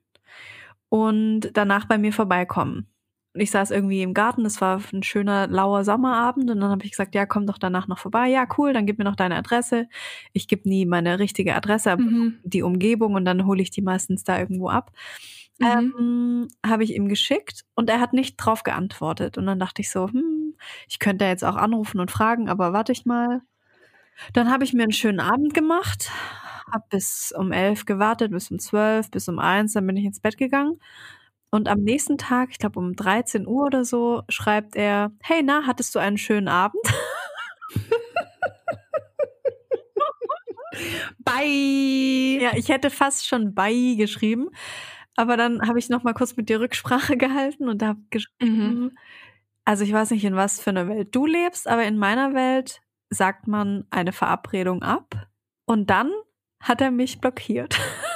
und 0.88 1.50
danach 1.52 1.84
bei 1.86 1.98
mir 1.98 2.12
vorbeikommen. 2.12 2.88
Und 3.37 3.43
ich 3.43 3.51
saß 3.53 3.70
irgendwie 3.70 4.03
im 4.03 4.14
Garten, 4.14 4.47
es 4.47 4.62
war 4.62 4.80
ein 4.95 5.03
schöner, 5.03 5.47
lauer 5.49 5.84
Sommerabend 5.84 6.51
und 6.51 6.61
dann 6.61 6.70
habe 6.70 6.84
ich 6.87 6.93
gesagt, 6.93 7.14
ja, 7.14 7.26
komm 7.26 7.47
doch 7.47 7.59
danach 7.59 7.87
noch 7.87 7.99
vorbei. 7.99 8.28
Ja, 8.28 8.47
cool, 8.59 8.72
dann 8.72 8.87
gib 8.87 8.99
mir 8.99 9.05
noch 9.05 9.16
deine 9.16 9.37
Adresse. 9.37 9.89
Ich 10.32 10.49
gebe 10.49 10.68
nie 10.68 10.87
meine 10.87 11.18
richtige 11.18 11.55
Adresse, 11.55 11.93
aber 11.93 12.03
Mhm. 12.05 12.41
die 12.45 12.62
Umgebung 12.62 13.14
und 13.14 13.26
dann 13.26 13.47
hole 13.47 13.62
ich 13.62 13.70
die 13.70 13.82
meistens 13.82 14.24
da 14.24 14.39
irgendwo 14.39 14.70
ab. 14.70 14.93
Mhm. 15.59 15.95
Ähm, 15.99 16.49
habe 16.66 16.84
ich 16.84 16.95
ihm 16.95 17.09
geschickt 17.09 17.64
und 17.74 17.91
er 17.91 18.01
hat 18.01 18.14
nicht 18.14 18.37
drauf 18.39 18.62
geantwortet. 18.62 19.39
Und 19.39 19.47
dann 19.47 19.59
dachte 19.61 19.82
ich 19.82 19.91
so, 19.91 20.09
hm, 20.09 20.55
ich 20.89 20.99
könnte 20.99 21.26
jetzt 21.26 21.45
auch 21.45 21.57
anrufen 21.57 22.01
und 22.01 22.11
fragen, 22.11 22.49
aber 22.49 22.72
warte 22.72 22.93
ich 22.93 23.05
mal. 23.07 23.43
Dann 24.32 24.51
habe 24.51 24.64
ich 24.64 24.72
mir 24.72 24.82
einen 24.84 24.93
schönen 24.93 25.20
Abend 25.20 25.55
gemacht, 25.55 26.11
habe 26.72 26.84
bis 26.91 27.32
um 27.37 27.53
elf 27.53 27.84
gewartet, 27.84 28.32
bis 28.32 28.51
um 28.51 28.59
zwölf, 28.59 29.11
bis 29.11 29.28
um 29.28 29.39
eins, 29.39 29.74
dann 29.74 29.87
bin 29.87 29.97
ich 29.97 30.05
ins 30.05 30.20
Bett 30.20 30.37
gegangen. 30.39 30.80
Und 31.51 31.68
am 31.68 31.80
nächsten 31.80 32.18
Tag, 32.18 32.51
ich 32.51 32.59
glaube 32.59 32.78
um 32.78 32.94
13 32.94 33.47
Uhr 33.47 33.64
oder 33.66 33.84
so, 33.84 34.22
schreibt 34.28 34.76
er, 34.76 35.12
hey, 35.22 35.42
na, 35.42 35.62
hattest 35.66 35.94
du 35.94 35.99
einen 35.99 36.18
schönen 36.18 36.49
Abend? 36.49 36.82
Bye! 41.24 42.38
Ja, 42.40 42.51
ich 42.57 42.68
hätte 42.68 42.90
fast 42.90 43.26
schon 43.26 43.55
bei 43.55 43.72
geschrieben, 43.97 44.49
aber 45.16 45.36
dann 45.36 45.66
habe 45.66 45.78
ich 45.78 45.88
noch 45.88 46.03
mal 46.03 46.12
kurz 46.14 46.36
mit 46.36 46.49
dir 46.49 46.61
Rücksprache 46.61 47.16
gehalten 47.16 47.68
und 47.68 47.82
habe 47.82 48.01
geschrieben, 48.11 48.36
Mhm. 48.40 48.99
also 49.64 49.84
ich 49.84 49.92
weiß 49.92 50.11
nicht, 50.11 50.24
in 50.24 50.36
was 50.36 50.61
für 50.61 50.70
einer 50.70 50.88
Welt 50.88 51.14
du 51.14 51.26
lebst, 51.26 51.68
aber 51.68 51.84
in 51.84 51.97
meiner 51.99 52.34
Welt 52.34 52.82
sagt 53.11 53.47
man 53.47 53.86
eine 53.90 54.12
Verabredung 54.12 54.82
ab 54.82 55.28
und 55.64 55.90
dann 55.90 56.11
hat 56.61 56.80
er 56.80 56.90
mich 56.90 57.20
blockiert. 57.20 57.78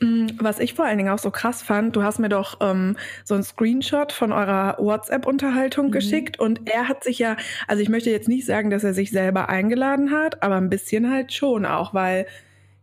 Mm, 0.00 0.26
Was 0.40 0.58
ich 0.58 0.74
vor 0.74 0.84
allen 0.84 0.98
Dingen 0.98 1.10
auch 1.10 1.18
so 1.18 1.30
krass 1.30 1.62
fand, 1.62 1.96
du 1.96 2.02
hast 2.02 2.18
mir 2.18 2.28
doch 2.28 2.58
ähm, 2.60 2.96
so 3.24 3.34
ein 3.34 3.42
Screenshot 3.42 4.12
von 4.12 4.30
eurer 4.32 4.76
WhatsApp-Unterhaltung 4.78 5.86
Mhm. 5.86 5.90
geschickt 5.90 6.38
und 6.38 6.68
er 6.68 6.88
hat 6.88 7.02
sich 7.04 7.18
ja, 7.18 7.36
also 7.66 7.82
ich 7.82 7.88
möchte 7.88 8.10
jetzt 8.10 8.28
nicht 8.28 8.44
sagen, 8.46 8.68
dass 8.70 8.84
er 8.84 8.92
sich 8.94 9.10
selber 9.10 9.48
eingeladen 9.48 10.10
hat, 10.12 10.42
aber 10.42 10.56
ein 10.56 10.68
bisschen 10.70 11.10
halt 11.10 11.32
schon 11.32 11.64
auch, 11.64 11.94
weil 11.94 12.26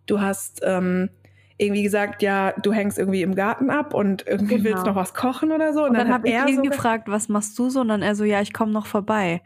du 0.07 0.21
hast 0.21 0.61
ähm, 0.63 1.09
irgendwie 1.57 1.83
gesagt, 1.83 2.23
ja, 2.23 2.53
du 2.53 2.73
hängst 2.73 2.97
irgendwie 2.97 3.21
im 3.21 3.35
Garten 3.35 3.69
ab 3.69 3.93
und 3.93 4.25
irgendwie 4.27 4.63
Genau. 4.63 4.63
willst 4.63 4.85
noch 4.87 4.95
was 4.95 5.13
kochen 5.13 5.51
oder 5.51 5.71
so. 5.73 5.85
Und 5.85 5.93
dann, 5.93 6.09
hat 6.09 6.15
habe 6.15 6.27
ich 6.29 6.35
ihn 6.39 6.55
so 6.55 6.61
ge- 6.65 6.69
gefragt, 6.69 7.07
was 7.09 7.29
machst 7.29 7.57
du 7.59 7.69
so? 7.69 7.81
Und 7.81 7.89
dann 7.89 8.01
er 8.01 8.15
so, 8.15 8.23
ja, 8.23 8.41
ich 8.41 8.53
komme 8.53 8.71
noch 8.71 8.87
vorbei. 8.87 9.41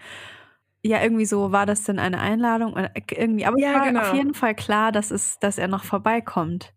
Ja, 0.84 1.02
irgendwie 1.04 1.26
so, 1.26 1.52
war 1.52 1.66
das 1.66 1.84
denn 1.84 2.00
eine 2.00 2.20
Einladung? 2.20 2.74
Oder 2.74 2.92
Irgendwie, 3.12 3.46
aber 3.46 3.58
Ja, 3.58 3.70
es 3.70 3.74
war 3.74 3.82
genau. 3.84 4.02
auf 4.02 4.14
jeden 4.14 4.34
Fall 4.34 4.56
klar, 4.56 4.92
dass, 4.92 5.12
es, 5.12 5.40
dass 5.40 5.58
er 5.58 5.68
noch 5.68 5.84
vorbeikommt. 5.84 6.74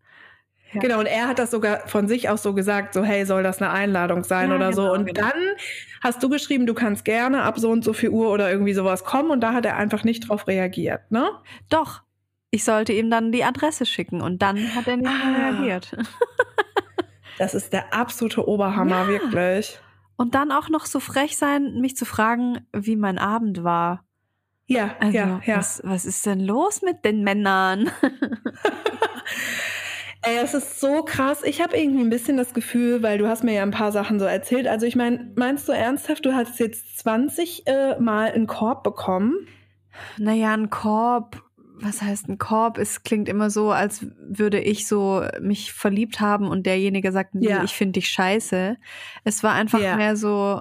Ja. 0.73 0.81
Genau, 0.81 1.01
und 1.01 1.07
er 1.07 1.27
hat 1.29 1.39
das 1.39 1.51
sogar 1.51 1.87
von 1.89 2.07
sich 2.07 2.29
aus 2.29 2.43
so 2.43 2.55
gesagt, 2.55 2.95
so, 2.95 3.03
hey, 3.03 3.25
soll 3.27 3.43
das 3.43 3.61
eine 3.61 3.71
Einladung 3.73 4.23
sein 4.25 4.51
Ja, 4.51 4.57
oder 4.57 4.73
so. 4.73 4.83
genau, 4.83 4.95
Und 4.95 5.07
genau. 5.07 5.21
dann 5.29 5.39
hast 6.03 6.23
du 6.23 6.29
geschrieben, 6.29 6.67
du 6.67 6.75
kannst 6.75 7.05
gerne 7.05 7.43
ab 7.43 7.59
so 7.59 7.71
und 7.71 7.83
so 7.85 7.93
viel 7.93 8.11
Uhr 8.11 8.31
oder 8.31 8.51
irgendwie 8.51 8.73
sowas 8.75 9.03
kommen 9.05 9.31
und 9.31 9.41
da 9.41 9.53
hat 9.53 9.67
er 9.67 9.77
einfach 9.77 10.05
nicht 10.05 10.29
drauf 10.29 10.47
reagiert, 10.47 11.11
ne? 11.11 11.29
Doch, 11.71 12.03
ich 12.53 12.63
sollte 12.65 12.93
ihm 12.93 13.11
dann 13.11 13.33
die 13.33 13.43
Adresse 13.45 13.85
schicken 13.87 14.21
und 14.21 14.43
dann 14.43 14.75
hat 14.77 14.87
er 14.87 14.97
nicht 14.97 15.05
mehr 15.11 15.37
Ah. 15.37 15.51
reagiert. 15.51 15.97
Das 17.39 17.55
ist 17.55 17.73
der 17.73 17.95
absolute 17.95 18.47
Oberhammer, 18.47 19.03
Ja. 19.03 19.09
wirklich. 19.09 19.81
Und 20.17 20.35
dann 20.35 20.53
auch 20.53 20.69
noch 20.69 20.85
so 20.85 21.01
frech 21.01 21.39
sein, 21.39 21.81
mich 21.81 21.97
zu 21.97 22.05
fragen, 22.05 22.67
wie 22.73 22.97
mein 22.97 23.19
Abend 23.19 23.65
war. 23.65 24.05
Ja, 24.67 24.95
Also, 25.01 25.17
ja, 25.17 25.41
ja. 25.47 25.57
Was, 25.57 25.81
was 25.83 26.05
ist 26.05 26.27
denn 26.27 26.39
los 26.41 26.83
mit 26.83 27.03
den 27.05 27.25
Männern? 27.25 27.91
Ey, 30.23 30.37
es 30.37 30.53
ist 30.53 30.81
so 30.81 31.03
krass. 31.03 31.43
Ich 31.45 31.63
habe 31.63 31.79
irgendwie 31.79 32.03
ein 32.03 32.11
bisschen 32.11 32.37
das 32.37 32.53
Gefühl, 32.53 33.03
weil 33.03 33.17
du 33.19 33.27
hast 33.27 33.43
mir 33.43 33.55
ja 33.55 33.63
ein 33.63 33.71
paar 33.71 33.91
Sachen 33.91 34.19
so 34.19 34.27
erzählt. 34.27 34.67
Also 34.67 34.85
ich 34.87 34.95
meine, 34.95 35.33
meinst 35.37 35.67
du 35.69 35.73
ernsthaft, 35.73 36.27
du 36.27 36.35
hast 36.35 36.61
jetzt 36.61 36.99
20 36.99 37.67
äh, 37.67 37.99
Mal 37.99 38.31
einen 38.33 38.47
Korb 38.47 38.83
bekommen? 38.85 39.47
Naja, 40.19 40.53
ein 40.53 40.69
Korb, 40.69 41.43
was 41.81 42.03
heißt 42.03 42.29
ein 42.29 42.37
Korb? 42.37 42.77
Es 42.77 43.03
klingt 43.03 43.29
immer 43.31 43.49
so, 43.49 43.71
als 43.71 44.07
würde 44.19 44.61
ich 44.61 44.87
so 44.87 45.25
mich 45.41 45.73
verliebt 45.73 46.21
haben 46.21 46.49
und 46.49 46.67
derjenige 46.67 47.13
sagt, 47.13 47.35
nee, 47.35 47.49
Ja. 47.49 47.65
ich 47.65 47.73
finde 47.73 47.93
dich 47.93 48.09
scheiße. 48.11 48.77
Es 49.25 49.43
war 49.43 49.55
einfach 49.55 49.81
Ja. 49.81 49.97
mehr 49.97 50.17
so 50.17 50.61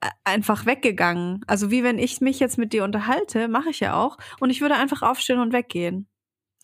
äh, 0.00 0.08
einfach 0.24 0.66
weggegangen. 0.66 1.42
Also 1.46 1.70
wie 1.70 1.84
wenn 1.84 1.98
ich 2.00 2.20
mich 2.20 2.40
jetzt 2.40 2.58
mit 2.58 2.72
dir 2.72 2.82
unterhalte, 2.82 3.46
mache 3.46 3.70
ich 3.70 3.78
ja 3.78 3.94
auch. 3.94 4.18
Und 4.40 4.50
ich 4.50 4.60
würde 4.60 4.74
einfach 4.74 5.02
aufstehen 5.02 5.38
und 5.38 5.52
weggehen. 5.52 6.08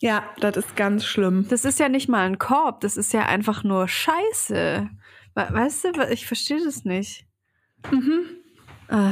Ja, 0.05 0.23
das 0.39 0.57
ist 0.59 0.77
ganz 0.77 1.07
schlimm. 1.07 1.47
Das 1.49 1.65
ist 1.65 1.79
ja 1.79 1.89
nicht 1.89 2.09
mal 2.11 2.27
ein 2.27 2.39
Korb, 2.39 2.81
das 2.83 2.97
ist 2.99 3.13
ja 3.15 3.23
einfach 3.27 3.65
nur 3.65 3.89
Scheiße. 3.89 4.91
We- 5.35 5.49
Weißt 5.51 5.85
du, 5.85 6.09
ich 6.13 6.27
verstehe 6.27 6.63
das 6.63 6.85
nicht. 6.85 7.27
Mhm. 7.91 8.27
Äh, 8.89 9.11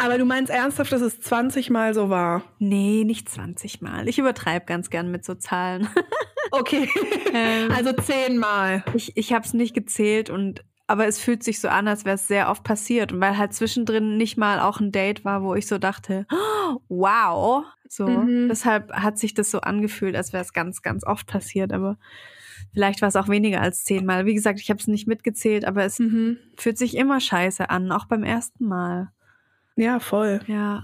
Aber 0.00 0.18
du 0.18 0.24
meinst 0.24 0.50
ernsthaft, 0.52 0.92
dass 0.92 1.00
es 1.00 1.20
20 1.20 1.68
Mal 1.70 1.94
so 1.94 2.10
war? 2.10 2.42
nee, 2.60 3.02
nicht 3.04 3.28
20 3.28 3.80
Mal. 3.82 4.08
Ich 4.08 4.18
übertreibe 4.20 4.66
ganz 4.66 4.88
gern 4.90 5.10
mit 5.10 5.24
so 5.24 5.34
Zahlen. 5.34 5.88
Okay. 6.52 6.88
Ähm, 7.32 7.70
Also 7.70 7.92
10 7.92 8.36
Mal. 8.36 8.82
Ich, 8.94 9.16
ich 9.16 9.32
habe 9.32 9.44
es 9.46 9.52
nicht 9.54 9.72
gezählt 9.72 10.30
und 10.30 10.64
aber 10.90 11.06
es 11.06 11.18
fühlt 11.20 11.42
sich 11.44 11.60
so 11.60 11.68
an, 11.68 11.88
als 11.88 12.04
wäre 12.04 12.16
es 12.16 12.26
sehr 12.28 12.50
oft 12.50 12.64
passiert 12.64 13.12
und 13.12 13.20
weil 13.20 13.38
halt 13.38 13.54
zwischendrin 13.54 14.16
nicht 14.16 14.36
mal 14.36 14.60
auch 14.60 14.80
ein 14.80 14.92
Date 14.92 15.24
war, 15.24 15.42
wo 15.42 15.54
ich 15.54 15.66
so 15.66 15.78
dachte, 15.78 16.26
"Oh, 16.30 16.80
wow, 16.88 17.64
so. 17.88 18.06
Mhm. 18.08 18.48
Deshalb 18.48 18.92
hat 18.92 19.18
sich 19.18 19.34
das 19.34 19.50
so 19.50 19.60
angefühlt, 19.60 20.16
als 20.16 20.32
wäre 20.32 20.42
es 20.42 20.52
ganz, 20.52 20.82
ganz 20.82 21.04
oft 21.04 21.26
passiert, 21.26 21.72
aber 21.72 21.96
vielleicht 22.72 23.02
war 23.02 23.08
es 23.08 23.16
auch 23.16 23.28
weniger 23.28 23.60
als 23.60 23.84
zehnmal. 23.84 24.26
Wie 24.26 24.34
gesagt, 24.34 24.60
ich 24.60 24.70
habe 24.70 24.80
es 24.80 24.86
nicht 24.88 25.06
mitgezählt, 25.06 25.64
aber 25.64 25.84
es 25.84 25.98
Mhm. 25.98 26.38
fühlt 26.56 26.78
sich 26.78 26.96
immer 26.96 27.20
scheiße 27.20 27.70
an, 27.70 27.92
auch 27.92 28.06
beim 28.06 28.22
ersten 28.24 28.66
Mal. 28.66 29.12
Ja, 29.76 29.98
voll. 30.00 30.40
Ja. 30.46 30.82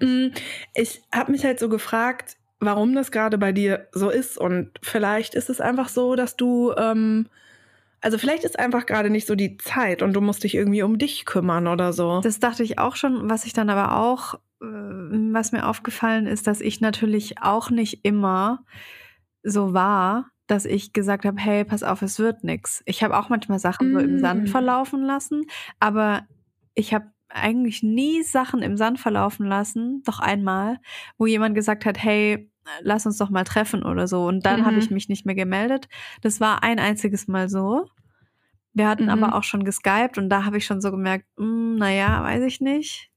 Mm, 0.00 0.28
Ich 0.74 1.02
habe 1.14 1.32
mich 1.32 1.44
halt 1.44 1.58
so 1.58 1.68
gefragt, 1.68 2.36
warum 2.60 2.94
das 2.94 3.10
gerade 3.10 3.38
bei 3.38 3.52
dir 3.52 3.88
so 3.92 4.10
ist. 4.10 4.38
Und 4.38 4.72
vielleicht 4.82 5.34
ist 5.34 5.50
es 5.50 5.60
einfach 5.60 5.88
so, 5.88 6.16
dass 6.16 6.36
du, 6.36 6.72
ähm, 6.76 7.28
also 8.00 8.18
vielleicht 8.18 8.44
ist 8.44 8.58
einfach 8.58 8.86
gerade 8.86 9.10
nicht 9.10 9.26
so 9.26 9.34
die 9.34 9.56
Zeit 9.56 10.02
und 10.02 10.12
du 10.12 10.20
musst 10.20 10.44
dich 10.44 10.54
irgendwie 10.54 10.82
um 10.82 10.98
dich 10.98 11.24
kümmern 11.24 11.66
oder 11.66 11.92
so. 11.92 12.20
Das 12.20 12.38
dachte 12.40 12.62
ich 12.62 12.78
auch 12.78 12.96
schon. 12.96 13.28
Was 13.28 13.44
ich 13.44 13.52
dann 13.52 13.70
aber 13.70 13.98
auch, 13.98 14.34
äh, 14.62 14.66
was 14.66 15.52
mir 15.52 15.66
aufgefallen 15.66 16.26
ist, 16.26 16.46
dass 16.46 16.60
ich 16.60 16.80
natürlich 16.80 17.42
auch 17.42 17.70
nicht 17.70 18.04
immer 18.04 18.64
so 19.42 19.72
war, 19.72 20.30
dass 20.46 20.64
ich 20.64 20.92
gesagt 20.92 21.24
habe, 21.24 21.40
hey, 21.40 21.64
pass 21.64 21.82
auf, 21.82 22.02
es 22.02 22.18
wird 22.18 22.44
nix. 22.44 22.82
Ich 22.86 23.02
habe 23.02 23.16
auch 23.16 23.28
manchmal 23.28 23.58
Sachen 23.58 23.92
so 23.92 23.98
im 23.98 24.18
Sand 24.18 24.44
Mm. 24.44 24.46
verlaufen 24.46 25.02
lassen, 25.02 25.46
aber 25.80 26.26
ich 26.74 26.94
habe 26.94 27.06
eigentlich 27.28 27.82
nie 27.82 28.22
Sachen 28.22 28.62
im 28.62 28.76
Sand 28.76 29.00
verlaufen 29.00 29.46
lassen, 29.46 30.02
doch 30.04 30.20
einmal, 30.20 30.78
wo 31.18 31.26
jemand 31.26 31.54
gesagt 31.56 31.84
hat, 31.84 32.00
hey, 32.00 32.50
lass 32.82 33.06
uns 33.06 33.18
doch 33.18 33.30
mal 33.30 33.44
treffen 33.44 33.82
oder 33.84 34.06
so. 34.08 34.26
Und 34.26 34.44
dann 34.46 34.64
habe 34.64 34.76
Mhm. 34.76 34.82
ich 34.82 34.90
mich 34.90 35.08
nicht 35.08 35.26
mehr 35.26 35.34
gemeldet. 35.34 35.88
Das 36.22 36.40
war 36.40 36.62
ein 36.62 36.78
einziges 36.78 37.28
Mal 37.28 37.48
so. 37.48 37.86
Wir 38.72 38.88
hatten 38.88 39.04
Mhm. 39.04 39.10
aber 39.10 39.34
auch 39.34 39.42
schon 39.44 39.64
geskypt 39.64 40.18
und 40.18 40.28
da 40.28 40.44
habe 40.44 40.58
ich 40.58 40.66
schon 40.66 40.80
so 40.80 40.90
gemerkt, 40.90 41.24
mm, 41.38 41.76
naja, 41.76 42.22
weiß 42.22 42.42
ich 42.44 42.60
nicht. 42.60 43.10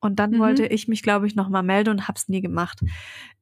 Und 0.00 0.18
dann 0.18 0.32
mhm. 0.32 0.38
wollte 0.40 0.66
ich 0.66 0.88
mich, 0.88 1.02
glaube 1.02 1.26
ich, 1.26 1.34
nochmal 1.36 1.62
melden 1.62 1.90
und 1.90 2.08
hab's 2.08 2.28
nie 2.28 2.40
gemacht. 2.40 2.80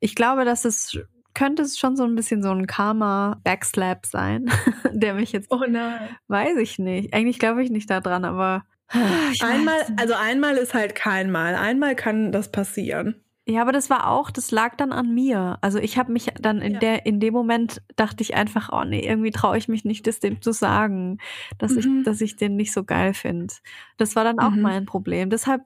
Ich 0.00 0.14
glaube, 0.14 0.44
dass 0.44 0.64
es 0.64 0.98
könnte 1.34 1.62
es 1.62 1.78
schon 1.78 1.96
so 1.96 2.04
ein 2.04 2.14
bisschen 2.14 2.42
so 2.42 2.50
ein 2.50 2.66
Karma-Backslap 2.66 4.04
sein, 4.06 4.50
der 4.92 5.14
mich 5.14 5.32
jetzt. 5.32 5.50
Oh 5.50 5.64
nein. 5.66 6.10
Weiß 6.28 6.56
ich 6.58 6.78
nicht. 6.78 7.14
Eigentlich 7.14 7.38
glaube 7.38 7.62
ich 7.62 7.70
nicht 7.70 7.88
daran, 7.88 8.24
aber. 8.26 8.64
einmal, 9.40 9.80
also 9.96 10.12
einmal 10.14 10.56
ist 10.56 10.74
halt 10.74 10.94
kein 10.94 11.30
Mal. 11.30 11.54
Einmal 11.54 11.96
kann 11.96 12.32
das 12.32 12.52
passieren. 12.52 13.16
Ja, 13.44 13.62
aber 13.62 13.72
das 13.72 13.90
war 13.90 14.08
auch, 14.08 14.30
das 14.30 14.52
lag 14.52 14.76
dann 14.76 14.92
an 14.92 15.12
mir. 15.12 15.58
Also 15.62 15.78
ich 15.78 15.98
habe 15.98 16.12
mich 16.12 16.30
dann 16.40 16.62
in 16.62 16.74
ja. 16.74 16.78
der, 16.78 17.06
in 17.06 17.18
dem 17.18 17.34
Moment 17.34 17.82
dachte 17.96 18.22
ich 18.22 18.34
einfach, 18.34 18.70
oh 18.72 18.84
nee, 18.84 19.04
irgendwie 19.04 19.32
traue 19.32 19.58
ich 19.58 19.66
mich 19.66 19.84
nicht, 19.84 20.06
das 20.06 20.20
dem 20.20 20.40
zu 20.40 20.52
sagen, 20.52 21.18
dass 21.58 21.72
mhm. 21.72 21.78
ich, 21.78 22.04
dass 22.04 22.20
ich 22.20 22.36
den 22.36 22.54
nicht 22.54 22.72
so 22.72 22.84
geil 22.84 23.14
finde. 23.14 23.52
Das 23.96 24.14
war 24.14 24.22
dann 24.22 24.38
auch 24.38 24.52
mhm. 24.52 24.60
mein 24.60 24.86
Problem. 24.86 25.28
Deshalb 25.28 25.62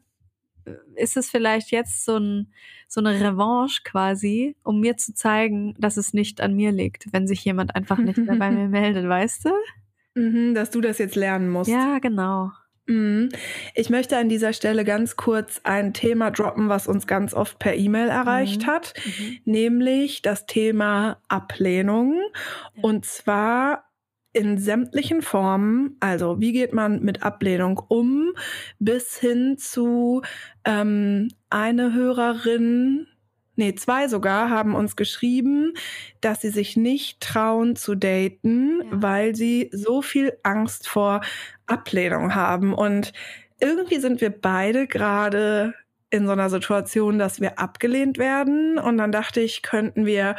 äh, 0.65 0.73
ist 0.95 1.19
es 1.19 1.31
vielleicht 1.31 1.71
jetzt 1.71 2.07
so, 2.07 2.17
ein, 2.17 2.51
so 2.89 3.01
eine 3.01 3.21
Revanche 3.21 3.83
quasi, 3.85 4.57
um 4.63 4.81
mir 4.81 4.97
zu 4.97 5.13
zeigen, 5.13 5.75
dass 5.79 5.99
es 5.99 6.15
nicht 6.15 6.41
an 6.41 6.55
mir 6.55 6.73
liegt, 6.73 7.13
wenn 7.13 7.27
sich 7.27 7.45
jemand 7.45 7.77
einfach 7.77 7.99
nicht 7.99 8.17
mehr 8.17 8.37
bei 8.37 8.51
mir 8.53 8.69
meldet, 8.69 9.07
weißt 9.07 9.45
du? 9.45 9.51
Mhm, 10.15 10.55
dass 10.55 10.71
du 10.71 10.81
das 10.81 10.97
jetzt 10.97 11.15
lernen 11.15 11.51
musst. 11.51 11.71
Ja, 11.71 11.99
genau. 11.99 12.53
Mhm. 12.87 13.31
Ich 13.75 13.91
möchte 13.91 14.17
an 14.17 14.29
dieser 14.29 14.53
Stelle 14.53 14.85
ganz 14.85 15.17
kurz 15.17 15.61
ein 15.65 15.93
Thema 15.93 16.31
droppen, 16.31 16.69
was 16.69 16.87
uns 16.87 17.07
ganz 17.07 17.35
oft 17.35 17.59
per 17.59 17.75
E-Mail 17.75 18.09
erreicht 18.09 18.63
mhm. 18.63 18.67
hat, 18.67 18.95
mhm. 19.05 19.39
nämlich 19.45 20.23
das 20.23 20.47
Thema 20.47 21.19
Ablehnung. 21.29 22.21
Ja. 22.75 22.83
Und 22.83 23.05
zwar 23.05 23.85
in 24.33 24.59
sämtlichen 24.59 25.23
Formen, 25.23 25.97
also 26.01 26.41
wie 26.41 26.53
geht 26.53 26.75
man 26.75 27.01
mit 27.01 27.23
Ablehnung 27.23 27.81
um, 27.89 28.35
bis 28.79 29.17
hin 29.17 29.57
zu 29.57 30.21
ähm, 30.65 31.29
eine 31.49 31.95
Hörerin, 31.95 33.07
nee, 33.57 33.75
zwei 33.75 34.09
sogar, 34.09 34.51
haben 34.51 34.75
uns 34.75 34.97
geschrieben, 34.97 35.75
dass 36.21 36.41
sie 36.41 36.51
sich 36.51 36.77
nicht 36.77 37.21
trauen 37.21 37.77
zu 37.77 37.95
daten, 37.95 38.81
ja. 38.83 38.89
weil 38.91 39.35
sie 39.35 39.71
so 39.73 40.03
viel 40.03 40.39
Angst 40.43 40.89
vor 40.89 41.21
Ablehnung 41.67 42.35
haben. 42.35 42.73
Und 42.73 43.13
irgendwie 43.61 43.99
sind 43.99 44.21
wir 44.21 44.31
beide 44.31 44.87
gerade 44.87 45.75
in 46.11 46.27
so 46.27 46.33
einer 46.33 46.51
Situation, 46.51 47.19
dass 47.19 47.41
wir 47.41 47.59
abgelehnt 47.59 48.19
werden. 48.19 48.79
Und 48.79 48.99
dann 48.99 49.13
dachte 49.13 49.41
ich, 49.41 49.63
könnten 49.63 50.07
wir, 50.07 50.37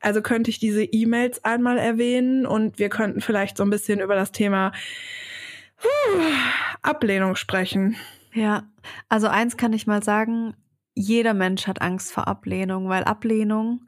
also 0.00 0.22
könnte 0.22 0.50
ich 0.50 0.58
diese 0.58 0.84
E-Mails 0.84 1.44
einmal 1.44 1.78
erwähnen 1.78 2.46
und 2.46 2.78
wir 2.78 2.88
könnten 2.88 3.20
vielleicht 3.20 3.56
so 3.56 3.64
ein 3.64 3.70
bisschen 3.70 4.00
über 4.00 4.14
das 4.14 4.32
Thema 4.32 4.72
uh, 5.82 6.20
Ablehnung 6.82 7.36
sprechen. 7.36 7.96
Ja, 8.32 8.64
also 9.08 9.28
eins 9.28 9.56
kann 9.56 9.72
ich 9.72 9.86
mal 9.86 10.02
sagen, 10.02 10.54
jeder 10.96 11.34
Mensch 11.34 11.66
hat 11.66 11.82
Angst 11.82 12.12
vor 12.12 12.26
Ablehnung, 12.26 12.88
weil 12.88 13.04
Ablehnung 13.04 13.86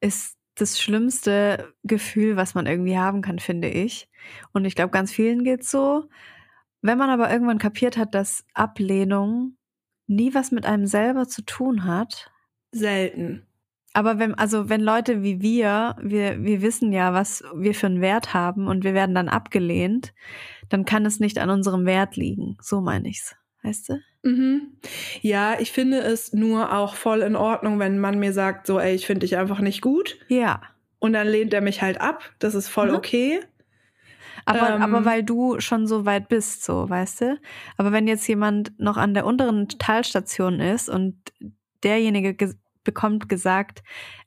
ist 0.00 0.36
das 0.54 0.80
schlimmste 0.80 1.74
Gefühl, 1.82 2.36
was 2.36 2.54
man 2.54 2.66
irgendwie 2.66 2.98
haben 2.98 3.22
kann, 3.22 3.40
finde 3.40 3.68
ich. 3.68 4.08
Und 4.52 4.64
ich 4.66 4.76
glaube, 4.76 4.90
ganz 4.90 5.10
vielen 5.10 5.42
geht's 5.42 5.70
so. 5.70 6.08
Wenn 6.82 6.98
man 6.98 7.10
aber 7.10 7.32
irgendwann 7.32 7.58
kapiert 7.58 7.96
hat, 7.96 8.14
dass 8.14 8.44
Ablehnung 8.52 9.56
nie 10.06 10.34
was 10.34 10.52
mit 10.52 10.66
einem 10.66 10.86
selber 10.86 11.26
zu 11.26 11.42
tun 11.42 11.84
hat. 11.84 12.30
Selten. 12.70 13.46
Aber 13.94 14.18
wenn, 14.18 14.34
also 14.34 14.68
wenn 14.68 14.82
Leute 14.82 15.22
wie 15.22 15.40
wir, 15.40 15.96
wir, 16.02 16.42
wir 16.42 16.60
wissen 16.60 16.92
ja, 16.92 17.14
was 17.14 17.42
wir 17.54 17.74
für 17.74 17.86
einen 17.86 18.00
Wert 18.00 18.34
haben 18.34 18.66
und 18.66 18.84
wir 18.84 18.92
werden 18.92 19.14
dann 19.14 19.28
abgelehnt, 19.28 20.12
dann 20.68 20.84
kann 20.84 21.06
es 21.06 21.20
nicht 21.20 21.38
an 21.38 21.48
unserem 21.48 21.86
Wert 21.86 22.16
liegen. 22.16 22.58
So 22.60 22.80
meine 22.80 23.08
ich's. 23.08 23.34
Weißt 23.62 23.88
du? 23.88 24.00
Mhm. 24.24 24.72
Ja, 25.20 25.56
ich 25.60 25.70
finde 25.70 25.98
es 25.98 26.32
nur 26.32 26.72
auch 26.72 26.94
voll 26.94 27.20
in 27.20 27.36
Ordnung, 27.36 27.78
wenn 27.78 27.98
man 27.98 28.18
mir 28.18 28.32
sagt, 28.32 28.66
so, 28.66 28.80
ey, 28.80 28.94
ich 28.94 29.06
finde 29.06 29.20
dich 29.20 29.36
einfach 29.36 29.60
nicht 29.60 29.82
gut. 29.82 30.18
Ja. 30.28 30.62
Und 30.98 31.12
dann 31.12 31.28
lehnt 31.28 31.52
er 31.52 31.60
mich 31.60 31.82
halt 31.82 32.00
ab. 32.00 32.22
Das 32.38 32.54
ist 32.54 32.68
voll 32.68 32.88
mhm. 32.88 32.96
okay. 32.96 33.40
Aber, 34.46 34.70
ähm, 34.70 34.82
aber 34.82 35.04
weil 35.04 35.22
du 35.22 35.60
schon 35.60 35.86
so 35.86 36.04
weit 36.04 36.28
bist, 36.28 36.64
so, 36.64 36.88
weißt 36.88 37.20
du? 37.22 37.38
Aber 37.76 37.92
wenn 37.92 38.08
jetzt 38.08 38.26
jemand 38.26 38.78
noch 38.78 38.96
an 38.96 39.14
der 39.14 39.26
unteren 39.26 39.68
Talstation 39.68 40.60
ist 40.60 40.88
und 40.88 41.16
derjenige 41.82 42.34
ge 42.34 42.54
bekommt 42.82 43.30
gesagt, 43.30 43.82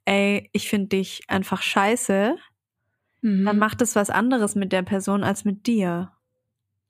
ey, 0.05 0.49
ich 0.51 0.67
finde 0.67 0.87
dich 0.87 1.21
einfach 1.27 1.61
scheiße, 1.61 2.37
mhm. 3.21 3.45
dann 3.45 3.59
macht 3.59 3.83
es 3.83 3.95
was 3.95 4.09
anderes 4.09 4.55
mit 4.55 4.71
der 4.71 4.81
Person 4.81 5.23
als 5.23 5.45
mit 5.45 5.67
dir. 5.67 6.11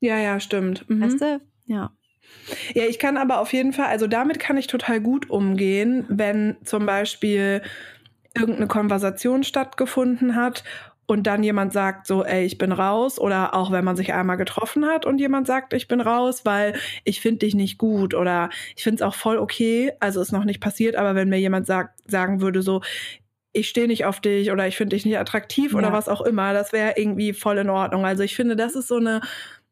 Ja, 0.00 0.16
ja, 0.16 0.40
stimmt. 0.40 0.88
Mhm. 0.88 1.02
Weißt 1.02 1.20
du? 1.20 1.40
Ja. 1.66 1.92
Ja, 2.74 2.84
ich 2.84 2.98
kann 2.98 3.16
aber 3.16 3.40
auf 3.40 3.52
jeden 3.52 3.72
Fall, 3.72 3.86
also 3.86 4.06
damit 4.06 4.38
kann 4.38 4.56
ich 4.56 4.66
total 4.66 5.00
gut 5.00 5.28
umgehen, 5.30 6.06
wenn 6.08 6.56
zum 6.64 6.86
Beispiel 6.86 7.62
irgendeine 8.34 8.68
Konversation 8.68 9.44
stattgefunden 9.44 10.34
hat 10.34 10.64
und 11.06 11.26
dann 11.26 11.42
jemand 11.42 11.72
sagt 11.72 12.06
so, 12.06 12.22
ey, 12.22 12.44
ich 12.44 12.58
bin 12.58 12.70
raus 12.70 13.18
oder 13.18 13.54
auch 13.54 13.72
wenn 13.72 13.84
man 13.84 13.96
sich 13.96 14.12
einmal 14.12 14.36
getroffen 14.36 14.86
hat 14.86 15.06
und 15.06 15.18
jemand 15.18 15.46
sagt, 15.46 15.72
ich 15.72 15.88
bin 15.88 16.02
raus, 16.02 16.44
weil 16.44 16.74
ich 17.04 17.20
finde 17.20 17.40
dich 17.40 17.54
nicht 17.54 17.78
gut 17.78 18.14
oder 18.14 18.50
ich 18.76 18.82
finde 18.82 18.96
es 18.96 19.02
auch 19.02 19.14
voll 19.14 19.38
okay, 19.38 19.92
also 20.00 20.20
ist 20.20 20.32
noch 20.32 20.44
nicht 20.44 20.60
passiert, 20.60 20.96
aber 20.96 21.14
wenn 21.14 21.30
mir 21.30 21.40
jemand 21.40 21.66
sagt, 21.66 21.98
sagen 22.10 22.42
würde 22.42 22.60
so, 22.60 22.82
ich 23.54 23.70
stehe 23.70 23.86
nicht 23.88 24.04
auf 24.04 24.20
dich 24.20 24.50
oder 24.50 24.68
ich 24.68 24.76
finde 24.76 24.96
dich 24.96 25.06
nicht 25.06 25.18
attraktiv 25.18 25.72
ja. 25.72 25.78
oder 25.78 25.92
was 25.92 26.08
auch 26.10 26.20
immer, 26.20 26.52
das 26.52 26.72
wäre 26.72 26.92
irgendwie 26.96 27.32
voll 27.32 27.56
in 27.56 27.70
Ordnung. 27.70 28.04
Also 28.04 28.22
ich 28.22 28.36
finde, 28.36 28.54
das 28.54 28.76
ist 28.76 28.88
so 28.88 28.96
eine 28.96 29.22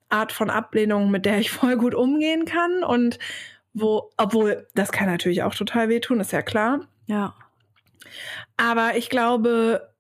Art 0.09 0.33
von 0.33 0.51
Ablehnung, 0.51 1.11
mit 1.11 1.27
der 1.27 1.39
ich 1.39 1.51
voll 1.53 1.77
gut 1.77 1.95
umgehen 1.95 2.45
kann 2.45 2.83
und 2.85 3.19
wo, 3.73 4.11
obwohl 4.17 4.67
das 4.75 4.91
kann 4.91 5.07
natürlich 5.07 5.43
auch 5.43 5.55
total 5.55 5.89
wehtun, 5.91 6.21
ist 6.21 6.33
ja 6.33 6.41
klar. 6.41 6.81
Ja. 7.07 7.35
Aber 8.57 8.97
ich 8.97 9.11
glaube, 9.11 9.93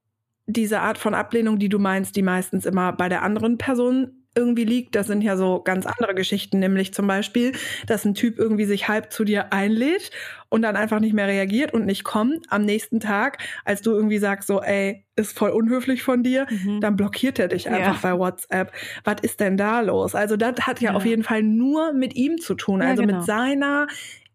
diese 0.47 0.81
Art 0.81 0.97
von 0.97 1.15
Ablehnung, 1.15 1.59
die 1.59 1.69
du 1.69 1.79
meinst, 1.79 2.17
die 2.17 2.23
meistens 2.23 2.65
immer 2.65 2.93
bei 2.93 3.09
der 3.09 3.23
anderen 3.23 3.59
Person 3.59 4.16
irgendwie 4.37 4.65
liegt. 4.65 4.95
Das 4.95 5.07
sind 5.07 5.23
ja 5.23 5.37
so 5.37 5.61
ganz 5.63 5.87
andere 5.87 6.15
Geschichten, 6.15 6.59
nämlich 6.59 6.95
zum 6.95 7.07
Beispiel, 7.07 7.53
dass 7.87 8.05
ein 8.05 8.15
Typ 8.15 8.39
irgendwie 8.39 8.67
sich 8.67 8.89
halb 8.89 9.13
zu 9.13 9.25
dir 9.25 9.53
einlädt 9.53 10.11
und 10.49 10.63
dann 10.63 10.77
einfach 10.77 11.01
nicht 11.01 11.15
mehr 11.15 11.27
reagiert 11.27 11.73
und 11.75 11.87
nicht 11.87 12.05
kommt. 12.05 12.47
Am 12.51 12.63
nächsten 12.63 13.01
Tag, 13.01 13.39
als 13.65 13.83
du 13.83 13.93
irgendwie 13.93 14.19
sagst, 14.19 14.47
so, 14.47 14.63
ey, 14.63 15.05
ist 15.17 15.37
voll 15.37 15.51
unhöflich 15.51 16.03
von 16.03 16.23
dir, 16.23 16.47
mhm. 16.51 16.81
dann 16.81 16.97
blockiert 16.97 17.39
er 17.39 17.49
dich 17.49 17.69
einfach 17.69 18.03
ja. 18.03 18.11
bei 18.11 18.19
WhatsApp. 18.19 18.73
Was 19.05 19.17
ist 19.23 19.41
denn 19.41 19.57
da 19.57 19.81
los? 19.81 20.15
Also 20.15 20.37
das 20.37 20.61
hat 20.61 20.81
ja, 20.81 20.91
ja, 20.91 20.97
auf 20.97 21.05
jeden 21.05 21.23
Fall 21.23 21.43
nur 21.43 21.93
mit 21.93 22.15
ihm 22.15 22.39
zu 22.39 22.55
tun, 22.55 22.83
also 22.83 23.03
ja, 23.03 23.07
genau. 23.07 23.19
mit 23.19 23.27
seiner 23.27 23.87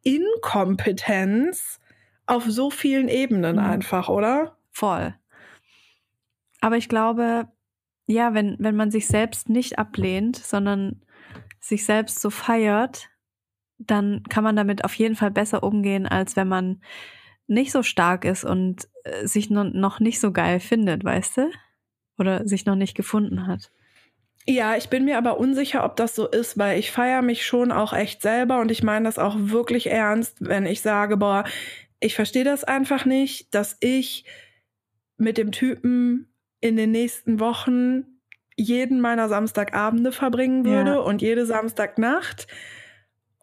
Inkompetenz 0.03 1.79
auf 2.25 2.45
so 2.47 2.69
vielen 2.69 3.07
Ebenen 3.07 3.57
mhm. 3.57 3.63
einfach, 3.63 4.09
oder? 4.09 4.57
Voll. 4.71 5.13
Aber 6.61 6.77
ich 6.77 6.87
glaube, 6.87 7.47
ja, 8.11 8.33
wenn, 8.33 8.57
wenn 8.59 8.75
man 8.75 8.91
sich 8.91 9.07
selbst 9.07 9.49
nicht 9.49 9.79
ablehnt, 9.79 10.35
sondern 10.37 11.01
sich 11.59 11.85
selbst 11.85 12.19
so 12.19 12.29
feiert, 12.29 13.09
dann 13.77 14.23
kann 14.29 14.43
man 14.43 14.55
damit 14.55 14.83
auf 14.85 14.93
jeden 14.95 15.15
Fall 15.15 15.31
besser 15.31 15.63
umgehen, 15.63 16.05
als 16.07 16.35
wenn 16.35 16.47
man 16.47 16.81
nicht 17.47 17.71
so 17.71 17.83
stark 17.83 18.25
ist 18.25 18.43
und 18.43 18.87
äh, 19.03 19.25
sich 19.27 19.49
noch 19.49 19.99
nicht 19.99 20.19
so 20.19 20.31
geil 20.31 20.59
findet, 20.59 21.03
weißt 21.03 21.37
du? 21.37 21.51
Oder 22.17 22.47
sich 22.47 22.65
noch 22.65 22.75
nicht 22.75 22.95
gefunden 22.95 23.47
hat. 23.47 23.71
Ja, 24.47 24.75
ich 24.75 24.89
bin 24.89 25.05
mir 25.05 25.17
aber 25.17 25.37
unsicher, 25.37 25.83
ob 25.85 25.95
das 25.95 26.15
so 26.15 26.27
ist, 26.27 26.57
weil 26.57 26.79
ich 26.79 26.91
feiere 26.91 27.21
mich 27.21 27.45
schon 27.45 27.71
auch 27.71 27.93
echt 27.93 28.21
selber 28.21 28.59
und 28.59 28.71
ich 28.71 28.81
meine 28.81 29.05
das 29.05 29.19
auch 29.19 29.35
wirklich 29.37 29.87
ernst, 29.87 30.37
wenn 30.39 30.65
ich 30.65 30.81
sage, 30.81 31.17
boah, 31.17 31.43
ich 31.99 32.15
verstehe 32.15 32.43
das 32.43 32.63
einfach 32.63 33.05
nicht, 33.05 33.53
dass 33.53 33.77
ich 33.81 34.25
mit 35.17 35.37
dem 35.37 35.51
Typen 35.51 36.30
in 36.61 36.77
den 36.77 36.91
nächsten 36.91 37.39
Wochen 37.39 38.05
jeden 38.55 39.01
meiner 39.01 39.27
Samstagabende 39.27 40.11
verbringen 40.11 40.65
würde 40.65 40.91
ja. 40.91 40.99
und 40.99 41.21
jede 41.21 41.45
Samstagnacht. 41.45 42.47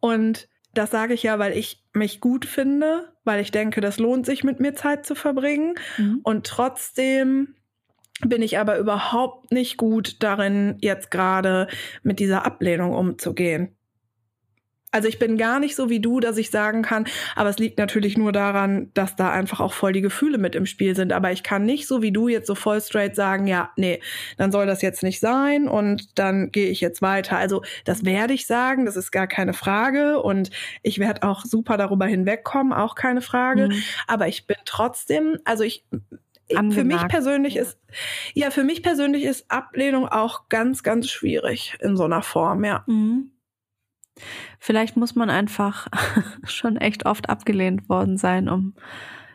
Und 0.00 0.48
das 0.74 0.90
sage 0.90 1.14
ich 1.14 1.24
ja, 1.24 1.38
weil 1.38 1.56
ich 1.56 1.84
mich 1.92 2.20
gut 2.20 2.44
finde, 2.44 3.12
weil 3.24 3.40
ich 3.40 3.50
denke, 3.50 3.80
das 3.80 3.98
lohnt 3.98 4.26
sich, 4.26 4.44
mit 4.44 4.60
mir 4.60 4.74
Zeit 4.74 5.04
zu 5.04 5.14
verbringen. 5.14 5.74
Mhm. 5.96 6.20
Und 6.22 6.46
trotzdem 6.46 7.54
bin 8.20 8.42
ich 8.42 8.58
aber 8.58 8.78
überhaupt 8.78 9.52
nicht 9.52 9.76
gut 9.76 10.22
darin, 10.22 10.76
jetzt 10.80 11.10
gerade 11.10 11.68
mit 12.02 12.20
dieser 12.20 12.44
Ablehnung 12.44 12.92
umzugehen. 12.92 13.76
Also 14.90 15.08
ich 15.08 15.18
bin 15.18 15.36
gar 15.36 15.60
nicht 15.60 15.76
so 15.76 15.90
wie 15.90 16.00
du, 16.00 16.20
dass 16.20 16.38
ich 16.38 16.50
sagen 16.50 16.82
kann, 16.82 17.06
aber 17.36 17.50
es 17.50 17.58
liegt 17.58 17.78
natürlich 17.78 18.16
nur 18.16 18.32
daran, 18.32 18.90
dass 18.94 19.16
da 19.16 19.30
einfach 19.30 19.60
auch 19.60 19.72
voll 19.72 19.92
die 19.92 20.00
Gefühle 20.00 20.38
mit 20.38 20.54
im 20.54 20.66
Spiel 20.66 20.96
sind. 20.96 21.12
Aber 21.12 21.30
ich 21.30 21.42
kann 21.42 21.64
nicht 21.64 21.86
so 21.86 22.00
wie 22.00 22.12
du 22.12 22.28
jetzt 22.28 22.46
so 22.46 22.54
voll 22.54 22.80
straight 22.80 23.14
sagen, 23.14 23.46
ja, 23.46 23.70
nee, 23.76 24.00
dann 24.38 24.50
soll 24.50 24.66
das 24.66 24.80
jetzt 24.80 25.02
nicht 25.02 25.20
sein 25.20 25.68
und 25.68 26.18
dann 26.18 26.50
gehe 26.52 26.70
ich 26.70 26.80
jetzt 26.80 27.02
weiter. 27.02 27.36
Also 27.36 27.62
das 27.84 28.04
werde 28.04 28.32
ich 28.32 28.46
sagen, 28.46 28.86
das 28.86 28.96
ist 28.96 29.10
gar 29.10 29.26
keine 29.26 29.52
Frage 29.52 30.22
und 30.22 30.50
ich 30.82 30.98
werde 30.98 31.22
auch 31.22 31.44
super 31.44 31.76
darüber 31.76 32.06
hinwegkommen, 32.06 32.72
auch 32.72 32.94
keine 32.94 33.20
Frage. 33.20 33.68
Mhm. 33.68 33.82
Aber 34.06 34.28
ich 34.28 34.46
bin 34.46 34.56
trotzdem, 34.64 35.38
also 35.44 35.64
ich 35.64 35.84
Angemerkt. 36.54 36.74
Für 36.74 36.84
mich 36.84 37.08
persönlich 37.08 37.56
ist, 37.56 37.78
ja, 38.32 38.50
für 38.50 38.64
mich 38.64 38.82
persönlich 38.82 39.24
ist 39.24 39.50
Ablehnung 39.50 40.08
auch 40.08 40.48
ganz, 40.48 40.82
ganz 40.82 41.10
schwierig 41.10 41.76
in 41.80 41.94
so 41.94 42.04
einer 42.04 42.22
Form, 42.22 42.64
ja. 42.64 42.84
Mhm. 42.86 43.32
Vielleicht 44.58 44.96
muss 44.96 45.14
man 45.14 45.30
einfach 45.30 45.88
schon 46.44 46.76
echt 46.76 47.06
oft 47.06 47.28
abgelehnt 47.28 47.88
worden 47.88 48.16
sein, 48.16 48.48
um 48.48 48.74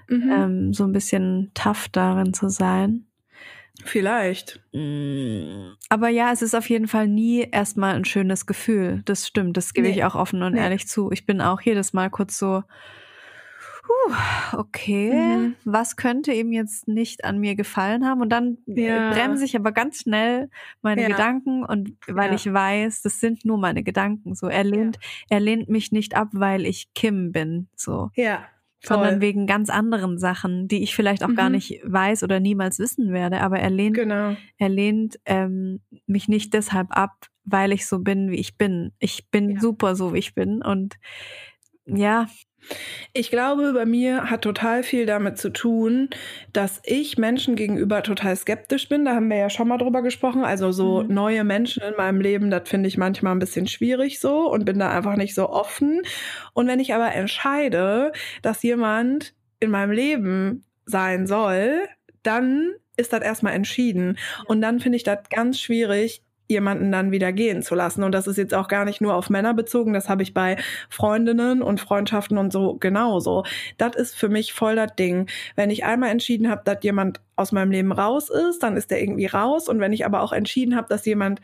mhm. 0.08 0.32
ähm, 0.32 0.74
so 0.74 0.84
ein 0.84 0.92
bisschen 0.92 1.52
tough 1.54 1.90
darin 1.90 2.34
zu 2.34 2.50
sein. 2.50 3.06
Vielleicht. 3.84 4.62
Mm, 4.72 5.72
aber 5.90 6.10
ja, 6.10 6.32
es 6.32 6.42
ist 6.42 6.54
auf 6.56 6.70
jeden 6.70 6.88
Fall 6.88 7.08
nie 7.08 7.48
erstmal 7.52 7.96
ein 7.96 8.06
schönes 8.06 8.46
Gefühl. 8.46 9.02
Das 9.06 9.28
stimmt, 9.28 9.58
das 9.58 9.74
gebe 9.74 9.88
nee. 9.88 9.96
ich 9.96 10.04
auch 10.04 10.16
offen 10.16 10.44
und 10.44 10.54
nee. 10.54 10.60
ehrlich 10.60 10.88
zu. 10.88 11.12
Ich 11.12 11.26
bin 11.26 11.42
auch 11.42 11.60
jedes 11.62 11.92
Mal 11.92 12.10
kurz 12.10 12.38
so, 12.38 12.64
okay, 14.54 15.14
mhm. 15.14 15.56
was 15.66 15.96
könnte 15.96 16.34
ihm 16.34 16.52
jetzt 16.52 16.88
nicht 16.88 17.24
an 17.26 17.40
mir 17.40 17.56
gefallen 17.56 18.06
haben? 18.06 18.22
Und 18.22 18.30
dann 18.30 18.58
ja. 18.66 19.12
bremse 19.12 19.46
ich 19.46 19.56
aber 19.56 19.72
ganz 19.72 20.02
schnell 20.02 20.50
meine 20.82 21.04
ja. 21.04 21.08
Gedanken 21.08 21.64
und 21.64 21.94
weil 22.08 22.30
ja. 22.30 22.36
ich 22.36 22.52
weiß, 22.52 23.02
das 23.02 23.20
sind 23.20 23.46
nur 23.46 23.58
meine 23.58 23.84
Gedanken. 23.84 24.36
So, 24.36 24.48
er 24.48 24.64
lehnt, 24.64 25.00
er 25.30 25.40
lehnt 25.40 25.70
mich 25.70 25.92
nicht 25.92 26.16
ab, 26.16 26.30
weil 26.32 26.66
ich 26.66 26.94
Kim 26.94 27.32
bin. 27.32 27.68
So. 27.76 28.10
Ja. 28.16 28.46
Voll. 28.86 28.98
Sondern 28.98 29.22
wegen 29.22 29.48
ganz 29.48 29.70
anderen 29.70 30.18
Sachen, 30.18 30.68
die 30.68 30.84
ich 30.84 30.94
vielleicht 30.94 31.24
auch 31.24 31.30
mhm. 31.30 31.36
gar 31.36 31.50
nicht 31.50 31.80
weiß 31.86 32.22
oder 32.24 32.42
niemals 32.42 32.80
wissen 32.80 33.14
werde. 33.14 33.40
Aber 33.40 33.58
er 33.58 33.70
lehnt, 33.70 33.96
genau. 33.96 34.36
er 34.58 34.70
lehnt 34.70 35.20
ähm, 35.26 35.80
mich 36.06 36.28
nicht 36.28 36.54
deshalb 36.54 36.88
ab, 36.90 37.28
weil 37.46 37.72
ich 37.72 37.88
so 37.88 38.00
bin, 38.00 38.30
wie 38.30 38.40
ich 38.40 38.58
bin. 38.58 38.92
Ich 39.00 39.30
bin 39.30 39.58
super 39.60 39.96
so, 39.96 40.14
wie 40.14 40.20
ich 40.20 40.36
bin. 40.36 40.62
Und 40.62 40.96
ja, 41.86 42.28
ich 43.14 43.30
glaube, 43.30 43.74
bei 43.74 43.86
mir 43.86 44.30
hat 44.30 44.42
total 44.42 44.84
viel 44.84 45.06
damit 45.06 45.38
zu 45.38 45.52
tun, 45.52 46.10
dass 46.52 46.82
ich 46.84 47.18
Menschen 47.18 47.56
gegenüber 47.56 48.04
total 48.04 48.36
skeptisch 48.36 48.90
bin. 48.90 49.06
Da 49.06 49.16
haben 49.16 49.30
wir 49.30 49.38
ja 49.38 49.50
schon 49.50 49.68
mal 49.68 49.78
drüber 49.78 50.02
gesprochen. 50.02 50.44
Also 50.44 50.72
so 50.72 51.04
mhm. 51.04 51.14
neue 51.14 51.44
Menschen 51.44 51.84
in 51.84 51.96
meinem 51.96 52.22
Leben, 52.22 52.50
das 52.50 52.68
finde 52.68 52.88
ich 52.88 52.98
manchmal 52.98 53.34
ein 53.34 53.40
bisschen 53.40 53.68
schwierig 53.68 54.20
so 54.20 54.52
und 54.52 54.66
bin 54.66 54.80
da 54.80 54.90
einfach 54.90 55.16
nicht 55.16 55.36
so 55.36 55.50
offen. 55.50 56.02
Und 56.54 56.68
wenn 56.68 56.80
ich 56.80 56.94
aber 56.94 57.14
entscheide, 57.14 58.12
dass 58.42 58.64
jemand 58.64 59.34
in 59.60 59.70
meinem 59.70 59.92
Leben 59.92 60.66
sein 60.86 61.28
soll, 61.28 61.88
dann 62.24 62.74
ist 62.98 63.14
das 63.14 63.22
erstmal 63.22 63.54
entschieden. 63.54 64.18
Und 64.46 64.62
dann 64.62 64.80
finde 64.80 64.98
ich 64.98 65.04
das 65.04 65.20
ganz 65.30 65.60
schwierig, 65.60 66.24
jemanden 66.48 66.92
dann 66.92 67.12
wieder 67.12 67.32
gehen 67.32 67.62
zu 67.62 67.76
lassen. 67.76 68.04
Und 68.04 68.12
das 68.12 68.28
ist 68.28 68.38
jetzt 68.38 68.54
auch 68.54 68.68
gar 68.68 68.86
nicht 68.86 69.02
nur 69.02 69.16
auf 69.16 69.30
Männer 69.30 69.54
bezogen, 69.54 69.94
das 69.94 70.10
habe 70.10 70.24
ich 70.24 70.34
bei 70.34 70.58
Freundinnen 70.90 71.62
und 71.62 71.80
Freundschaften 71.80 72.38
und 72.38 72.52
so 72.52 72.76
genauso. 72.76 73.44
Das 73.78 73.96
ist 73.96 74.16
für 74.16 74.30
mich 74.30 74.54
voll 74.54 74.76
das 74.76 74.96
Ding. 74.96 75.30
Wenn 75.56 75.70
ich 75.70 75.86
einmal 75.86 76.10
entschieden 76.10 76.50
habe, 76.50 76.62
dass 76.66 76.84
jemand 76.84 77.22
aus 77.36 77.52
meinem 77.52 77.72
Leben 77.72 77.92
raus 77.92 78.30
ist, 78.30 78.62
dann 78.64 78.78
ist 78.78 78.92
der 78.92 79.02
irgendwie 79.02 79.28
raus. 79.28 79.68
Und 79.68 79.80
wenn 79.80 79.94
ich 79.94 80.06
aber 80.06 80.22
auch 80.22 80.34
entschieden 80.34 80.76
habe, 80.76 80.88
dass 80.90 81.06
jemand 81.06 81.42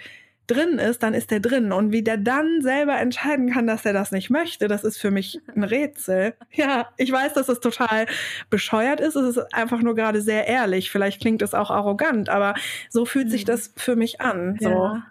drin 0.50 0.80
ist, 0.80 1.04
dann 1.04 1.14
ist 1.14 1.32
er 1.32 1.39
drin. 1.39 1.72
Und 1.72 1.91
wie 1.91 2.04
der 2.04 2.18
dann 2.18 2.62
selber 2.62 2.97
entscheiden 2.97 3.52
kann, 3.52 3.68
dass 3.68 3.86
er 3.86 3.93
das 3.93 4.12
nicht 4.12 4.30
möchte, 4.30 4.68
das 4.68 4.84
ist 4.84 4.97
für 4.97 5.12
mich 5.12 5.39
ein 5.56 5.64
Rätsel. 5.64 6.34
Ja, 6.52 6.89
ich 6.97 7.12
weiß, 7.12 7.36
dass 7.36 7.47
es 7.47 7.60
total 7.62 8.06
bescheuert 8.50 9.00
ist. 9.00 9.16
Es 9.16 9.38
ist 9.38 9.54
einfach 9.54 9.82
nur 9.82 9.95
gerade 9.95 10.22
sehr 10.22 10.47
ehrlich. 10.47 10.91
Vielleicht 10.91 11.22
klingt 11.22 11.41
es 11.41 11.54
auch 11.54 11.70
arrogant, 11.70 12.28
aber 12.28 12.54
so 12.89 13.06
fühlt 13.06 13.30
sich 13.30 13.45
das 13.45 13.74
für 13.78 13.95
mich 13.95 14.20
an. 14.20 14.58
So. 14.60 14.70
Ja. 14.70 15.04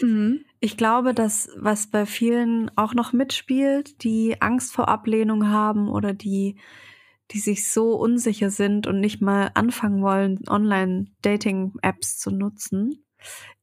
Mhm. 0.00 0.44
Ich 0.60 0.76
glaube, 0.76 1.14
dass 1.14 1.50
was 1.56 1.88
bei 1.88 2.06
vielen 2.06 2.70
auch 2.76 2.94
noch 2.94 3.12
mitspielt, 3.12 4.02
die 4.02 4.40
Angst 4.40 4.72
vor 4.72 4.88
Ablehnung 4.88 5.48
haben 5.48 5.88
oder 5.88 6.14
die 6.14 6.56
die 7.32 7.38
sich 7.38 7.70
so 7.70 7.94
unsicher 7.94 8.50
sind 8.50 8.86
und 8.86 9.00
nicht 9.00 9.20
mal 9.22 9.50
anfangen 9.54 10.02
wollen, 10.02 10.40
Online-Dating-Apps 10.48 12.18
zu 12.18 12.30
nutzen, 12.30 13.04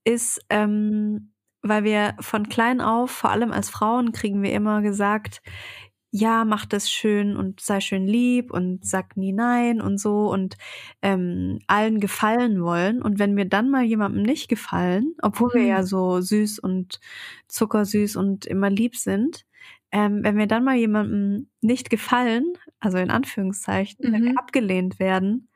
ist, 0.03 0.41
ähm, 0.49 1.33
weil 1.61 1.83
wir 1.83 2.15
von 2.19 2.49
klein 2.49 2.81
auf, 2.81 3.11
vor 3.11 3.29
allem 3.31 3.51
als 3.51 3.69
Frauen, 3.69 4.11
kriegen 4.11 4.41
wir 4.41 4.53
immer 4.53 4.81
gesagt, 4.81 5.41
ja, 6.11 6.45
mach 6.45 6.65
das 6.65 6.89
schön 6.89 7.35
und 7.35 7.59
sei 7.59 7.81
schön 7.81 8.07
lieb 8.07 8.51
und 8.51 8.85
sag 8.85 9.17
nie 9.17 9.33
nein 9.33 9.81
und 9.81 9.99
so 9.99 10.31
und 10.31 10.55
ähm, 11.01 11.59
allen 11.67 11.99
gefallen 11.99 12.61
wollen. 12.61 13.01
Und 13.01 13.19
wenn 13.19 13.35
wir 13.35 13.45
dann 13.45 13.69
mal 13.69 13.83
jemandem 13.83 14.23
nicht 14.23 14.47
gefallen, 14.47 15.15
obwohl 15.21 15.53
wir 15.53 15.63
ja 15.63 15.81
mhm. 15.81 15.85
so 15.85 16.21
süß 16.21 16.59
und 16.59 16.99
zuckersüß 17.47 18.15
und 18.15 18.45
immer 18.45 18.69
lieb 18.69 18.95
sind, 18.95 19.45
ähm, 19.91 20.23
wenn 20.23 20.37
wir 20.37 20.47
dann 20.47 20.63
mal 20.63 20.75
jemandem 20.75 21.49
nicht 21.61 21.89
gefallen, 21.89 22.53
also 22.79 22.97
in 22.97 23.11
Anführungszeichen, 23.11 23.97
mhm. 24.09 24.29
mhm. 24.29 24.37
abgelehnt 24.37 24.99
werden, 24.99 25.49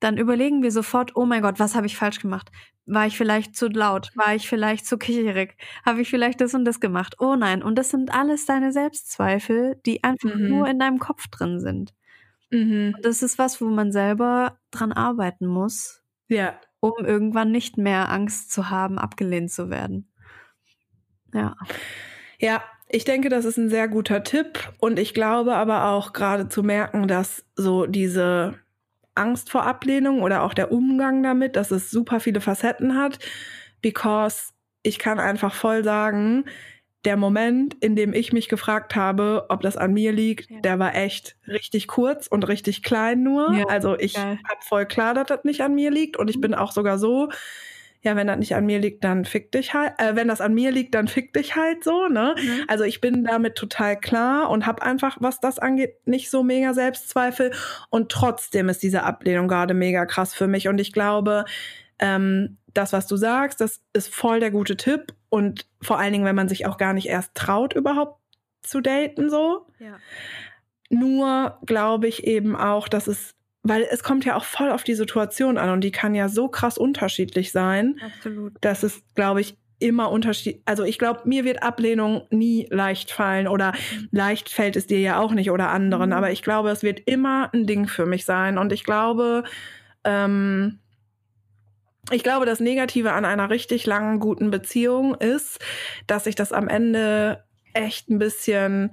dann 0.00 0.18
überlegen 0.18 0.62
wir 0.62 0.70
sofort, 0.70 1.16
oh 1.16 1.24
mein 1.24 1.42
Gott, 1.42 1.58
was 1.58 1.74
habe 1.74 1.86
ich 1.86 1.96
falsch 1.96 2.20
gemacht? 2.20 2.50
War 2.84 3.06
ich 3.06 3.16
vielleicht 3.16 3.56
zu 3.56 3.68
laut? 3.68 4.10
War 4.14 4.34
ich 4.34 4.48
vielleicht 4.48 4.86
zu 4.86 4.98
kicherig? 4.98 5.56
Habe 5.84 6.02
ich 6.02 6.10
vielleicht 6.10 6.40
das 6.40 6.54
und 6.54 6.64
das 6.64 6.80
gemacht? 6.80 7.16
Oh 7.18 7.34
nein. 7.34 7.62
Und 7.62 7.76
das 7.76 7.90
sind 7.90 8.14
alles 8.14 8.46
deine 8.46 8.72
Selbstzweifel, 8.72 9.80
die 9.86 10.04
einfach 10.04 10.34
mhm. 10.34 10.48
nur 10.48 10.68
in 10.68 10.78
deinem 10.78 10.98
Kopf 10.98 11.26
drin 11.28 11.60
sind. 11.60 11.94
Mhm. 12.50 12.94
Und 12.96 13.04
das 13.04 13.22
ist 13.22 13.38
was, 13.38 13.60
wo 13.60 13.66
man 13.66 13.90
selber 13.90 14.58
dran 14.70 14.92
arbeiten 14.92 15.46
muss. 15.46 16.02
Ja. 16.28 16.60
Um 16.80 17.04
irgendwann 17.04 17.50
nicht 17.50 17.78
mehr 17.78 18.10
Angst 18.10 18.52
zu 18.52 18.70
haben, 18.70 18.98
abgelehnt 18.98 19.50
zu 19.50 19.70
werden. 19.70 20.12
Ja. 21.32 21.56
Ja, 22.38 22.62
ich 22.88 23.04
denke, 23.04 23.30
das 23.30 23.44
ist 23.44 23.56
ein 23.56 23.70
sehr 23.70 23.88
guter 23.88 24.22
Tipp. 24.22 24.72
Und 24.78 24.98
ich 24.98 25.14
glaube 25.14 25.54
aber 25.56 25.86
auch 25.86 26.12
gerade 26.12 26.48
zu 26.48 26.62
merken, 26.62 27.08
dass 27.08 27.44
so 27.56 27.86
diese 27.86 28.54
Angst 29.16 29.50
vor 29.50 29.64
Ablehnung 29.64 30.22
oder 30.22 30.42
auch 30.42 30.54
der 30.54 30.72
Umgang 30.72 31.22
damit, 31.22 31.56
dass 31.56 31.70
es 31.70 31.90
super 31.90 32.20
viele 32.20 32.40
Facetten 32.40 32.96
hat, 32.96 33.18
because 33.82 34.52
ich 34.82 34.98
kann 34.98 35.18
einfach 35.18 35.54
voll 35.54 35.82
sagen, 35.84 36.44
der 37.04 37.16
Moment, 37.16 37.74
in 37.82 37.94
dem 37.94 38.12
ich 38.12 38.32
mich 38.32 38.48
gefragt 38.48 38.96
habe, 38.96 39.46
ob 39.48 39.60
das 39.60 39.76
an 39.76 39.92
mir 39.92 40.12
liegt, 40.12 40.50
ja. 40.50 40.60
der 40.60 40.78
war 40.80 40.94
echt 40.96 41.36
richtig 41.46 41.86
kurz 41.86 42.26
und 42.26 42.48
richtig 42.48 42.82
klein 42.82 43.22
nur. 43.22 43.54
Ja, 43.54 43.66
also 43.66 43.96
ich 43.96 44.18
habe 44.18 44.38
voll 44.60 44.86
klar, 44.86 45.14
dass 45.14 45.28
das 45.28 45.44
nicht 45.44 45.60
an 45.60 45.74
mir 45.74 45.90
liegt 45.92 46.16
und 46.16 46.28
ich 46.28 46.36
mhm. 46.36 46.42
bin 46.42 46.54
auch 46.54 46.72
sogar 46.72 46.98
so, 46.98 47.28
ja, 48.06 48.14
wenn 48.14 48.28
das 48.28 48.38
nicht 48.38 48.54
an 48.54 48.64
mir 48.64 48.78
liegt, 48.78 49.02
dann 49.02 49.24
fick 49.24 49.50
dich 49.50 49.74
halt. 49.74 49.94
Äh, 49.98 50.14
wenn 50.14 50.28
das 50.28 50.40
an 50.40 50.54
mir 50.54 50.70
liegt, 50.70 50.94
dann 50.94 51.08
fick 51.08 51.32
dich 51.32 51.56
halt 51.56 51.82
so, 51.82 52.06
ne? 52.06 52.36
Mhm. 52.38 52.64
Also 52.68 52.84
ich 52.84 53.00
bin 53.00 53.24
damit 53.24 53.56
total 53.56 53.98
klar 53.98 54.48
und 54.48 54.64
habe 54.64 54.82
einfach, 54.82 55.16
was 55.20 55.40
das 55.40 55.58
angeht, 55.58 55.96
nicht 56.06 56.30
so 56.30 56.44
mega 56.44 56.72
Selbstzweifel. 56.72 57.52
Und 57.90 58.12
trotzdem 58.12 58.68
ist 58.68 58.84
diese 58.84 59.02
Ablehnung 59.02 59.48
gerade 59.48 59.74
mega 59.74 60.06
krass 60.06 60.34
für 60.34 60.46
mich. 60.46 60.68
Und 60.68 60.80
ich 60.80 60.92
glaube, 60.92 61.46
ähm, 61.98 62.58
das, 62.72 62.92
was 62.92 63.08
du 63.08 63.16
sagst, 63.16 63.60
das 63.60 63.82
ist 63.92 64.14
voll 64.14 64.38
der 64.38 64.52
gute 64.52 64.76
Tipp. 64.76 65.12
Und 65.28 65.66
vor 65.82 65.98
allen 65.98 66.12
Dingen, 66.12 66.24
wenn 66.24 66.36
man 66.36 66.48
sich 66.48 66.64
auch 66.64 66.78
gar 66.78 66.92
nicht 66.92 67.08
erst 67.08 67.34
traut, 67.34 67.74
überhaupt 67.74 68.20
zu 68.62 68.80
daten, 68.80 69.30
so. 69.30 69.66
Ja. 69.80 69.98
Nur 70.90 71.58
glaube 71.66 72.06
ich 72.06 72.24
eben 72.24 72.54
auch, 72.54 72.86
dass 72.86 73.08
es 73.08 73.35
weil 73.68 73.86
es 73.90 74.02
kommt 74.02 74.24
ja 74.24 74.36
auch 74.36 74.44
voll 74.44 74.70
auf 74.70 74.84
die 74.84 74.94
Situation 74.94 75.58
an 75.58 75.70
und 75.70 75.82
die 75.82 75.92
kann 75.92 76.14
ja 76.14 76.28
so 76.28 76.48
krass 76.48 76.78
unterschiedlich 76.78 77.52
sein. 77.52 77.98
Absolut. 78.04 78.52
Dass 78.60 78.82
es, 78.82 79.02
glaube 79.14 79.40
ich, 79.40 79.56
immer 79.78 80.10
Unterschied. 80.10 80.62
Also 80.64 80.84
ich 80.84 80.98
glaube, 80.98 81.22
mir 81.24 81.44
wird 81.44 81.62
Ablehnung 81.62 82.26
nie 82.30 82.66
leicht 82.70 83.10
fallen 83.10 83.46
oder 83.46 83.72
mhm. 83.72 84.08
leicht 84.10 84.48
fällt 84.48 84.76
es 84.76 84.86
dir 84.86 85.00
ja 85.00 85.18
auch 85.18 85.32
nicht 85.32 85.50
oder 85.50 85.68
anderen. 85.68 86.10
Mhm. 86.10 86.16
Aber 86.16 86.30
ich 86.30 86.42
glaube, 86.42 86.70
es 86.70 86.82
wird 86.82 87.00
immer 87.06 87.50
ein 87.52 87.66
Ding 87.66 87.86
für 87.86 88.06
mich 88.06 88.24
sein. 88.24 88.58
Und 88.58 88.72
ich 88.72 88.84
glaube, 88.84 89.44
ähm, 90.04 90.78
ich 92.10 92.22
glaube, 92.22 92.46
das 92.46 92.60
Negative 92.60 93.12
an 93.12 93.24
einer 93.24 93.50
richtig 93.50 93.84
langen, 93.84 94.20
guten 94.20 94.50
Beziehung 94.50 95.14
ist, 95.14 95.58
dass 96.06 96.24
sich 96.24 96.36
das 96.36 96.52
am 96.52 96.68
Ende 96.68 97.44
echt 97.74 98.08
ein 98.08 98.18
bisschen 98.18 98.92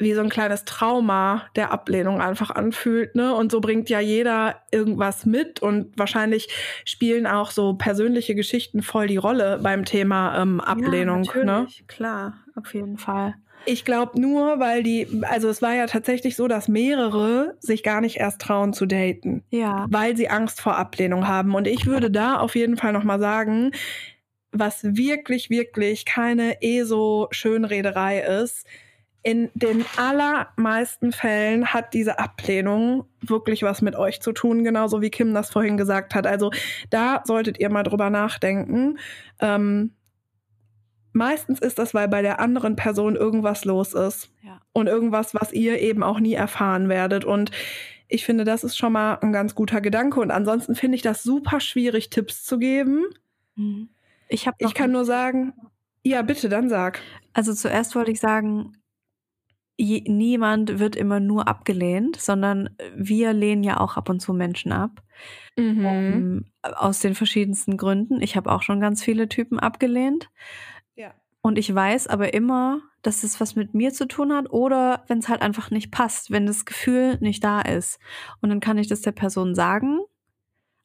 wie 0.00 0.14
so 0.14 0.22
ein 0.22 0.30
kleines 0.30 0.64
Trauma 0.64 1.42
der 1.56 1.72
Ablehnung 1.72 2.20
einfach 2.20 2.50
anfühlt, 2.50 3.14
ne? 3.14 3.34
Und 3.34 3.52
so 3.52 3.60
bringt 3.60 3.90
ja 3.90 4.00
jeder 4.00 4.62
irgendwas 4.70 5.26
mit 5.26 5.60
und 5.60 5.96
wahrscheinlich 5.96 6.48
spielen 6.84 7.26
auch 7.26 7.50
so 7.50 7.74
persönliche 7.74 8.34
Geschichten 8.34 8.82
voll 8.82 9.06
die 9.06 9.18
Rolle 9.18 9.60
beim 9.62 9.84
Thema 9.84 10.40
ähm, 10.40 10.60
Ablehnung, 10.60 11.24
ja, 11.24 11.44
ne? 11.44 11.66
Klar, 11.86 12.34
auf 12.54 12.72
jeden 12.74 12.96
Fall. 12.96 13.34
Ich 13.66 13.84
glaube 13.84 14.18
nur, 14.18 14.58
weil 14.58 14.82
die, 14.82 15.22
also 15.22 15.48
es 15.48 15.60
war 15.60 15.74
ja 15.74 15.86
tatsächlich 15.86 16.34
so, 16.34 16.48
dass 16.48 16.66
mehrere 16.66 17.56
sich 17.60 17.82
gar 17.82 18.00
nicht 18.00 18.16
erst 18.16 18.40
trauen 18.40 18.72
zu 18.72 18.86
daten. 18.86 19.44
Ja. 19.50 19.86
Weil 19.90 20.16
sie 20.16 20.30
Angst 20.30 20.62
vor 20.62 20.76
Ablehnung 20.76 21.28
haben. 21.28 21.54
Und 21.54 21.66
ich 21.66 21.86
würde 21.86 22.10
da 22.10 22.38
auf 22.38 22.56
jeden 22.56 22.78
Fall 22.78 22.92
nochmal 22.92 23.20
sagen, 23.20 23.72
was 24.50 24.82
wirklich, 24.82 25.50
wirklich 25.50 26.06
keine 26.06 26.62
ESO-Schönrederei 26.62 28.20
ist, 28.20 28.66
in 29.22 29.50
den 29.54 29.84
allermeisten 29.96 31.12
Fällen 31.12 31.66
hat 31.74 31.92
diese 31.92 32.18
Ablehnung 32.18 33.04
wirklich 33.20 33.62
was 33.62 33.82
mit 33.82 33.94
euch 33.94 34.20
zu 34.22 34.32
tun, 34.32 34.64
genauso 34.64 35.02
wie 35.02 35.10
Kim 35.10 35.34
das 35.34 35.50
vorhin 35.50 35.76
gesagt 35.76 36.14
hat. 36.14 36.26
Also 36.26 36.50
da 36.88 37.22
solltet 37.24 37.60
ihr 37.60 37.70
mal 37.70 37.82
drüber 37.82 38.08
nachdenken. 38.08 38.98
Ähm, 39.40 39.92
meistens 41.12 41.60
ist 41.60 41.78
das, 41.78 41.92
weil 41.92 42.08
bei 42.08 42.22
der 42.22 42.40
anderen 42.40 42.76
Person 42.76 43.14
irgendwas 43.14 43.64
los 43.66 43.92
ist. 43.92 44.30
Ja. 44.42 44.60
Und 44.72 44.86
irgendwas, 44.86 45.34
was 45.34 45.52
ihr 45.52 45.80
eben 45.80 46.02
auch 46.02 46.18
nie 46.20 46.34
erfahren 46.34 46.88
werdet. 46.88 47.26
Und 47.26 47.50
ich 48.08 48.24
finde, 48.24 48.44
das 48.44 48.64
ist 48.64 48.78
schon 48.78 48.92
mal 48.92 49.18
ein 49.20 49.32
ganz 49.32 49.54
guter 49.54 49.82
Gedanke. 49.82 50.20
Und 50.20 50.30
ansonsten 50.30 50.74
finde 50.74 50.96
ich 50.96 51.02
das 51.02 51.22
super 51.22 51.60
schwierig, 51.60 52.08
Tipps 52.08 52.44
zu 52.44 52.58
geben. 52.58 53.04
Mhm. 53.54 53.90
Ich, 54.28 54.48
ich 54.58 54.74
kann 54.74 54.92
nur 54.92 55.04
sagen, 55.04 55.52
Ja, 56.02 56.22
bitte, 56.22 56.48
dann 56.48 56.68
sag. 56.70 57.00
Also 57.34 57.52
zuerst 57.52 57.94
wollte 57.94 58.12
ich 58.12 58.20
sagen, 58.20 58.72
je, 59.80 60.04
niemand 60.06 60.78
wird 60.78 60.96
immer 60.96 61.20
nur 61.20 61.48
abgelehnt, 61.48 62.16
sondern 62.20 62.70
wir 62.94 63.32
lehnen 63.32 63.62
ja 63.64 63.80
auch 63.80 63.96
ab 63.96 64.08
und 64.08 64.20
zu 64.20 64.32
Menschen 64.32 64.72
ab. 64.72 65.02
Mhm. 65.56 65.84
Ähm, 65.84 66.44
aus 66.62 67.00
den 67.00 67.14
verschiedensten 67.14 67.76
Gründen. 67.76 68.22
Ich 68.22 68.36
habe 68.36 68.50
auch 68.52 68.62
schon 68.62 68.80
ganz 68.80 69.02
viele 69.02 69.28
Typen 69.28 69.58
abgelehnt. 69.58 70.30
Ja. 70.96 71.12
Und 71.42 71.58
ich 71.58 71.74
weiß 71.74 72.06
aber 72.06 72.34
immer, 72.34 72.80
dass 73.02 73.22
es 73.24 73.40
was 73.40 73.56
mit 73.56 73.74
mir 73.74 73.92
zu 73.92 74.06
tun 74.06 74.32
hat 74.32 74.50
oder 74.50 75.04
wenn 75.08 75.18
es 75.18 75.28
halt 75.28 75.42
einfach 75.42 75.70
nicht 75.70 75.90
passt, 75.90 76.30
wenn 76.30 76.46
das 76.46 76.64
Gefühl 76.66 77.16
nicht 77.20 77.42
da 77.44 77.60
ist. 77.62 77.98
Und 78.40 78.50
dann 78.50 78.60
kann 78.60 78.78
ich 78.78 78.88
das 78.88 79.00
der 79.00 79.12
Person 79.12 79.54
sagen 79.54 80.00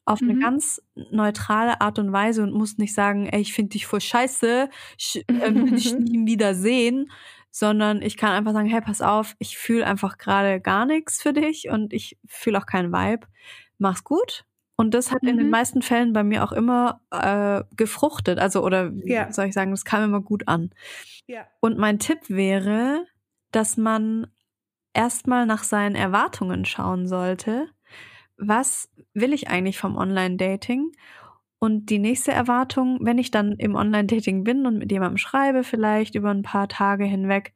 auf 0.08 0.22
eine 0.22 0.34
Mhm. 0.34 0.40
ganz 0.40 0.80
neutrale 1.10 1.80
Art 1.80 1.98
und 1.98 2.12
Weise 2.12 2.42
und 2.44 2.52
muss 2.52 2.78
nicht 2.78 2.94
sagen, 2.94 3.26
ey, 3.26 3.40
ich 3.40 3.52
finde 3.52 3.70
dich 3.70 3.86
voll 3.86 4.00
scheiße, 4.00 4.70
ich 4.96 5.24
äh, 5.28 5.54
will 5.54 5.72
dich 5.72 5.92
nie 5.98 6.26
wieder 6.26 6.54
sehen, 6.54 7.10
sondern 7.58 8.02
ich 8.02 8.18
kann 8.18 8.32
einfach 8.32 8.52
sagen, 8.52 8.68
hey, 8.68 8.82
pass 8.82 9.00
auf, 9.00 9.34
ich 9.38 9.56
fühle 9.56 9.86
einfach 9.86 10.18
gerade 10.18 10.60
gar 10.60 10.84
nichts 10.84 11.22
für 11.22 11.32
dich 11.32 11.70
und 11.70 11.94
ich 11.94 12.18
fühle 12.28 12.58
auch 12.58 12.66
keinen 12.66 12.92
Vibe. 12.92 13.26
Mach's 13.78 14.04
gut. 14.04 14.44
Und 14.76 14.92
das 14.92 15.10
hat 15.10 15.22
in 15.22 15.38
den 15.38 15.46
Mhm. 15.46 15.50
meisten 15.52 15.80
Fällen 15.80 16.12
bei 16.12 16.22
mir 16.22 16.44
auch 16.44 16.52
immer 16.52 17.00
äh, 17.10 17.64
gefruchtet. 17.74 18.38
Also, 18.38 18.62
oder 18.62 18.92
wie 18.94 19.12
Ja. 19.12 19.32
soll 19.32 19.46
ich 19.46 19.54
sagen, 19.54 19.70
das 19.70 19.86
kam 19.86 20.04
immer 20.04 20.20
gut 20.20 20.46
an. 20.48 20.68
Ja. 21.26 21.46
Und 21.60 21.78
mein 21.78 21.98
Tipp 21.98 22.18
wäre, 22.28 23.06
dass 23.52 23.78
man 23.78 24.26
erstmal 24.92 25.46
nach 25.46 25.64
seinen 25.64 25.94
Erwartungen 25.94 26.66
schauen 26.66 27.08
sollte. 27.08 27.68
Was 28.36 28.90
will 29.14 29.32
ich 29.32 29.48
eigentlich 29.48 29.78
vom 29.78 29.96
Online-Dating? 29.96 30.92
Und 31.58 31.86
die 31.86 31.98
nächste 31.98 32.32
Erwartung, 32.32 32.98
wenn 33.00 33.18
ich 33.18 33.30
dann 33.30 33.52
im 33.52 33.74
Online-Dating 33.74 34.44
bin 34.44 34.66
und 34.66 34.78
mit 34.78 34.92
jemandem 34.92 35.16
schreibe, 35.16 35.64
vielleicht 35.64 36.14
über 36.14 36.30
ein 36.30 36.42
paar 36.42 36.68
Tage 36.68 37.04
hinweg, 37.04 37.54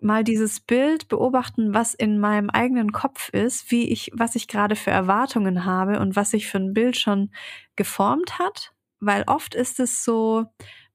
mal 0.00 0.24
dieses 0.24 0.60
Bild 0.60 1.08
beobachten, 1.08 1.74
was 1.74 1.94
in 1.94 2.18
meinem 2.18 2.48
eigenen 2.48 2.92
Kopf 2.92 3.28
ist, 3.30 3.70
wie 3.70 3.88
ich, 3.88 4.10
was 4.14 4.34
ich 4.34 4.48
gerade 4.48 4.76
für 4.76 4.90
Erwartungen 4.90 5.64
habe 5.64 6.00
und 6.00 6.16
was 6.16 6.30
sich 6.30 6.46
für 6.46 6.58
ein 6.58 6.72
Bild 6.72 6.96
schon 6.96 7.30
geformt 7.76 8.38
hat. 8.38 8.72
Weil 9.00 9.24
oft 9.26 9.54
ist 9.54 9.80
es 9.80 10.04
so, 10.04 10.46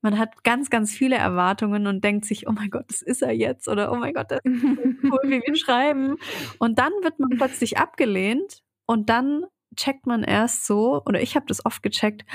man 0.01 0.17
hat 0.19 0.43
ganz, 0.43 0.69
ganz 0.69 0.91
viele 0.91 1.15
Erwartungen 1.15 1.87
und 1.87 2.03
denkt 2.03 2.25
sich, 2.25 2.47
oh 2.47 2.51
mein 2.51 2.69
Gott, 2.69 2.85
das 2.87 3.01
ist 3.01 3.21
er 3.21 3.31
jetzt 3.31 3.67
oder 3.67 3.91
oh 3.91 3.95
mein 3.95 4.13
Gott, 4.13 4.29
das 4.29 4.39
ist 4.43 4.63
cool, 5.03 5.19
wie 5.23 5.41
wir 5.45 5.55
schreiben. 5.55 6.15
Und 6.59 6.79
dann 6.79 6.91
wird 7.01 7.19
man 7.19 7.31
plötzlich 7.31 7.77
abgelehnt 7.77 8.63
und 8.85 9.09
dann 9.09 9.45
checkt 9.75 10.05
man 10.07 10.23
erst 10.23 10.65
so, 10.65 11.01
oder 11.05 11.21
ich 11.21 11.35
habe 11.35 11.45
das 11.47 11.65
oft 11.65 11.83
gecheckt, 11.83 12.25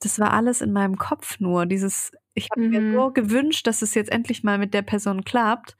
das 0.00 0.18
war 0.20 0.32
alles 0.32 0.60
in 0.60 0.72
meinem 0.72 0.96
Kopf 0.96 1.40
nur. 1.40 1.66
Dieses, 1.66 2.12
ich 2.34 2.48
habe 2.50 2.60
mir 2.62 2.80
Mhm. 2.80 2.94
so 2.94 3.10
gewünscht, 3.10 3.66
dass 3.66 3.82
es 3.82 3.94
jetzt 3.94 4.12
endlich 4.12 4.44
mal 4.44 4.58
mit 4.58 4.72
der 4.74 4.82
Person 4.82 5.24
klappt. 5.24 5.76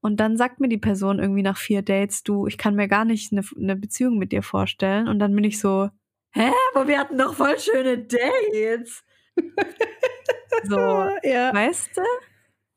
Und 0.00 0.18
dann 0.18 0.38
sagt 0.38 0.60
mir 0.60 0.68
die 0.68 0.78
Person 0.78 1.18
irgendwie 1.18 1.42
nach 1.42 1.58
vier 1.58 1.82
Dates, 1.82 2.22
du, 2.22 2.46
ich 2.46 2.56
kann 2.56 2.74
mir 2.74 2.88
gar 2.88 3.04
nicht 3.04 3.32
eine, 3.32 3.42
eine 3.58 3.76
Beziehung 3.76 4.16
mit 4.16 4.32
dir 4.32 4.42
vorstellen. 4.42 5.08
Und 5.08 5.18
dann 5.18 5.34
bin 5.34 5.44
ich 5.44 5.60
so, 5.60 5.90
hä, 6.32 6.50
aber 6.74 6.88
wir 6.88 6.98
hatten 6.98 7.18
doch 7.18 7.34
voll 7.34 7.58
schöne 7.58 7.98
Dates. 7.98 9.04
so, 10.64 10.78
ja. 11.22 11.52
weißt 11.54 11.96
du? 11.98 12.02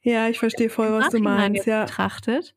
ja, 0.02 0.28
ich 0.28 0.38
verstehe 0.38 0.70
voll, 0.70 0.92
was 0.92 1.10
du 1.12 1.20
meinst. 1.20 1.66
Ja. 1.66 1.86
betrachtet, 1.86 2.56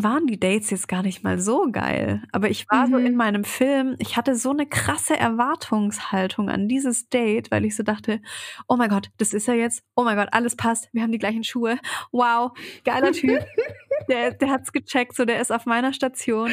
waren 0.00 0.26
die 0.26 0.38
Dates 0.38 0.70
jetzt 0.70 0.86
gar 0.88 1.02
nicht 1.02 1.24
mal 1.24 1.38
so 1.40 1.68
geil. 1.72 2.22
Aber 2.32 2.48
ich 2.50 2.66
war 2.70 2.86
so 2.86 2.98
Mhm. 2.98 3.06
in 3.06 3.16
meinem 3.16 3.44
Film, 3.44 3.96
ich 3.98 4.16
hatte 4.16 4.34
so 4.36 4.50
eine 4.50 4.66
krasse 4.66 5.16
Erwartungshaltung 5.18 6.48
an 6.48 6.68
dieses 6.68 7.08
Date, 7.08 7.50
weil 7.50 7.64
ich 7.64 7.74
so 7.76 7.82
dachte, 7.82 8.20
oh 8.68 8.76
mein 8.76 8.88
Gott, 8.90 9.10
das 9.18 9.34
ist 9.34 9.48
er 9.48 9.54
jetzt. 9.54 9.82
Oh 9.96 10.04
mein 10.04 10.16
Gott, 10.16 10.28
alles 10.32 10.56
passt. 10.56 10.88
Wir 10.92 11.02
haben 11.02 11.12
die 11.12 11.18
gleichen 11.18 11.42
Schuhe. 11.44 11.78
Wow, 12.12 12.52
geiler 12.84 13.12
Typ. 13.12 13.44
der, 14.08 14.32
der 14.32 14.50
hat's 14.50 14.72
gecheckt, 14.72 15.16
so 15.16 15.24
der 15.24 15.40
ist 15.40 15.50
auf 15.52 15.66
meiner 15.66 15.92
Station. 15.92 16.50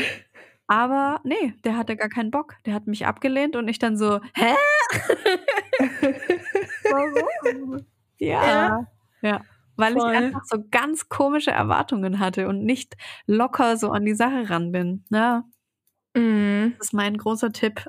Aber 0.68 1.22
nee, 1.24 1.54
der 1.64 1.78
hatte 1.78 1.96
gar 1.96 2.10
keinen 2.10 2.32
Bock. 2.32 2.56
Der 2.66 2.74
hat 2.74 2.88
mich 2.88 3.06
abgelehnt 3.06 3.56
und 3.56 3.68
ich 3.68 3.78
dann 3.78 3.96
so, 3.98 4.20
hä? 4.34 4.56
Warum? 6.84 7.86
Ja. 8.18 8.46
Ja. 8.48 8.88
Ja. 9.22 9.42
Weil 9.78 9.94
Voll. 9.94 10.12
ich 10.12 10.18
einfach 10.18 10.44
so 10.46 10.64
ganz 10.72 11.10
komische 11.10 11.52
Erwartungen 11.52 12.20
hatte 12.20 12.48
und 12.48 12.64
nicht 12.64 12.96
locker 13.28 13.78
so 13.78 13.92
an 13.92 14.06
die 14.06 14.16
Sache 14.16 14.50
ran 14.50 14.72
bin. 14.72 15.04
Ja, 15.12 15.44
Mhm. 16.16 16.76
das 16.78 16.88
ist 16.88 16.94
mein 16.94 17.18
großer 17.18 17.52
Tipp. 17.52 17.86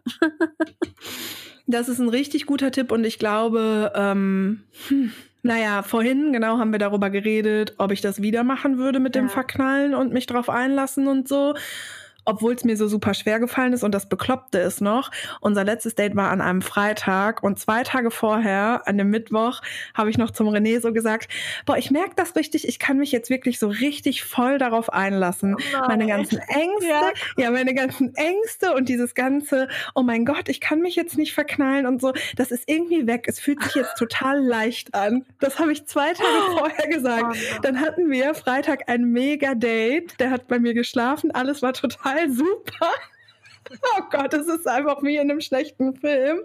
Das 1.68 1.88
ist 1.88 1.98
ein 1.98 2.08
richtig 2.08 2.46
guter 2.46 2.70
Tipp 2.70 2.92
und 2.92 3.04
ich 3.04 3.18
glaube, 3.18 3.90
ähm, 3.96 4.62
hm, 4.88 5.12
naja, 5.42 5.82
vorhin 5.82 6.32
genau 6.32 6.58
haben 6.58 6.70
wir 6.70 6.78
darüber 6.78 7.10
geredet, 7.10 7.74
ob 7.78 7.90
ich 7.90 8.00
das 8.00 8.22
wieder 8.22 8.44
machen 8.44 8.78
würde 8.78 9.00
mit 9.00 9.14
dem 9.16 9.24
Ja. 9.26 9.30
Verknallen 9.30 9.94
und 9.94 10.12
mich 10.12 10.26
drauf 10.26 10.48
einlassen 10.48 11.08
und 11.08 11.26
so. 11.28 11.54
Obwohl 12.26 12.54
es 12.54 12.64
mir 12.64 12.76
so 12.76 12.88
super 12.88 13.14
schwer 13.14 13.40
gefallen 13.40 13.72
ist 13.72 13.82
und 13.84 13.92
das 13.92 14.08
Bekloppte 14.08 14.58
ist 14.58 14.80
noch. 14.80 15.10
Unser 15.40 15.64
letztes 15.64 15.94
Date 15.94 16.16
war 16.16 16.30
an 16.30 16.40
einem 16.40 16.60
Freitag 16.60 17.42
und 17.42 17.58
zwei 17.58 17.82
Tage 17.84 18.10
vorher, 18.10 18.82
an 18.86 18.98
dem 18.98 19.10
Mittwoch, 19.10 19.62
habe 19.94 20.10
ich 20.10 20.18
noch 20.18 20.32
zum 20.32 20.48
René 20.48 20.80
so 20.80 20.92
gesagt, 20.92 21.28
boah, 21.64 21.76
ich 21.76 21.90
merke 21.90 22.12
das 22.16 22.34
richtig, 22.36 22.66
ich 22.66 22.78
kann 22.78 22.98
mich 22.98 23.12
jetzt 23.12 23.30
wirklich 23.30 23.58
so 23.58 23.68
richtig 23.68 24.24
voll 24.24 24.58
darauf 24.58 24.92
einlassen. 24.92 25.56
meine 25.88 26.06
ganzen 26.06 26.38
Ängste, 26.38 26.86
Ja. 26.88 27.12
ja. 27.36 27.50
meine 27.50 27.74
ganzen 27.74 28.14
Ängste 28.16 28.74
und 28.74 28.88
dieses 28.88 29.14
ganze, 29.14 29.68
oh 29.94 30.02
mein 30.02 30.24
Gott, 30.24 30.48
ich 30.48 30.60
kann 30.60 30.80
mich 30.80 30.96
jetzt 30.96 31.16
nicht 31.16 31.32
verknallen 31.32 31.86
und 31.86 32.00
so, 32.00 32.12
das 32.36 32.50
ist 32.50 32.64
irgendwie 32.66 33.06
weg. 33.06 33.26
Es 33.28 33.38
fühlt 33.38 33.62
sich 33.62 33.74
jetzt 33.76 33.96
total 33.96 34.40
leicht 34.44 34.94
an. 34.94 35.24
Das 35.38 35.58
habe 35.60 35.72
ich 35.72 35.86
zwei 35.86 36.12
Tage 36.12 36.58
vorher 36.58 36.88
gesagt. 36.88 37.36
Oh 37.36 37.58
Dann 37.62 37.80
hatten 37.80 38.10
wir 38.10 38.34
Freitag 38.34 38.88
ein 38.88 39.04
mega 39.12 39.54
Date. 39.54 40.18
Der 40.18 40.30
hat 40.30 40.48
bei 40.48 40.58
mir 40.58 40.74
geschlafen, 40.74 41.30
alles 41.30 41.62
war 41.62 41.72
total 41.72 42.15
super. 42.28 42.90
Oh 43.96 44.02
Gott, 44.12 44.32
es 44.32 44.46
ist 44.46 44.68
einfach 44.68 45.02
wie 45.02 45.16
in 45.16 45.28
einem 45.28 45.40
schlechten 45.40 45.96
Film. 45.96 46.38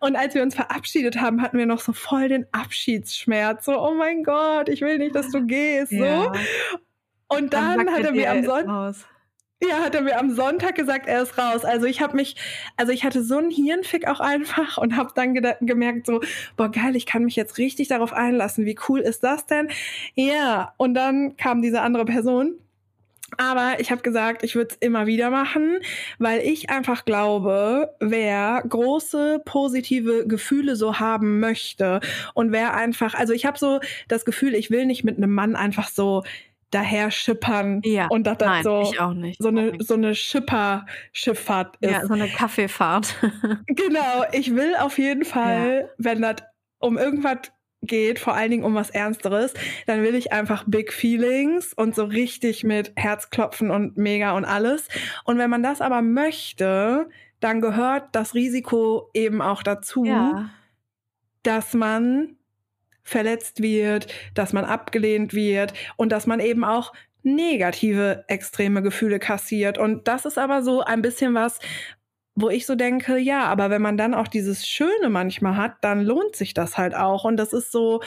Und 0.00 0.16
als 0.16 0.34
wir 0.34 0.42
uns 0.42 0.54
verabschiedet 0.54 1.20
haben, 1.20 1.42
hatten 1.42 1.58
wir 1.58 1.66
noch 1.66 1.80
so 1.80 1.92
voll 1.92 2.28
den 2.28 2.46
Abschiedsschmerz. 2.52 3.66
So, 3.66 3.78
oh 3.78 3.92
mein 3.92 4.24
Gott, 4.24 4.70
ich 4.70 4.80
will 4.80 4.96
nicht, 4.96 5.14
dass 5.14 5.30
du 5.30 5.44
gehst. 5.44 5.90
So. 5.90 6.02
Ja. 6.02 6.32
Und 7.28 7.52
dann, 7.52 7.80
sagt 7.80 7.90
hat 7.90 8.04
er 8.04 8.12
mir 8.12 8.30
am 8.30 8.44
Sonntag 8.46 8.94
ja, 9.68 9.82
hat 9.82 9.94
er 9.94 10.02
mir 10.02 10.18
am 10.18 10.34
Sonntag 10.34 10.74
gesagt, 10.74 11.06
er 11.06 11.22
ist 11.22 11.38
raus. 11.38 11.64
Also 11.64 11.86
ich 11.86 12.00
habe 12.00 12.16
mich, 12.16 12.36
also 12.76 12.92
ich 12.92 13.04
hatte 13.04 13.22
so 13.22 13.38
einen 13.38 13.50
Hirnfick 13.50 14.06
auch 14.06 14.20
einfach 14.20 14.78
und 14.78 14.96
habe 14.96 15.12
dann 15.14 15.34
gemerkt 15.34 16.06
so, 16.06 16.20
boah 16.56 16.70
geil, 16.70 16.96
ich 16.96 17.06
kann 17.06 17.24
mich 17.24 17.36
jetzt 17.36 17.58
richtig 17.58 17.88
darauf 17.88 18.12
einlassen. 18.12 18.66
Wie 18.66 18.78
cool 18.88 19.00
ist 19.00 19.24
das 19.24 19.46
denn? 19.46 19.68
Ja, 20.14 20.74
und 20.76 20.94
dann 20.94 21.36
kam 21.36 21.62
diese 21.62 21.80
andere 21.80 22.04
Person. 22.04 22.58
Aber 23.38 23.80
ich 23.80 23.90
habe 23.90 24.02
gesagt, 24.02 24.42
ich 24.42 24.54
würde 24.54 24.70
es 24.74 24.76
immer 24.76 25.06
wieder 25.06 25.30
machen, 25.30 25.78
weil 26.18 26.40
ich 26.40 26.70
einfach 26.70 27.04
glaube, 27.04 27.94
wer 28.00 28.62
große 28.68 29.42
positive 29.44 30.26
Gefühle 30.26 30.76
so 30.76 30.98
haben 31.00 31.40
möchte 31.40 32.00
und 32.34 32.52
wer 32.52 32.74
einfach, 32.74 33.14
also 33.14 33.32
ich 33.32 33.46
habe 33.46 33.58
so 33.58 33.80
das 34.08 34.24
Gefühl, 34.24 34.54
ich 34.54 34.70
will 34.70 34.86
nicht 34.86 35.04
mit 35.04 35.16
einem 35.16 35.32
Mann 35.32 35.56
einfach 35.56 35.88
so 35.88 36.22
daher 36.74 37.10
schippern 37.10 37.80
Ja, 37.84 38.08
und 38.08 38.26
dass 38.26 38.38
das 38.38 38.48
Nein, 38.48 38.64
so 38.64 38.84
so 39.38 39.48
eine, 39.48 39.72
so 39.78 39.94
eine 39.94 40.14
Schipper-Schifffahrt 40.14 41.76
ist. 41.80 41.90
ja, 41.90 42.06
so 42.06 42.14
eine 42.14 42.28
Kaffeefahrt. 42.28 43.14
Genau, 43.66 44.24
ich 44.32 44.54
will 44.54 44.74
auf 44.80 44.98
jeden 44.98 45.24
Fall, 45.24 45.90
wenn 45.98 46.22
das 46.22 46.36
um 46.78 46.98
irgendwas 46.98 47.52
geht, 47.86 48.18
vor 48.18 48.34
allen 48.34 48.50
Dingen 48.50 48.64
um 48.64 48.74
was 48.74 48.90
Ernsteres, 48.90 49.54
dann 49.86 50.02
will 50.02 50.14
ich 50.14 50.32
einfach 50.32 50.64
Big 50.66 50.92
Feelings 50.92 51.72
und 51.72 51.94
so 51.94 52.04
richtig 52.04 52.64
mit 52.64 52.92
Herzklopfen 52.96 53.70
und 53.70 53.96
mega 53.96 54.36
und 54.36 54.44
alles. 54.44 54.88
Und 55.24 55.38
wenn 55.38 55.50
man 55.50 55.62
das 55.62 55.80
aber 55.80 56.02
möchte, 56.02 57.08
dann 57.40 57.60
gehört 57.60 58.08
das 58.12 58.34
Risiko 58.34 59.10
eben 59.12 59.42
auch 59.42 59.62
dazu, 59.62 60.04
ja. 60.04 60.50
dass 61.42 61.74
man 61.74 62.36
verletzt 63.02 63.62
wird, 63.62 64.06
dass 64.34 64.52
man 64.52 64.64
abgelehnt 64.64 65.34
wird 65.34 65.74
und 65.96 66.10
dass 66.10 66.26
man 66.26 66.40
eben 66.40 66.64
auch 66.64 66.94
negative 67.22 68.24
extreme 68.28 68.82
Gefühle 68.82 69.18
kassiert. 69.18 69.78
Und 69.78 70.08
das 70.08 70.24
ist 70.24 70.38
aber 70.38 70.62
so 70.62 70.82
ein 70.82 71.02
bisschen 71.02 71.34
was, 71.34 71.58
wo 72.36 72.48
ich 72.50 72.66
so 72.66 72.74
denke, 72.74 73.16
ja, 73.18 73.44
aber 73.44 73.70
wenn 73.70 73.82
man 73.82 73.96
dann 73.96 74.14
auch 74.14 74.28
dieses 74.28 74.66
Schöne 74.66 75.08
manchmal 75.10 75.56
hat, 75.56 75.76
dann 75.82 76.02
lohnt 76.02 76.36
sich 76.36 76.54
das 76.54 76.76
halt 76.78 76.94
auch. 76.94 77.24
Und 77.24 77.36
das 77.36 77.52
ist 77.52 77.70
so, 77.72 78.00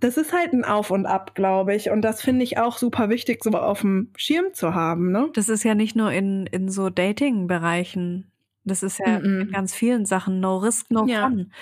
das 0.00 0.16
ist 0.16 0.32
halt 0.32 0.52
ein 0.52 0.64
Auf 0.64 0.90
und 0.90 1.06
Ab, 1.06 1.34
glaube 1.34 1.74
ich. 1.74 1.90
Und 1.90 2.02
das 2.02 2.22
finde 2.22 2.44
ich 2.44 2.58
auch 2.58 2.78
super 2.78 3.08
wichtig, 3.08 3.42
so 3.42 3.50
auf 3.50 3.80
dem 3.80 4.12
Schirm 4.16 4.54
zu 4.54 4.74
haben, 4.74 5.10
ne? 5.10 5.28
Das 5.34 5.48
ist 5.48 5.64
ja 5.64 5.74
nicht 5.74 5.96
nur 5.96 6.12
in, 6.12 6.46
in 6.46 6.68
so 6.68 6.88
Dating-Bereichen. 6.88 8.30
Das 8.64 8.82
ist 8.82 8.98
ja 9.04 9.18
Mhm. 9.18 9.40
in 9.40 9.50
ganz 9.50 9.74
vielen 9.74 10.06
Sachen 10.06 10.40
no 10.40 10.58
risk, 10.58 10.90
no 10.90 11.06
Ja. 11.06 11.28
fun. 11.28 11.52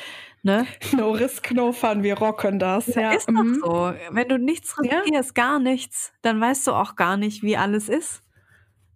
Ne? 0.42 0.66
No 0.96 1.10
risk, 1.12 1.52
no 1.52 1.72
fun, 1.72 2.02
wir 2.02 2.18
rocken 2.18 2.58
das. 2.58 2.86
Ja, 2.88 3.00
Ja, 3.02 3.12
ist 3.14 3.28
doch 3.28 3.32
mhm. 3.42 3.60
so. 3.64 3.92
Wenn 4.10 4.28
du 4.28 4.38
nichts 4.38 4.76
Ja. 4.82 4.98
riskierst, 5.00 5.34
gar 5.34 5.58
nichts, 5.58 6.12
dann 6.22 6.40
weißt 6.40 6.66
du 6.66 6.72
auch 6.72 6.94
gar 6.96 7.16
nicht, 7.16 7.42
wie 7.42 7.56
alles 7.56 7.88
ist. 7.88 8.22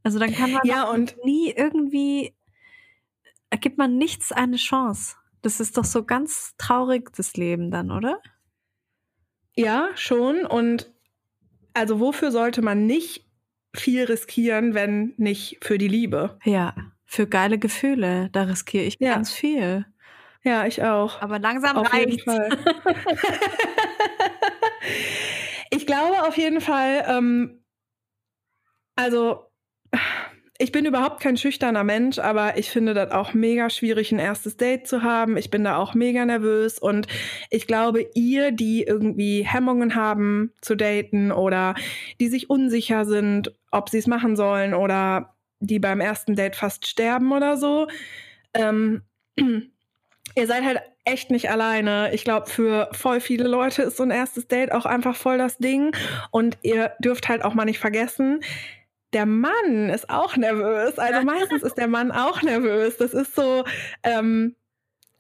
Also 0.02 0.18
dann 0.18 0.32
kann 0.32 0.50
man 0.52 0.60
Ja, 0.64 0.84
und 0.90 1.16
nie 1.24 1.50
irgendwie, 1.56 2.34
gibt 3.56 3.78
man 3.78 3.96
nichts 3.96 4.32
eine 4.32 4.56
Chance. 4.56 5.16
Das 5.42 5.60
ist 5.60 5.76
doch 5.76 5.84
so 5.84 6.04
ganz 6.04 6.54
traurig, 6.58 7.10
das 7.16 7.34
Leben 7.36 7.70
dann, 7.70 7.90
oder? 7.90 8.20
Ja, 9.56 9.88
schon. 9.94 10.44
Und 10.46 10.92
also 11.74 12.00
wofür 12.00 12.30
sollte 12.30 12.62
man 12.62 12.86
nicht 12.86 13.26
viel 13.74 14.04
riskieren, 14.04 14.74
wenn 14.74 15.14
nicht 15.16 15.58
für 15.62 15.78
die 15.78 15.88
Liebe? 15.88 16.38
Ja, 16.44 16.74
für 17.04 17.26
geile 17.26 17.58
Gefühle, 17.58 18.28
da 18.32 18.42
riskiere 18.44 18.84
ich 18.84 18.96
Ja. 18.98 19.14
ganz 19.14 19.32
viel. 19.32 19.86
Ja, 20.42 20.66
ich 20.66 20.82
auch. 20.82 21.20
Aber 21.20 21.38
langsam 21.38 21.76
Auf 21.76 21.92
reicht's. 21.92 22.24
Ich 25.72 25.86
glaube 25.86 26.24
auf 26.26 26.36
jeden 26.36 26.60
Fall, 26.60 27.04
ähm, 27.06 27.62
also 28.96 29.46
ich 30.60 30.72
bin 30.72 30.84
überhaupt 30.84 31.20
kein 31.20 31.38
schüchterner 31.38 31.84
Mensch, 31.84 32.18
aber 32.18 32.58
ich 32.58 32.70
finde 32.70 32.92
das 32.92 33.12
auch 33.12 33.32
mega 33.32 33.70
schwierig, 33.70 34.12
ein 34.12 34.18
erstes 34.18 34.58
Date 34.58 34.86
zu 34.86 35.02
haben. 35.02 35.38
Ich 35.38 35.50
bin 35.50 35.64
da 35.64 35.78
auch 35.78 35.94
mega 35.94 36.22
nervös 36.26 36.78
und 36.78 37.06
ich 37.48 37.66
glaube, 37.66 38.06
ihr, 38.12 38.52
die 38.52 38.82
irgendwie 38.82 39.42
Hemmungen 39.42 39.94
haben 39.94 40.52
zu 40.60 40.76
daten 40.76 41.32
oder 41.32 41.74
die 42.20 42.28
sich 42.28 42.50
unsicher 42.50 43.06
sind, 43.06 43.54
ob 43.70 43.88
sie 43.88 43.96
es 43.96 44.06
machen 44.06 44.36
sollen 44.36 44.74
oder 44.74 45.34
die 45.60 45.78
beim 45.78 46.02
ersten 46.02 46.36
Date 46.36 46.56
fast 46.56 46.86
sterben 46.86 47.32
oder 47.32 47.56
so, 47.56 47.88
ähm, 48.52 49.00
ihr 49.38 50.46
seid 50.46 50.62
halt 50.62 50.82
echt 51.06 51.30
nicht 51.30 51.50
alleine. 51.50 52.12
Ich 52.12 52.22
glaube, 52.22 52.50
für 52.50 52.90
voll 52.92 53.20
viele 53.20 53.48
Leute 53.48 53.82
ist 53.84 53.96
so 53.96 54.02
ein 54.02 54.10
erstes 54.10 54.46
Date 54.46 54.72
auch 54.72 54.84
einfach 54.84 55.16
voll 55.16 55.38
das 55.38 55.56
Ding. 55.56 55.96
Und 56.30 56.58
ihr 56.60 56.92
dürft 56.98 57.30
halt 57.30 57.42
auch 57.42 57.54
mal 57.54 57.64
nicht 57.64 57.78
vergessen, 57.78 58.40
der 59.12 59.26
Mann 59.26 59.88
ist 59.88 60.08
auch 60.08 60.36
nervös. 60.36 60.98
Also 60.98 61.22
meistens 61.22 61.62
ist 61.62 61.76
der 61.76 61.88
Mann 61.88 62.12
auch 62.12 62.42
nervös. 62.42 62.96
Das 62.96 63.12
ist 63.12 63.34
so, 63.34 63.64
ähm, 64.02 64.54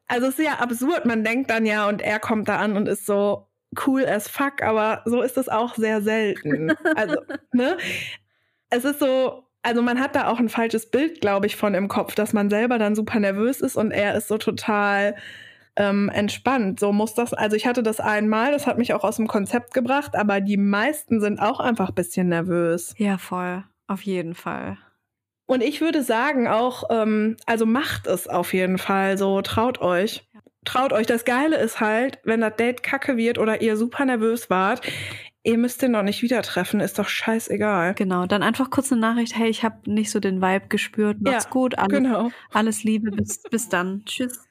also 0.06 0.28
es 0.28 0.38
ist 0.38 0.44
ja 0.44 0.54
absurd. 0.54 1.06
Man 1.06 1.24
denkt 1.24 1.50
dann 1.50 1.66
ja, 1.66 1.88
und 1.88 2.02
er 2.02 2.18
kommt 2.18 2.48
da 2.48 2.58
an 2.58 2.76
und 2.76 2.88
ist 2.88 3.06
so 3.06 3.46
cool 3.86 4.04
as 4.04 4.28
fuck, 4.28 4.62
aber 4.62 5.02
so 5.04 5.22
ist 5.22 5.36
es 5.36 5.48
auch 5.48 5.74
sehr 5.74 6.02
selten. 6.02 6.72
Also, 6.96 7.16
ne? 7.52 7.76
Es 8.70 8.84
ist 8.84 9.00
so, 9.00 9.44
also 9.62 9.82
man 9.82 10.00
hat 10.00 10.14
da 10.14 10.28
auch 10.28 10.38
ein 10.38 10.48
falsches 10.48 10.90
Bild, 10.90 11.20
glaube 11.20 11.46
ich, 11.46 11.56
von 11.56 11.74
im 11.74 11.88
Kopf, 11.88 12.14
dass 12.14 12.32
man 12.32 12.50
selber 12.50 12.78
dann 12.78 12.94
super 12.94 13.20
nervös 13.20 13.60
ist 13.60 13.76
und 13.76 13.90
er 13.90 14.14
ist 14.14 14.28
so 14.28 14.38
total 14.38 15.16
ähm, 15.76 16.08
entspannt. 16.12 16.80
So 16.80 16.92
muss 16.92 17.14
das, 17.14 17.32
also 17.32 17.56
ich 17.56 17.66
hatte 17.66 17.82
das 17.82 18.00
einmal, 18.00 18.52
das 18.52 18.66
hat 18.66 18.78
mich 18.78 18.94
auch 18.94 19.04
aus 19.04 19.16
dem 19.16 19.26
Konzept 19.26 19.74
gebracht, 19.74 20.14
aber 20.14 20.40
die 20.40 20.56
meisten 20.56 21.20
sind 21.20 21.40
auch 21.40 21.60
einfach 21.60 21.88
ein 21.90 21.94
bisschen 21.94 22.28
nervös. 22.28 22.94
Ja, 22.96 23.18
voll. 23.18 23.64
Auf 23.90 24.02
jeden 24.02 24.36
Fall. 24.36 24.78
Und 25.46 25.64
ich 25.64 25.80
würde 25.80 26.04
sagen 26.04 26.46
auch, 26.46 26.84
ähm, 26.90 27.36
also 27.44 27.66
macht 27.66 28.06
es 28.06 28.28
auf 28.28 28.54
jeden 28.54 28.78
Fall 28.78 29.18
so, 29.18 29.42
traut 29.42 29.80
euch. 29.80 30.28
Traut 30.64 30.92
euch. 30.92 31.08
Das 31.08 31.24
Geile 31.24 31.56
ist 31.56 31.80
halt, 31.80 32.20
wenn 32.22 32.40
das 32.40 32.54
Date 32.54 32.84
kacke 32.84 33.16
wird 33.16 33.36
oder 33.36 33.60
ihr 33.60 33.76
super 33.76 34.04
nervös 34.04 34.48
wart, 34.48 34.82
ihr 35.42 35.58
müsst 35.58 35.82
den 35.82 35.90
noch 35.90 36.04
nicht 36.04 36.22
wieder 36.22 36.40
treffen, 36.42 36.78
ist 36.78 37.00
doch 37.00 37.08
scheißegal. 37.08 37.94
Genau. 37.94 38.26
Dann 38.26 38.44
einfach 38.44 38.70
kurz 38.70 38.92
eine 38.92 39.00
Nachricht, 39.00 39.36
hey, 39.36 39.48
ich 39.48 39.64
habe 39.64 39.90
nicht 39.90 40.12
so 40.12 40.20
den 40.20 40.40
Vibe 40.40 40.68
gespürt. 40.68 41.16
Mach's 41.20 41.44
Ja, 41.46 41.50
gut, 41.50 41.76
alles, 41.76 41.98
Genau. 41.98 42.30
alles 42.52 42.84
Liebe, 42.84 43.10
bis, 43.10 43.42
bis 43.42 43.68
dann. 43.68 44.04
Tschüss. 44.04 44.46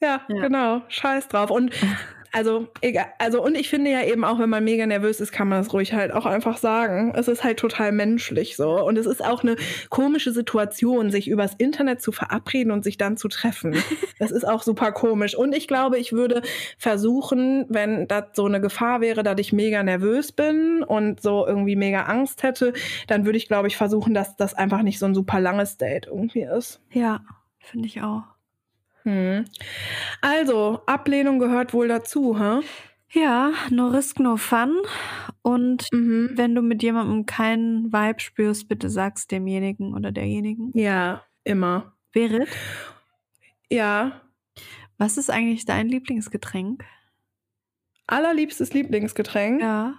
Ja, 0.00 0.22
Ja. 0.28 0.40
genau. 0.40 0.80
Scheiß 0.88 1.28
drauf. 1.28 1.50
Und 1.50 1.72
also, 2.32 2.68
egal. 2.80 3.06
Also, 3.18 3.42
und 3.44 3.54
ich 3.54 3.68
finde 3.68 3.90
ja 3.90 4.02
eben 4.04 4.24
auch, 4.24 4.38
wenn 4.38 4.48
man 4.48 4.64
mega 4.64 4.86
nervös 4.86 5.20
ist, 5.20 5.32
kann 5.32 5.48
man 5.48 5.62
das 5.62 5.72
ruhig 5.74 5.92
halt 5.92 6.12
auch 6.12 6.24
einfach 6.24 6.56
sagen. 6.56 7.12
Es 7.14 7.28
ist 7.28 7.44
halt 7.44 7.58
total 7.58 7.92
menschlich 7.92 8.56
so. 8.56 8.82
Und 8.82 8.96
es 8.96 9.04
ist 9.04 9.22
auch 9.22 9.42
eine 9.42 9.56
komische 9.90 10.32
Situation, 10.32 11.10
sich 11.10 11.28
übers 11.28 11.54
Internet 11.54 12.00
zu 12.00 12.10
verabreden 12.10 12.72
und 12.72 12.84
sich 12.84 12.96
dann 12.96 13.16
zu 13.16 13.28
treffen. 13.28 13.76
Das 14.18 14.30
ist 14.30 14.46
auch 14.46 14.62
super 14.62 14.92
komisch. 14.92 15.36
Und 15.36 15.52
ich 15.52 15.66
glaube, 15.66 15.98
ich 15.98 16.12
würde 16.12 16.42
versuchen, 16.78 17.66
wenn 17.68 18.06
das 18.06 18.26
so 18.34 18.46
eine 18.46 18.60
Gefahr 18.60 19.00
wäre, 19.00 19.24
dass 19.24 19.40
ich 19.40 19.52
mega 19.52 19.82
nervös 19.82 20.30
bin 20.30 20.84
und 20.84 21.20
so 21.20 21.44
irgendwie 21.44 21.74
mega 21.74 22.02
Angst 22.02 22.44
hätte, 22.44 22.72
dann 23.08 23.24
würde 23.24 23.38
ich, 23.38 23.48
glaube 23.48 23.66
ich, 23.66 23.76
versuchen, 23.76 24.14
dass 24.14 24.36
das 24.36 24.54
einfach 24.54 24.82
nicht 24.82 25.00
so 25.00 25.06
ein 25.06 25.14
super 25.14 25.40
langes 25.40 25.76
Date 25.76 26.06
irgendwie 26.06 26.42
ist. 26.42 26.80
Ja, 26.92 27.22
finde 27.58 27.88
ich 27.88 28.00
auch. 28.00 28.22
Hm. 29.04 29.44
Also, 30.20 30.80
Ablehnung 30.86 31.38
gehört 31.38 31.74
wohl 31.74 31.88
dazu, 31.88 32.38
hä? 32.38 32.60
Ja, 33.10 33.52
no 33.70 33.88
risk, 33.88 34.20
no 34.20 34.36
fun. 34.36 34.74
Und 35.42 35.88
Mhm. 35.92 36.30
wenn 36.34 36.54
du 36.54 36.62
mit 36.62 36.82
jemandem 36.82 37.26
keinen 37.26 37.92
Vibe 37.92 38.20
spürst, 38.20 38.68
bitte 38.68 38.88
sag's 38.88 39.26
demjenigen 39.26 39.94
oder 39.94 40.12
derjenigen. 40.12 40.70
Ja, 40.74 41.22
immer. 41.44 41.92
Berit, 42.12 42.48
Ja, 43.70 44.20
was 44.98 45.16
ist 45.16 45.30
eigentlich 45.30 45.64
dein 45.64 45.88
Lieblingsgetränk? 45.88 46.84
allerliebstes 48.06 48.74
Lieblingsgetränk. 48.74 49.62
Ja. 49.62 49.94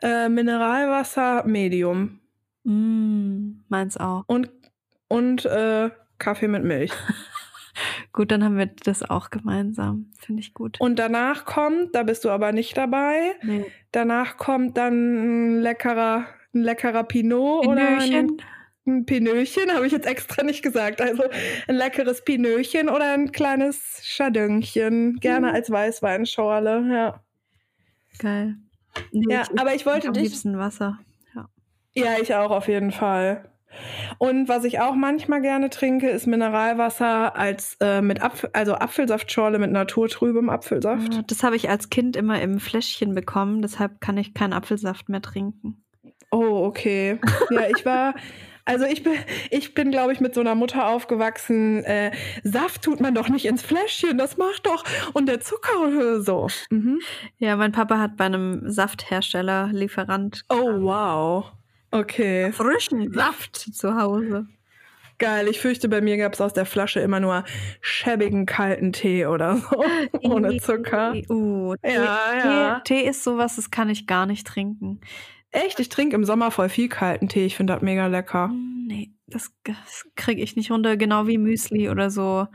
Äh, 0.00 0.28
Mineralwasser 0.28 1.44
Medium. 1.46 2.20
Mm, 2.64 3.62
meins 3.68 3.96
auch. 3.96 4.22
Und, 4.26 4.50
und 5.08 5.44
äh, 5.46 5.90
Kaffee 6.18 6.48
mit 6.48 6.62
Milch. 6.64 6.92
Gut, 8.12 8.30
dann 8.30 8.44
haben 8.44 8.58
wir 8.58 8.66
das 8.66 9.02
auch 9.08 9.30
gemeinsam. 9.30 10.10
Finde 10.18 10.40
ich 10.40 10.52
gut. 10.52 10.78
Und 10.80 10.98
danach 10.98 11.44
kommt, 11.46 11.94
da 11.94 12.02
bist 12.02 12.24
du 12.24 12.30
aber 12.30 12.52
nicht 12.52 12.76
dabei, 12.76 13.34
Nee. 13.42 13.64
danach 13.90 14.36
kommt 14.36 14.76
dann 14.76 15.56
ein 15.56 15.60
leckerer, 15.62 16.26
ein 16.54 16.60
leckerer 16.62 17.04
Pinot 17.04 17.66
oder 17.66 17.88
ein, 17.88 17.98
Pinöchen? 18.00 18.42
ein 18.86 19.06
Pinöchen, 19.06 19.70
habe 19.72 19.86
ich 19.86 19.92
jetzt 19.92 20.06
extra 20.06 20.42
nicht 20.42 20.62
gesagt. 20.62 21.00
Also 21.00 21.22
ein 21.68 21.74
leckeres 21.76 22.22
Pinöchen 22.22 22.88
oder 22.90 23.14
ein 23.14 23.32
kleines 23.32 24.02
Chardonnchen, 24.04 25.16
gerne 25.20 25.48
Mhm. 25.48 25.54
als 25.54 25.70
Weißweinschorle, 25.70 26.84
ja. 26.92 27.20
Geil. 28.18 28.56
Nee, 29.10 29.32
Ja, 29.32 29.44
aber 29.56 29.74
ich 29.74 29.86
wollte 29.86 30.08
am 30.08 30.12
dich- 30.14 30.24
liebsten 30.24 30.58
Wasser. 30.58 30.98
Ja, 31.94 32.16
ich 32.20 32.34
auch 32.34 32.50
auf 32.50 32.68
jeden 32.68 32.90
Fall. 32.90 33.44
Und 34.18 34.48
was 34.48 34.64
ich 34.64 34.80
auch 34.80 34.94
manchmal 34.94 35.40
gerne 35.40 35.70
trinke, 35.70 36.08
ist 36.10 36.26
Mineralwasser 36.26 37.36
als 37.36 37.76
äh, 37.80 38.02
mit 38.02 38.22
Apfel, 38.22 38.50
also 38.52 38.74
Apfelsaftschorle 38.74 39.58
mit 39.58 39.72
naturtrübem 39.72 40.50
Apfelsaft. 40.50 41.30
Das 41.30 41.42
habe 41.42 41.56
ich 41.56 41.68
als 41.68 41.90
Kind 41.90 42.16
immer 42.16 42.40
im 42.40 42.60
Fläschchen 42.60 43.14
bekommen, 43.14 43.62
deshalb 43.62 44.00
kann 44.00 44.16
ich 44.18 44.34
keinen 44.34 44.52
Apfelsaft 44.52 45.08
mehr 45.08 45.22
trinken. 45.22 45.82
Oh, 46.30 46.64
okay. 46.64 47.18
Ja, 47.50 47.68
ich 47.68 47.84
war, 47.84 48.14
also 48.64 48.84
ich 48.86 49.02
bin, 49.02 49.12
ich 49.50 49.74
bin, 49.74 49.90
glaube 49.90 50.12
ich, 50.12 50.20
mit 50.20 50.34
so 50.34 50.40
einer 50.40 50.54
Mutter 50.54 50.86
aufgewachsen. 50.86 51.84
Äh, 51.84 52.12
Saft 52.42 52.82
tut 52.82 53.00
man 53.00 53.14
doch 53.14 53.28
nicht 53.28 53.44
ins 53.44 53.62
Fläschchen, 53.62 54.16
das 54.18 54.38
macht 54.38 54.66
doch. 54.66 54.84
Und 55.12 55.26
der 55.28 55.40
Zucker 55.40 56.22
so. 56.22 56.48
Mhm. 56.70 57.00
Ja, 57.38 57.56
mein 57.56 57.72
Papa 57.72 57.98
hat 57.98 58.16
bei 58.16 58.24
einem 58.24 58.70
Safthersteller, 58.70 59.68
Lieferant, 59.72 60.44
Oh, 60.48 60.80
wow. 60.80 61.52
Okay. 61.92 62.52
frischen 62.52 63.12
Saft 63.12 63.56
zu 63.56 63.94
Hause. 63.94 64.46
Geil. 65.18 65.46
Ich 65.46 65.60
fürchte, 65.60 65.88
bei 65.88 66.00
mir 66.00 66.16
gab 66.16 66.32
es 66.32 66.40
aus 66.40 66.52
der 66.52 66.66
Flasche 66.66 66.98
immer 66.98 67.20
nur 67.20 67.44
schäbigen 67.80 68.44
kalten 68.44 68.92
Tee 68.92 69.26
oder 69.26 69.58
so. 69.58 69.84
Ohne 70.22 70.56
Zucker. 70.56 71.14
Uh, 71.28 71.76
Tee, 71.76 71.94
Ja, 71.94 72.18
ja. 72.34 72.80
Tee, 72.80 72.94
Tee 73.02 73.08
ist 73.08 73.22
sowas, 73.22 73.56
das 73.56 73.70
kann 73.70 73.88
ich 73.88 74.08
gar 74.08 74.26
nicht 74.26 74.46
trinken. 74.46 75.00
Echt, 75.52 75.78
ich 75.78 75.90
trinke 75.90 76.16
im 76.16 76.24
Sommer 76.24 76.50
voll 76.50 76.70
viel 76.70 76.88
kalten 76.88 77.28
Tee. 77.28 77.44
Ich 77.44 77.56
finde 77.56 77.74
das 77.74 77.82
mega 77.82 78.06
lecker. 78.06 78.50
Nee, 78.86 79.12
das, 79.26 79.52
das 79.64 80.06
kriege 80.16 80.42
ich 80.42 80.56
nicht 80.56 80.70
runter, 80.70 80.96
genau 80.96 81.26
wie 81.26 81.38
Müsli 81.38 81.88
oder 81.90 82.10
so. 82.10 82.48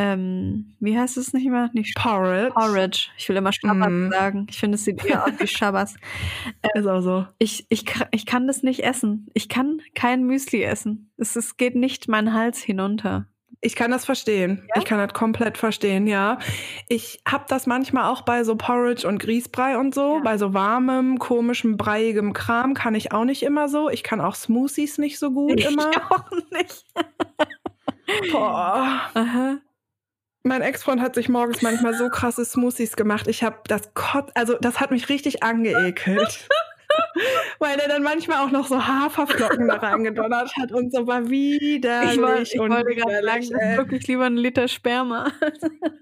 Ähm, 0.00 0.76
wie 0.78 0.96
heißt 0.96 1.16
es 1.16 1.32
nicht 1.32 1.48
mehr? 1.50 1.70
Nicht 1.72 1.96
Porridge. 1.96 2.52
Porridge. 2.54 3.08
Ich 3.18 3.28
will 3.28 3.36
immer 3.36 3.52
Schabbat 3.52 3.90
Mm. 3.90 4.10
sagen. 4.12 4.46
Ich 4.48 4.58
finde, 4.58 4.76
es 4.76 4.84
sieht 4.84 5.04
eher 5.04 5.24
aus 5.24 5.32
wie 5.38 5.46
Schabbas. 5.48 5.96
Ist 6.74 6.86
auch 6.86 7.00
so. 7.00 7.26
Ich, 7.38 7.66
ich, 7.68 7.84
ich 8.12 8.24
kann 8.24 8.46
das 8.46 8.62
nicht 8.62 8.84
essen. 8.84 9.26
Ich 9.34 9.48
kann 9.48 9.80
kein 9.96 10.24
Müsli 10.24 10.62
essen. 10.62 11.10
Es, 11.16 11.34
es 11.34 11.56
geht 11.56 11.74
nicht 11.74 12.06
meinen 12.08 12.32
Hals 12.32 12.60
hinunter. 12.62 13.26
Ich 13.60 13.74
kann 13.74 13.90
das 13.90 14.04
verstehen. 14.04 14.62
Ja? 14.68 14.80
Ich 14.80 14.84
kann 14.84 14.98
das 14.98 15.12
komplett 15.14 15.58
verstehen, 15.58 16.06
ja. 16.06 16.38
Ich 16.88 17.20
habe 17.28 17.46
das 17.48 17.66
manchmal 17.66 18.08
auch 18.08 18.22
bei 18.22 18.44
so 18.44 18.54
Porridge 18.54 19.08
und 19.08 19.18
Grießbrei 19.18 19.78
und 19.78 19.96
so. 19.96 20.18
Ja. 20.18 20.22
Bei 20.22 20.38
so 20.38 20.54
warmem, 20.54 21.18
komischem, 21.18 21.76
breiigem 21.76 22.34
Kram 22.34 22.74
kann 22.74 22.94
ich 22.94 23.10
auch 23.10 23.24
nicht 23.24 23.42
immer 23.42 23.68
so. 23.68 23.90
Ich 23.90 24.04
kann 24.04 24.20
auch 24.20 24.36
Smoothies 24.36 24.98
nicht 24.98 25.18
so 25.18 25.32
gut 25.32 25.60
immer. 25.60 25.90
Ich 25.90 25.96
auch 26.10 26.30
nicht. 26.52 26.84
Boah. 28.30 29.00
Aha. 29.14 29.56
Mein 30.48 30.62
Ex-Freund 30.62 31.02
hat 31.02 31.14
sich 31.14 31.28
morgens 31.28 31.60
manchmal 31.60 31.92
so 31.94 32.08
krasse 32.08 32.42
Smoothies 32.42 32.96
gemacht. 32.96 33.28
Ich 33.28 33.42
habe 33.42 33.58
das 33.66 33.92
Kotz, 33.92 34.30
also 34.34 34.56
das 34.58 34.80
hat 34.80 34.90
mich 34.90 35.10
richtig 35.10 35.42
angeekelt. 35.42 36.48
Weil 37.58 37.78
er 37.78 37.88
dann 37.88 38.02
manchmal 38.02 38.46
auch 38.46 38.50
noch 38.50 38.66
so 38.66 38.86
Haferflocken 38.86 39.68
da 39.68 39.74
reingedonnert 39.76 40.50
hat 40.56 40.72
und 40.72 40.90
so 40.92 41.06
war 41.06 41.28
widerlich 41.28 42.14
Ich, 42.14 42.22
wollte- 42.22 42.42
ich 42.42 42.58
und 42.58 42.70
wollte 42.70 42.94
gerade 42.94 43.22
sagen, 43.26 43.76
wirklich 43.76 44.06
lieber 44.06 44.24
ein 44.24 44.38
Liter 44.38 44.68
Sperma. 44.68 45.30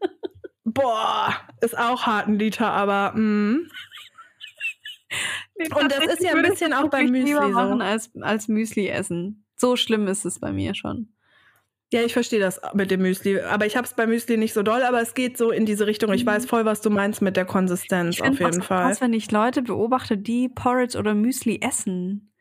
Boah, 0.65 1.35
ist 1.61 1.77
auch 1.77 2.07
hart 2.07 2.29
ein 2.29 2.39
Liter, 2.39 2.71
aber 2.71 3.13
mm. 3.19 3.69
Und 5.75 5.91
das 5.93 6.05
ist 6.07 6.23
ja 6.23 6.35
ein 6.35 6.43
bisschen 6.43 6.73
auch 6.73 6.89
beim 6.89 7.07
wirklich 7.13 7.25
lieber 7.25 7.41
Müsli 7.41 7.53
so. 7.53 7.59
machen 7.59 7.83
als, 7.83 8.11
als 8.21 8.47
Müsli 8.49 8.89
essen. 8.89 9.45
So 9.57 9.75
schlimm 9.77 10.07
ist 10.07 10.25
es 10.25 10.39
bei 10.39 10.53
mir 10.53 10.75
schon. 10.75 11.16
Ja, 11.93 12.03
ich 12.03 12.13
verstehe 12.13 12.41
das 12.41 12.61
mit 12.75 12.91
dem 12.91 13.03
Müsli. 13.03 13.41
Aber 13.41 13.65
ich 13.67 13.77
habe 13.77 13.87
es 13.87 13.95
bei 13.95 14.07
Müsli 14.07 14.37
nicht 14.37 14.55
so 14.55 14.63
doll, 14.63 14.83
aber 14.83 15.01
es 15.01 15.15
geht 15.15 15.39
so 15.39 15.51
in 15.51 15.67
diese 15.67 15.87
Richtung. 15.87 16.13
Ich 16.13 16.25
mhm. 16.25 16.29
weiß 16.29 16.47
voll, 16.47 16.65
was 16.65 16.81
du 16.81 16.91
meinst 16.91 17.23
mit 17.23 17.37
der 17.37 17.45
Konsistenz, 17.45 18.21
auf 18.21 18.41
jeden 18.41 18.63
Fall. 18.63 18.89
Krass, 18.89 19.01
wenn 19.01 19.13
ich 19.13 19.31
Leute 19.31 19.63
beobachte, 19.63 20.19
die 20.19 20.49
Porridge 20.49 20.99
oder 20.99 21.15
Müsli 21.15 21.61
essen. 21.63 22.33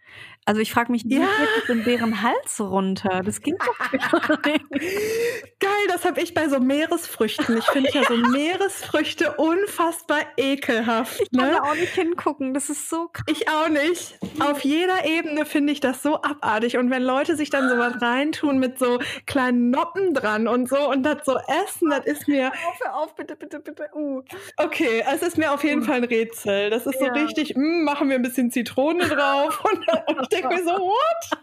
Also 0.48 0.62
ich 0.62 0.72
frage 0.72 0.92
mich, 0.92 1.06
wie 1.06 1.18
ja. 1.18 1.28
geht 1.66 1.70
in 1.70 1.84
deren 1.84 2.22
Hals 2.22 2.62
runter? 2.62 3.24
Das 3.26 3.42
geht 3.42 3.56
doch 3.60 3.92
nicht. 3.92 4.70
Geil, 5.60 5.72
das 5.88 6.06
habe 6.06 6.22
ich 6.22 6.36
bei 6.36 6.48
so 6.48 6.60
Meeresfrüchten. 6.60 7.58
Ich 7.58 7.66
finde 7.66 7.90
ja. 7.92 8.02
ja 8.02 8.08
so 8.08 8.16
Meeresfrüchte 8.16 9.34
unfassbar 9.38 10.20
ekelhaft. 10.38 11.20
Ich 11.20 11.32
kann 11.32 11.50
ne? 11.50 11.56
da 11.56 11.64
auch 11.64 11.74
nicht 11.74 11.96
hingucken. 11.96 12.54
Das 12.54 12.70
ist 12.70 12.92
so 12.92 13.08
krass. 13.12 13.26
Ich 13.28 13.50
auch 13.50 13.70
nicht. 13.70 14.20
Auf 14.40 14.62
jeder 14.62 15.04
Ebene 15.06 15.48
finde 15.48 15.74
ich 15.74 15.80
das 15.80 16.04
so 16.04 16.22
abartig. 16.22 16.78
Und 16.78 16.92
wenn 16.92 17.02
Leute 17.02 17.36
sich 17.36 17.50
dann 17.50 17.68
so 17.68 17.80
was 17.80 18.00
reintun 18.02 18.60
mit 18.60 18.78
so 18.78 19.00
kleinen 19.26 19.72
Noppen 19.72 20.14
dran 20.14 20.48
und 20.48 20.70
so 20.70 20.92
und 20.92 21.02
das 21.02 21.26
so 21.26 21.38
essen, 21.66 21.90
das 21.90 22.06
ist 22.06 22.28
mir. 22.28 22.50
Auf, 22.50 22.80
hör 22.84 22.98
auf, 22.98 23.16
bitte, 23.16 23.36
bitte, 23.36 23.60
bitte. 23.60 23.90
Uh. 23.96 24.22
Okay, 24.58 25.04
es 25.12 25.24
ist 25.24 25.40
mir 25.40 25.52
auf 25.52 25.64
jeden 25.64 25.82
uh. 25.82 25.86
Fall 25.86 25.96
ein 25.96 26.04
Rätsel. 26.04 26.70
Das 26.70 26.86
ist 26.86 27.02
ja. 27.02 27.08
so 27.08 27.14
richtig, 27.14 27.56
mh, 27.56 27.64
hm, 27.64 27.84
machen 27.84 28.10
wir 28.10 28.16
ein 28.16 28.22
bisschen 28.22 28.52
Zitrone 28.52 29.08
drauf 29.08 29.64
und, 29.72 30.18
und 30.18 30.35
denke 30.42 30.56
mir 30.56 30.64
so, 30.64 30.72
what? 30.78 31.40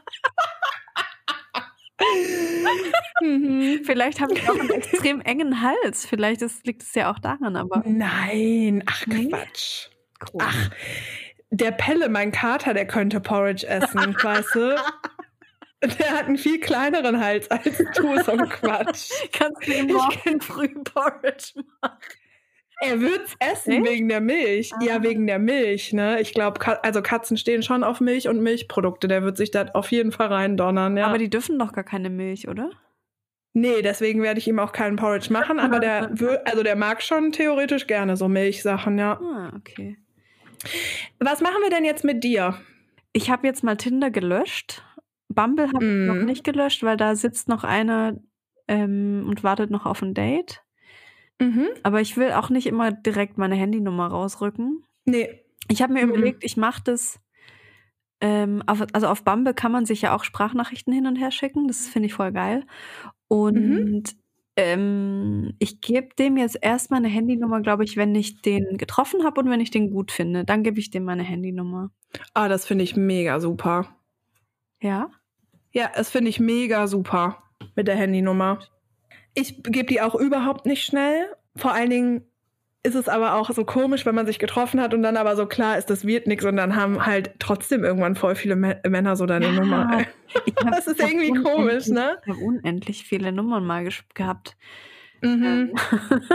mhm. 3.20 3.80
Vielleicht 3.84 4.20
habe 4.20 4.34
ich 4.34 4.49
auch 4.49 4.59
einen 4.59 4.70
extrem 4.74 5.20
engen 5.20 5.62
Hals. 5.62 6.07
Vielleicht 6.07 6.43
ist, 6.43 6.66
liegt 6.66 6.82
es 6.82 6.95
ja 6.95 7.11
auch 7.11 7.18
daran, 7.18 7.57
aber. 7.57 7.82
Nein, 7.86 8.82
ach 8.86 9.05
Quatsch. 9.05 9.88
Cool. 10.32 10.40
Ach, 10.43 10.70
der 11.51 11.72
Pelle, 11.72 12.09
mein 12.09 12.32
Kater, 12.32 12.74
der 12.74 12.86
könnte 12.86 13.20
Porridge 13.20 13.66
essen, 13.66 14.16
weißt 14.22 14.55
du? 14.55 14.76
Der 15.99 16.11
hat 16.12 16.26
einen 16.26 16.38
viel 16.38 16.61
kleineren 16.61 17.18
Hals 17.18 17.51
als 17.51 17.76
du, 17.97 18.22
so 18.22 18.32
ein 18.32 18.49
Quatsch. 18.49 19.11
Kannst 19.32 19.66
du 19.66 19.72
ihm 19.72 19.93
morgen 19.93 20.40
früh 20.40 20.68
Porridge 20.68 21.61
machen? 21.80 21.99
Er 22.83 23.01
wird's 23.01 23.37
essen 23.39 23.72
Echt? 23.72 23.91
wegen 23.91 24.09
der 24.09 24.20
Milch. 24.20 24.72
Ah. 24.74 24.85
Ja, 24.85 25.03
wegen 25.03 25.26
der 25.26 25.39
Milch, 25.39 25.93
ne? 25.93 26.20
Ich 26.20 26.35
glaube, 26.35 26.61
also 26.85 27.01
Katzen 27.01 27.37
stehen 27.37 27.62
schon 27.62 27.85
auf 27.85 28.01
Milch 28.01 28.28
und 28.28 28.43
Milchprodukte. 28.43 29.07
Der 29.07 29.22
wird 29.22 29.37
sich 29.37 29.53
da 29.53 29.66
auf 29.74 29.93
jeden 29.93 30.11
Fall 30.11 30.26
reindonnern, 30.26 30.97
ja. 30.97 31.07
Aber 31.07 31.18
die 31.18 31.30
dürfen 31.30 31.59
doch 31.59 31.72
gar 31.72 31.85
keine 31.85 32.11
Milch, 32.11 32.49
oder? 32.49 32.70
Nee, 33.55 33.83
deswegen 33.83 34.22
werde 34.22 34.41
ich 34.41 34.49
ihm 34.49 34.59
auch 34.59 34.72
keinen 34.72 34.97
Porridge 34.97 35.33
machen, 35.33 35.61
aber 35.61 35.78
der 35.78 36.11
also 36.45 36.62
der 36.62 36.74
mag 36.74 37.03
schon 37.03 37.33
theoretisch 37.33 37.87
gerne 37.87 38.16
so 38.16 38.28
Milchsachen, 38.28 38.99
ja. 38.99 39.20
Ah, 39.20 39.53
okay. 39.57 39.99
Was 41.20 41.41
machen 41.41 41.62
wir 41.62 41.70
denn 41.70 41.85
jetzt 41.85 42.05
mit 42.05 42.24
dir? 42.24 42.59
Ich 43.12 43.30
habe 43.30 43.47
jetzt 43.47 43.62
mal 43.62 43.76
Tinder 43.76 44.11
gelöscht. 44.11 44.83
Bumble 45.28 45.68
habe 45.68 45.85
mm. 45.85 46.03
ich 46.03 46.09
noch 46.09 46.14
mhm. 46.14 46.24
nicht 46.24 46.45
gelöscht, 46.45 46.83
weil 46.83 46.97
da 46.97 47.14
sitzt 47.14 47.49
noch 47.49 47.64
einer 47.64 48.16
ähm, 48.68 49.24
und 49.28 49.45
wartet 49.45 49.70
noch 49.70 49.87
auf 49.87 50.03
ein 50.03 50.14
Date. 50.14 50.61
Mhm. 51.41 51.68
Aber 51.83 52.01
ich 52.01 52.16
will 52.16 52.33
auch 52.33 52.51
nicht 52.51 52.66
immer 52.66 52.93
direkt 52.93 53.39
meine 53.39 53.55
Handynummer 53.55 54.09
rausrücken. 54.09 54.85
Nee. 55.05 55.41
Ich 55.68 55.83
habe 55.83 55.93
mir 55.93 56.05
mhm. 56.05 56.11
überlegt, 56.11 56.45
ich 56.45 56.57
mache 56.57 56.83
das. 56.85 57.20
Ähm, 58.20 58.62
auf, 58.66 58.85
also 58.93 59.09
auf 59.09 59.24
Bumble 59.24 59.55
kann 59.55 59.72
man 59.72 59.85
sich 59.85 60.03
ja 60.03 60.14
auch 60.14 60.22
Sprachnachrichten 60.22 60.93
hin 60.93 61.07
und 61.07 61.16
her 61.16 61.30
schicken. 61.30 61.66
Das 61.66 61.89
finde 61.89 62.07
ich 62.07 62.14
voll 62.14 62.33
geil. 62.33 62.64
Und 63.26 63.55
mhm. 63.57 64.03
ähm, 64.57 65.55
ich 65.59 65.80
gebe 65.80 66.14
dem 66.18 66.37
jetzt 66.37 66.59
erst 66.61 66.91
meine 66.91 67.09
Handynummer, 67.09 67.61
glaube 67.61 67.85
ich, 67.85 67.97
wenn 67.97 68.14
ich 68.14 68.43
den 68.43 68.76
getroffen 68.76 69.24
habe 69.24 69.41
und 69.41 69.51
wenn 69.51 69.61
ich 69.61 69.70
den 69.70 69.91
gut 69.91 70.12
finde. 70.12 70.45
Dann 70.45 70.62
gebe 70.62 70.78
ich 70.78 70.91
dem 70.91 71.05
meine 71.05 71.24
Handynummer. 71.24 71.91
Ah, 72.35 72.49
das 72.49 72.64
finde 72.64 72.85
ich 72.85 72.95
mega 72.95 73.41
super. 73.41 73.97
Ja? 74.80 75.11
Ja, 75.72 75.91
das 75.95 76.11
finde 76.11 76.28
ich 76.28 76.39
mega 76.39 76.87
super 76.87 77.43
mit 77.74 77.89
der 77.89 77.97
Handynummer. 77.97 78.61
Ich 79.35 79.62
gebe 79.62 79.87
die 79.87 80.01
auch 80.01 80.14
überhaupt 80.14 80.66
nicht 80.66 80.85
schnell. 80.85 81.26
Vor 81.57 81.72
allen 81.72 81.91
Dingen 81.91 82.26
ist 82.85 82.95
es 82.97 83.09
aber 83.09 83.35
auch 83.35 83.51
so 83.51 83.64
komisch, 83.64 84.05
wenn 84.07 84.14
man 84.14 84.26
sich 84.26 84.39
getroffen 84.39 84.80
hat 84.80 84.93
und 84.93 85.03
dann 85.03 85.16
aber 85.16 85.37
so 85.37 85.47
klar 85.47 85.78
ist, 85.78 85.89
das 85.89 86.05
wird 86.05 86.26
nichts 86.26 86.45
und 86.45 86.57
dann 86.57 86.74
haben 86.74 87.07
halt 87.07 87.35
trotzdem 87.39 87.85
irgendwann 87.85 88.16
voll 88.16 88.35
viele 88.35 88.57
Männer 88.57 89.14
so 89.14 89.24
deine 89.26 89.47
ja, 89.47 89.53
Nummer. 89.53 89.99
Hab, 89.99 90.07
das 90.72 90.89
ist 90.89 91.01
irgendwie 91.01 91.33
komisch, 91.33 91.87
ne? 91.87 92.18
Ich 92.22 92.33
habe 92.33 92.45
unendlich 92.45 93.05
viele 93.05 93.30
Nummern 93.30 93.64
mal 93.64 93.89
gehabt. 94.14 94.57
Mhm. 95.20 95.45
Ähm, 95.45 95.72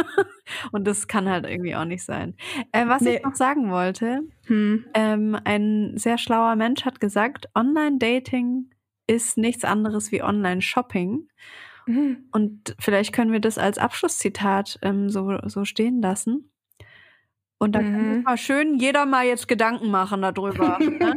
und 0.71 0.87
das 0.87 1.09
kann 1.09 1.29
halt 1.29 1.45
irgendwie 1.45 1.75
auch 1.75 1.83
nicht 1.83 2.03
sein. 2.03 2.35
Äh, 2.71 2.87
was 2.87 3.01
nee. 3.01 3.17
ich 3.17 3.23
noch 3.23 3.35
sagen 3.35 3.69
wollte, 3.69 4.21
hm. 4.45 4.85
ähm, 4.93 5.37
ein 5.43 5.97
sehr 5.97 6.17
schlauer 6.17 6.55
Mensch 6.55 6.85
hat 6.85 7.01
gesagt, 7.01 7.49
Online-Dating 7.53 8.69
ist 9.05 9.37
nichts 9.37 9.65
anderes 9.65 10.13
wie 10.13 10.23
Online-Shopping. 10.23 11.27
Mhm. 11.87 12.25
Und 12.31 12.75
vielleicht 12.79 13.13
können 13.13 13.31
wir 13.31 13.39
das 13.39 13.57
als 13.57 13.77
Abschlusszitat 13.77 14.77
ähm, 14.81 15.09
so, 15.09 15.37
so 15.45 15.65
stehen 15.65 16.01
lassen. 16.01 16.51
Und 17.57 17.73
dann 17.73 17.91
mhm. 17.91 17.95
kann 17.95 18.23
mal 18.23 18.37
schön 18.37 18.77
jeder 18.77 19.05
mal 19.05 19.25
jetzt 19.25 19.47
Gedanken 19.47 19.89
machen 19.89 20.21
darüber. 20.21 20.77
ne? 20.79 21.15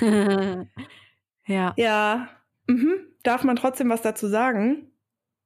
ja. 1.46 1.74
Ja. 1.76 2.28
Mhm. 2.66 2.94
Darf 3.22 3.44
man 3.44 3.56
trotzdem 3.56 3.90
was 3.90 4.02
dazu 4.02 4.28
sagen? 4.28 4.88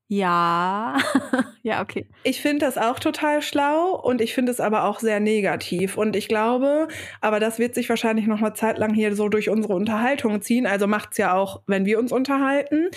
Ja, 0.08 0.98
ja, 1.62 1.82
okay. 1.82 2.06
Ich 2.22 2.40
finde 2.40 2.64
das 2.64 2.78
auch 2.78 3.00
total 3.00 3.42
schlau 3.42 4.00
und 4.00 4.20
ich 4.20 4.34
finde 4.34 4.52
es 4.52 4.60
aber 4.60 4.84
auch 4.84 5.00
sehr 5.00 5.18
negativ. 5.18 5.96
Und 5.96 6.14
ich 6.14 6.28
glaube, 6.28 6.86
aber 7.20 7.40
das 7.40 7.58
wird 7.58 7.74
sich 7.74 7.88
wahrscheinlich 7.88 8.28
noch 8.28 8.38
mal 8.38 8.54
zeitlang 8.54 8.94
hier 8.94 9.16
so 9.16 9.28
durch 9.28 9.50
unsere 9.50 9.74
Unterhaltung 9.74 10.40
ziehen. 10.42 10.66
Also 10.66 10.86
macht 10.86 11.08
es 11.12 11.18
ja 11.18 11.34
auch, 11.34 11.62
wenn 11.66 11.86
wir 11.86 11.98
uns 11.98 12.12
unterhalten 12.12 12.88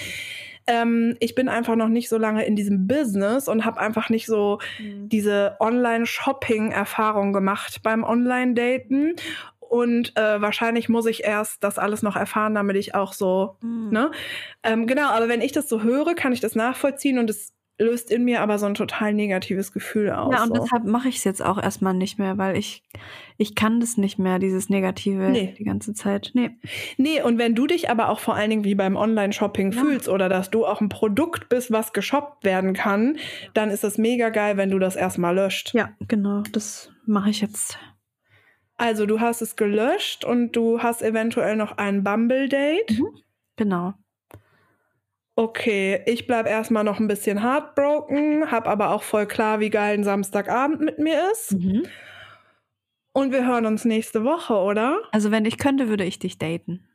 ähm, 0.69 1.17
ich 1.19 1.33
bin 1.33 1.49
einfach 1.49 1.75
noch 1.75 1.87
nicht 1.87 2.09
so 2.09 2.17
lange 2.17 2.45
in 2.45 2.55
diesem 2.55 2.87
Business 2.87 3.47
und 3.47 3.65
habe 3.65 3.79
einfach 3.79 4.09
nicht 4.09 4.27
so 4.27 4.59
mhm. 4.77 5.09
diese 5.09 5.57
Online-Shopping-Erfahrung 5.59 7.33
gemacht 7.33 7.81
beim 7.81 8.03
Online-Daten. 8.03 9.15
Und 9.59 10.15
äh, 10.15 10.41
wahrscheinlich 10.41 10.87
muss 10.87 11.07
ich 11.07 11.23
erst 11.23 11.63
das 11.63 11.79
alles 11.79 12.03
noch 12.03 12.15
erfahren, 12.15 12.53
damit 12.53 12.75
ich 12.75 12.93
auch 12.93 13.13
so, 13.13 13.55
mhm. 13.61 13.89
ne? 13.89 14.11
Ähm, 14.63 14.85
genau, 14.85 15.09
aber 15.09 15.27
wenn 15.27 15.41
ich 15.41 15.51
das 15.51 15.67
so 15.67 15.81
höre, 15.81 16.13
kann 16.13 16.33
ich 16.33 16.39
das 16.39 16.55
nachvollziehen 16.55 17.17
und 17.17 17.29
es 17.29 17.53
löst 17.79 18.11
in 18.11 18.25
mir 18.25 18.41
aber 18.41 18.59
so 18.59 18.65
ein 18.65 18.73
total 18.73 19.13
negatives 19.13 19.71
Gefühl 19.71 20.11
aus. 20.11 20.33
Ja, 20.33 20.43
und 20.43 20.55
so. 20.55 20.61
deshalb 20.61 20.83
mache 20.83 21.07
ich 21.07 21.17
es 21.17 21.23
jetzt 21.23 21.41
auch 21.41 21.61
erstmal 21.61 21.93
nicht 21.93 22.19
mehr, 22.19 22.37
weil 22.37 22.57
ich, 22.57 22.83
ich 23.37 23.55
kann 23.55 23.79
das 23.79 23.97
nicht 23.97 24.19
mehr, 24.19 24.37
dieses 24.37 24.69
Negative 24.69 25.29
nee. 25.29 25.55
die 25.57 25.63
ganze 25.63 25.93
Zeit. 25.93 26.31
Nee. 26.33 26.51
Nee, 26.97 27.21
und 27.21 27.37
wenn 27.37 27.55
du 27.55 27.67
dich 27.67 27.89
aber 27.89 28.09
auch 28.09 28.19
vor 28.19 28.35
allen 28.35 28.49
Dingen 28.49 28.63
wie 28.65 28.75
beim 28.75 28.97
Online-Shopping 28.97 29.71
ja. 29.71 29.81
fühlst 29.81 30.09
oder 30.09 30.27
dass 30.27 30.51
du 30.51 30.65
auch 30.65 30.81
ein 30.81 30.89
Produkt 30.89 31.47
bist, 31.47 31.71
was 31.71 31.93
geshoppt 31.93 32.43
werden 32.43 32.73
kann, 32.73 33.17
dann 33.53 33.69
ist 33.69 33.85
es 33.85 33.97
mega 33.97 34.29
geil, 34.29 34.57
wenn 34.57 34.69
du 34.69 34.77
das 34.77 34.97
erstmal 34.97 35.33
löscht. 35.33 35.73
Ja, 35.73 35.89
genau, 36.07 36.43
das 36.51 36.91
mache 37.05 37.29
ich 37.29 37.39
jetzt. 37.39 37.79
Also 38.75 39.05
du 39.05 39.19
hast 39.19 39.41
es 39.41 39.55
gelöscht 39.55 40.25
und 40.25 40.53
du 40.53 40.81
hast 40.81 41.01
eventuell 41.01 41.55
noch 41.55 41.77
ein 41.77 42.03
Bumble-Date. 42.03 42.99
Mhm. 42.99 43.09
Genau. 43.55 43.93
Okay, 45.39 46.01
ich 46.05 46.27
bleib 46.27 46.47
erstmal 46.47 46.83
noch 46.83 46.99
ein 46.99 47.07
bisschen 47.07 47.41
heartbroken, 47.41 48.51
hab 48.51 48.67
aber 48.67 48.89
auch 48.89 49.03
voll 49.03 49.25
klar, 49.25 49.61
wie 49.61 49.69
geil 49.69 49.93
ein 49.93 50.03
Samstagabend 50.03 50.81
mit 50.81 50.99
mir 50.99 51.31
ist. 51.31 51.53
Mhm. 51.53 51.83
Und 53.13 53.31
wir 53.31 53.47
hören 53.47 53.65
uns 53.65 53.85
nächste 53.85 54.25
Woche, 54.25 54.53
oder? 54.55 54.99
Also, 55.13 55.31
wenn 55.31 55.45
ich 55.45 55.57
könnte, 55.57 55.87
würde 55.87 56.03
ich 56.03 56.19
dich 56.19 56.39
daten. 56.39 56.89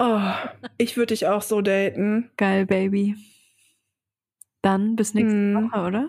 Oh, 0.00 0.20
ich 0.78 0.96
würde 0.96 1.14
dich 1.14 1.28
auch 1.28 1.42
so 1.42 1.60
daten. 1.60 2.28
Geil, 2.36 2.66
Baby. 2.66 3.14
Dann 4.60 4.96
bis 4.96 5.14
nächste 5.14 5.38
hm. 5.38 5.70
Woche, 5.70 5.86
oder? 5.86 6.08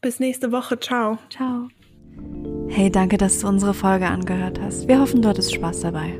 Bis 0.00 0.18
nächste 0.18 0.50
Woche. 0.50 0.80
Ciao. 0.80 1.18
Ciao. 1.28 1.68
Hey, 2.70 2.90
danke, 2.90 3.18
dass 3.18 3.40
du 3.40 3.48
unsere 3.48 3.74
Folge 3.74 4.06
angehört 4.06 4.58
hast. 4.62 4.88
Wir 4.88 4.98
hoffen, 4.98 5.20
du 5.20 5.28
hattest 5.28 5.54
Spaß 5.54 5.82
dabei. 5.82 6.18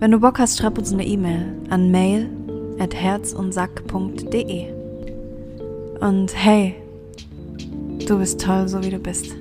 Wenn 0.00 0.12
du 0.12 0.18
Bock 0.18 0.38
hast, 0.38 0.56
schreib 0.56 0.78
uns 0.78 0.94
eine 0.94 1.04
E-Mail 1.04 1.44
an 1.68 1.90
mail 1.90 2.30
at 2.78 2.94
herzundsack.de. 2.94 4.72
Und 6.00 6.34
hey, 6.34 6.74
du 8.08 8.18
bist 8.18 8.40
toll, 8.40 8.66
so 8.66 8.82
wie 8.82 8.88
du 8.88 8.98
bist. 8.98 9.36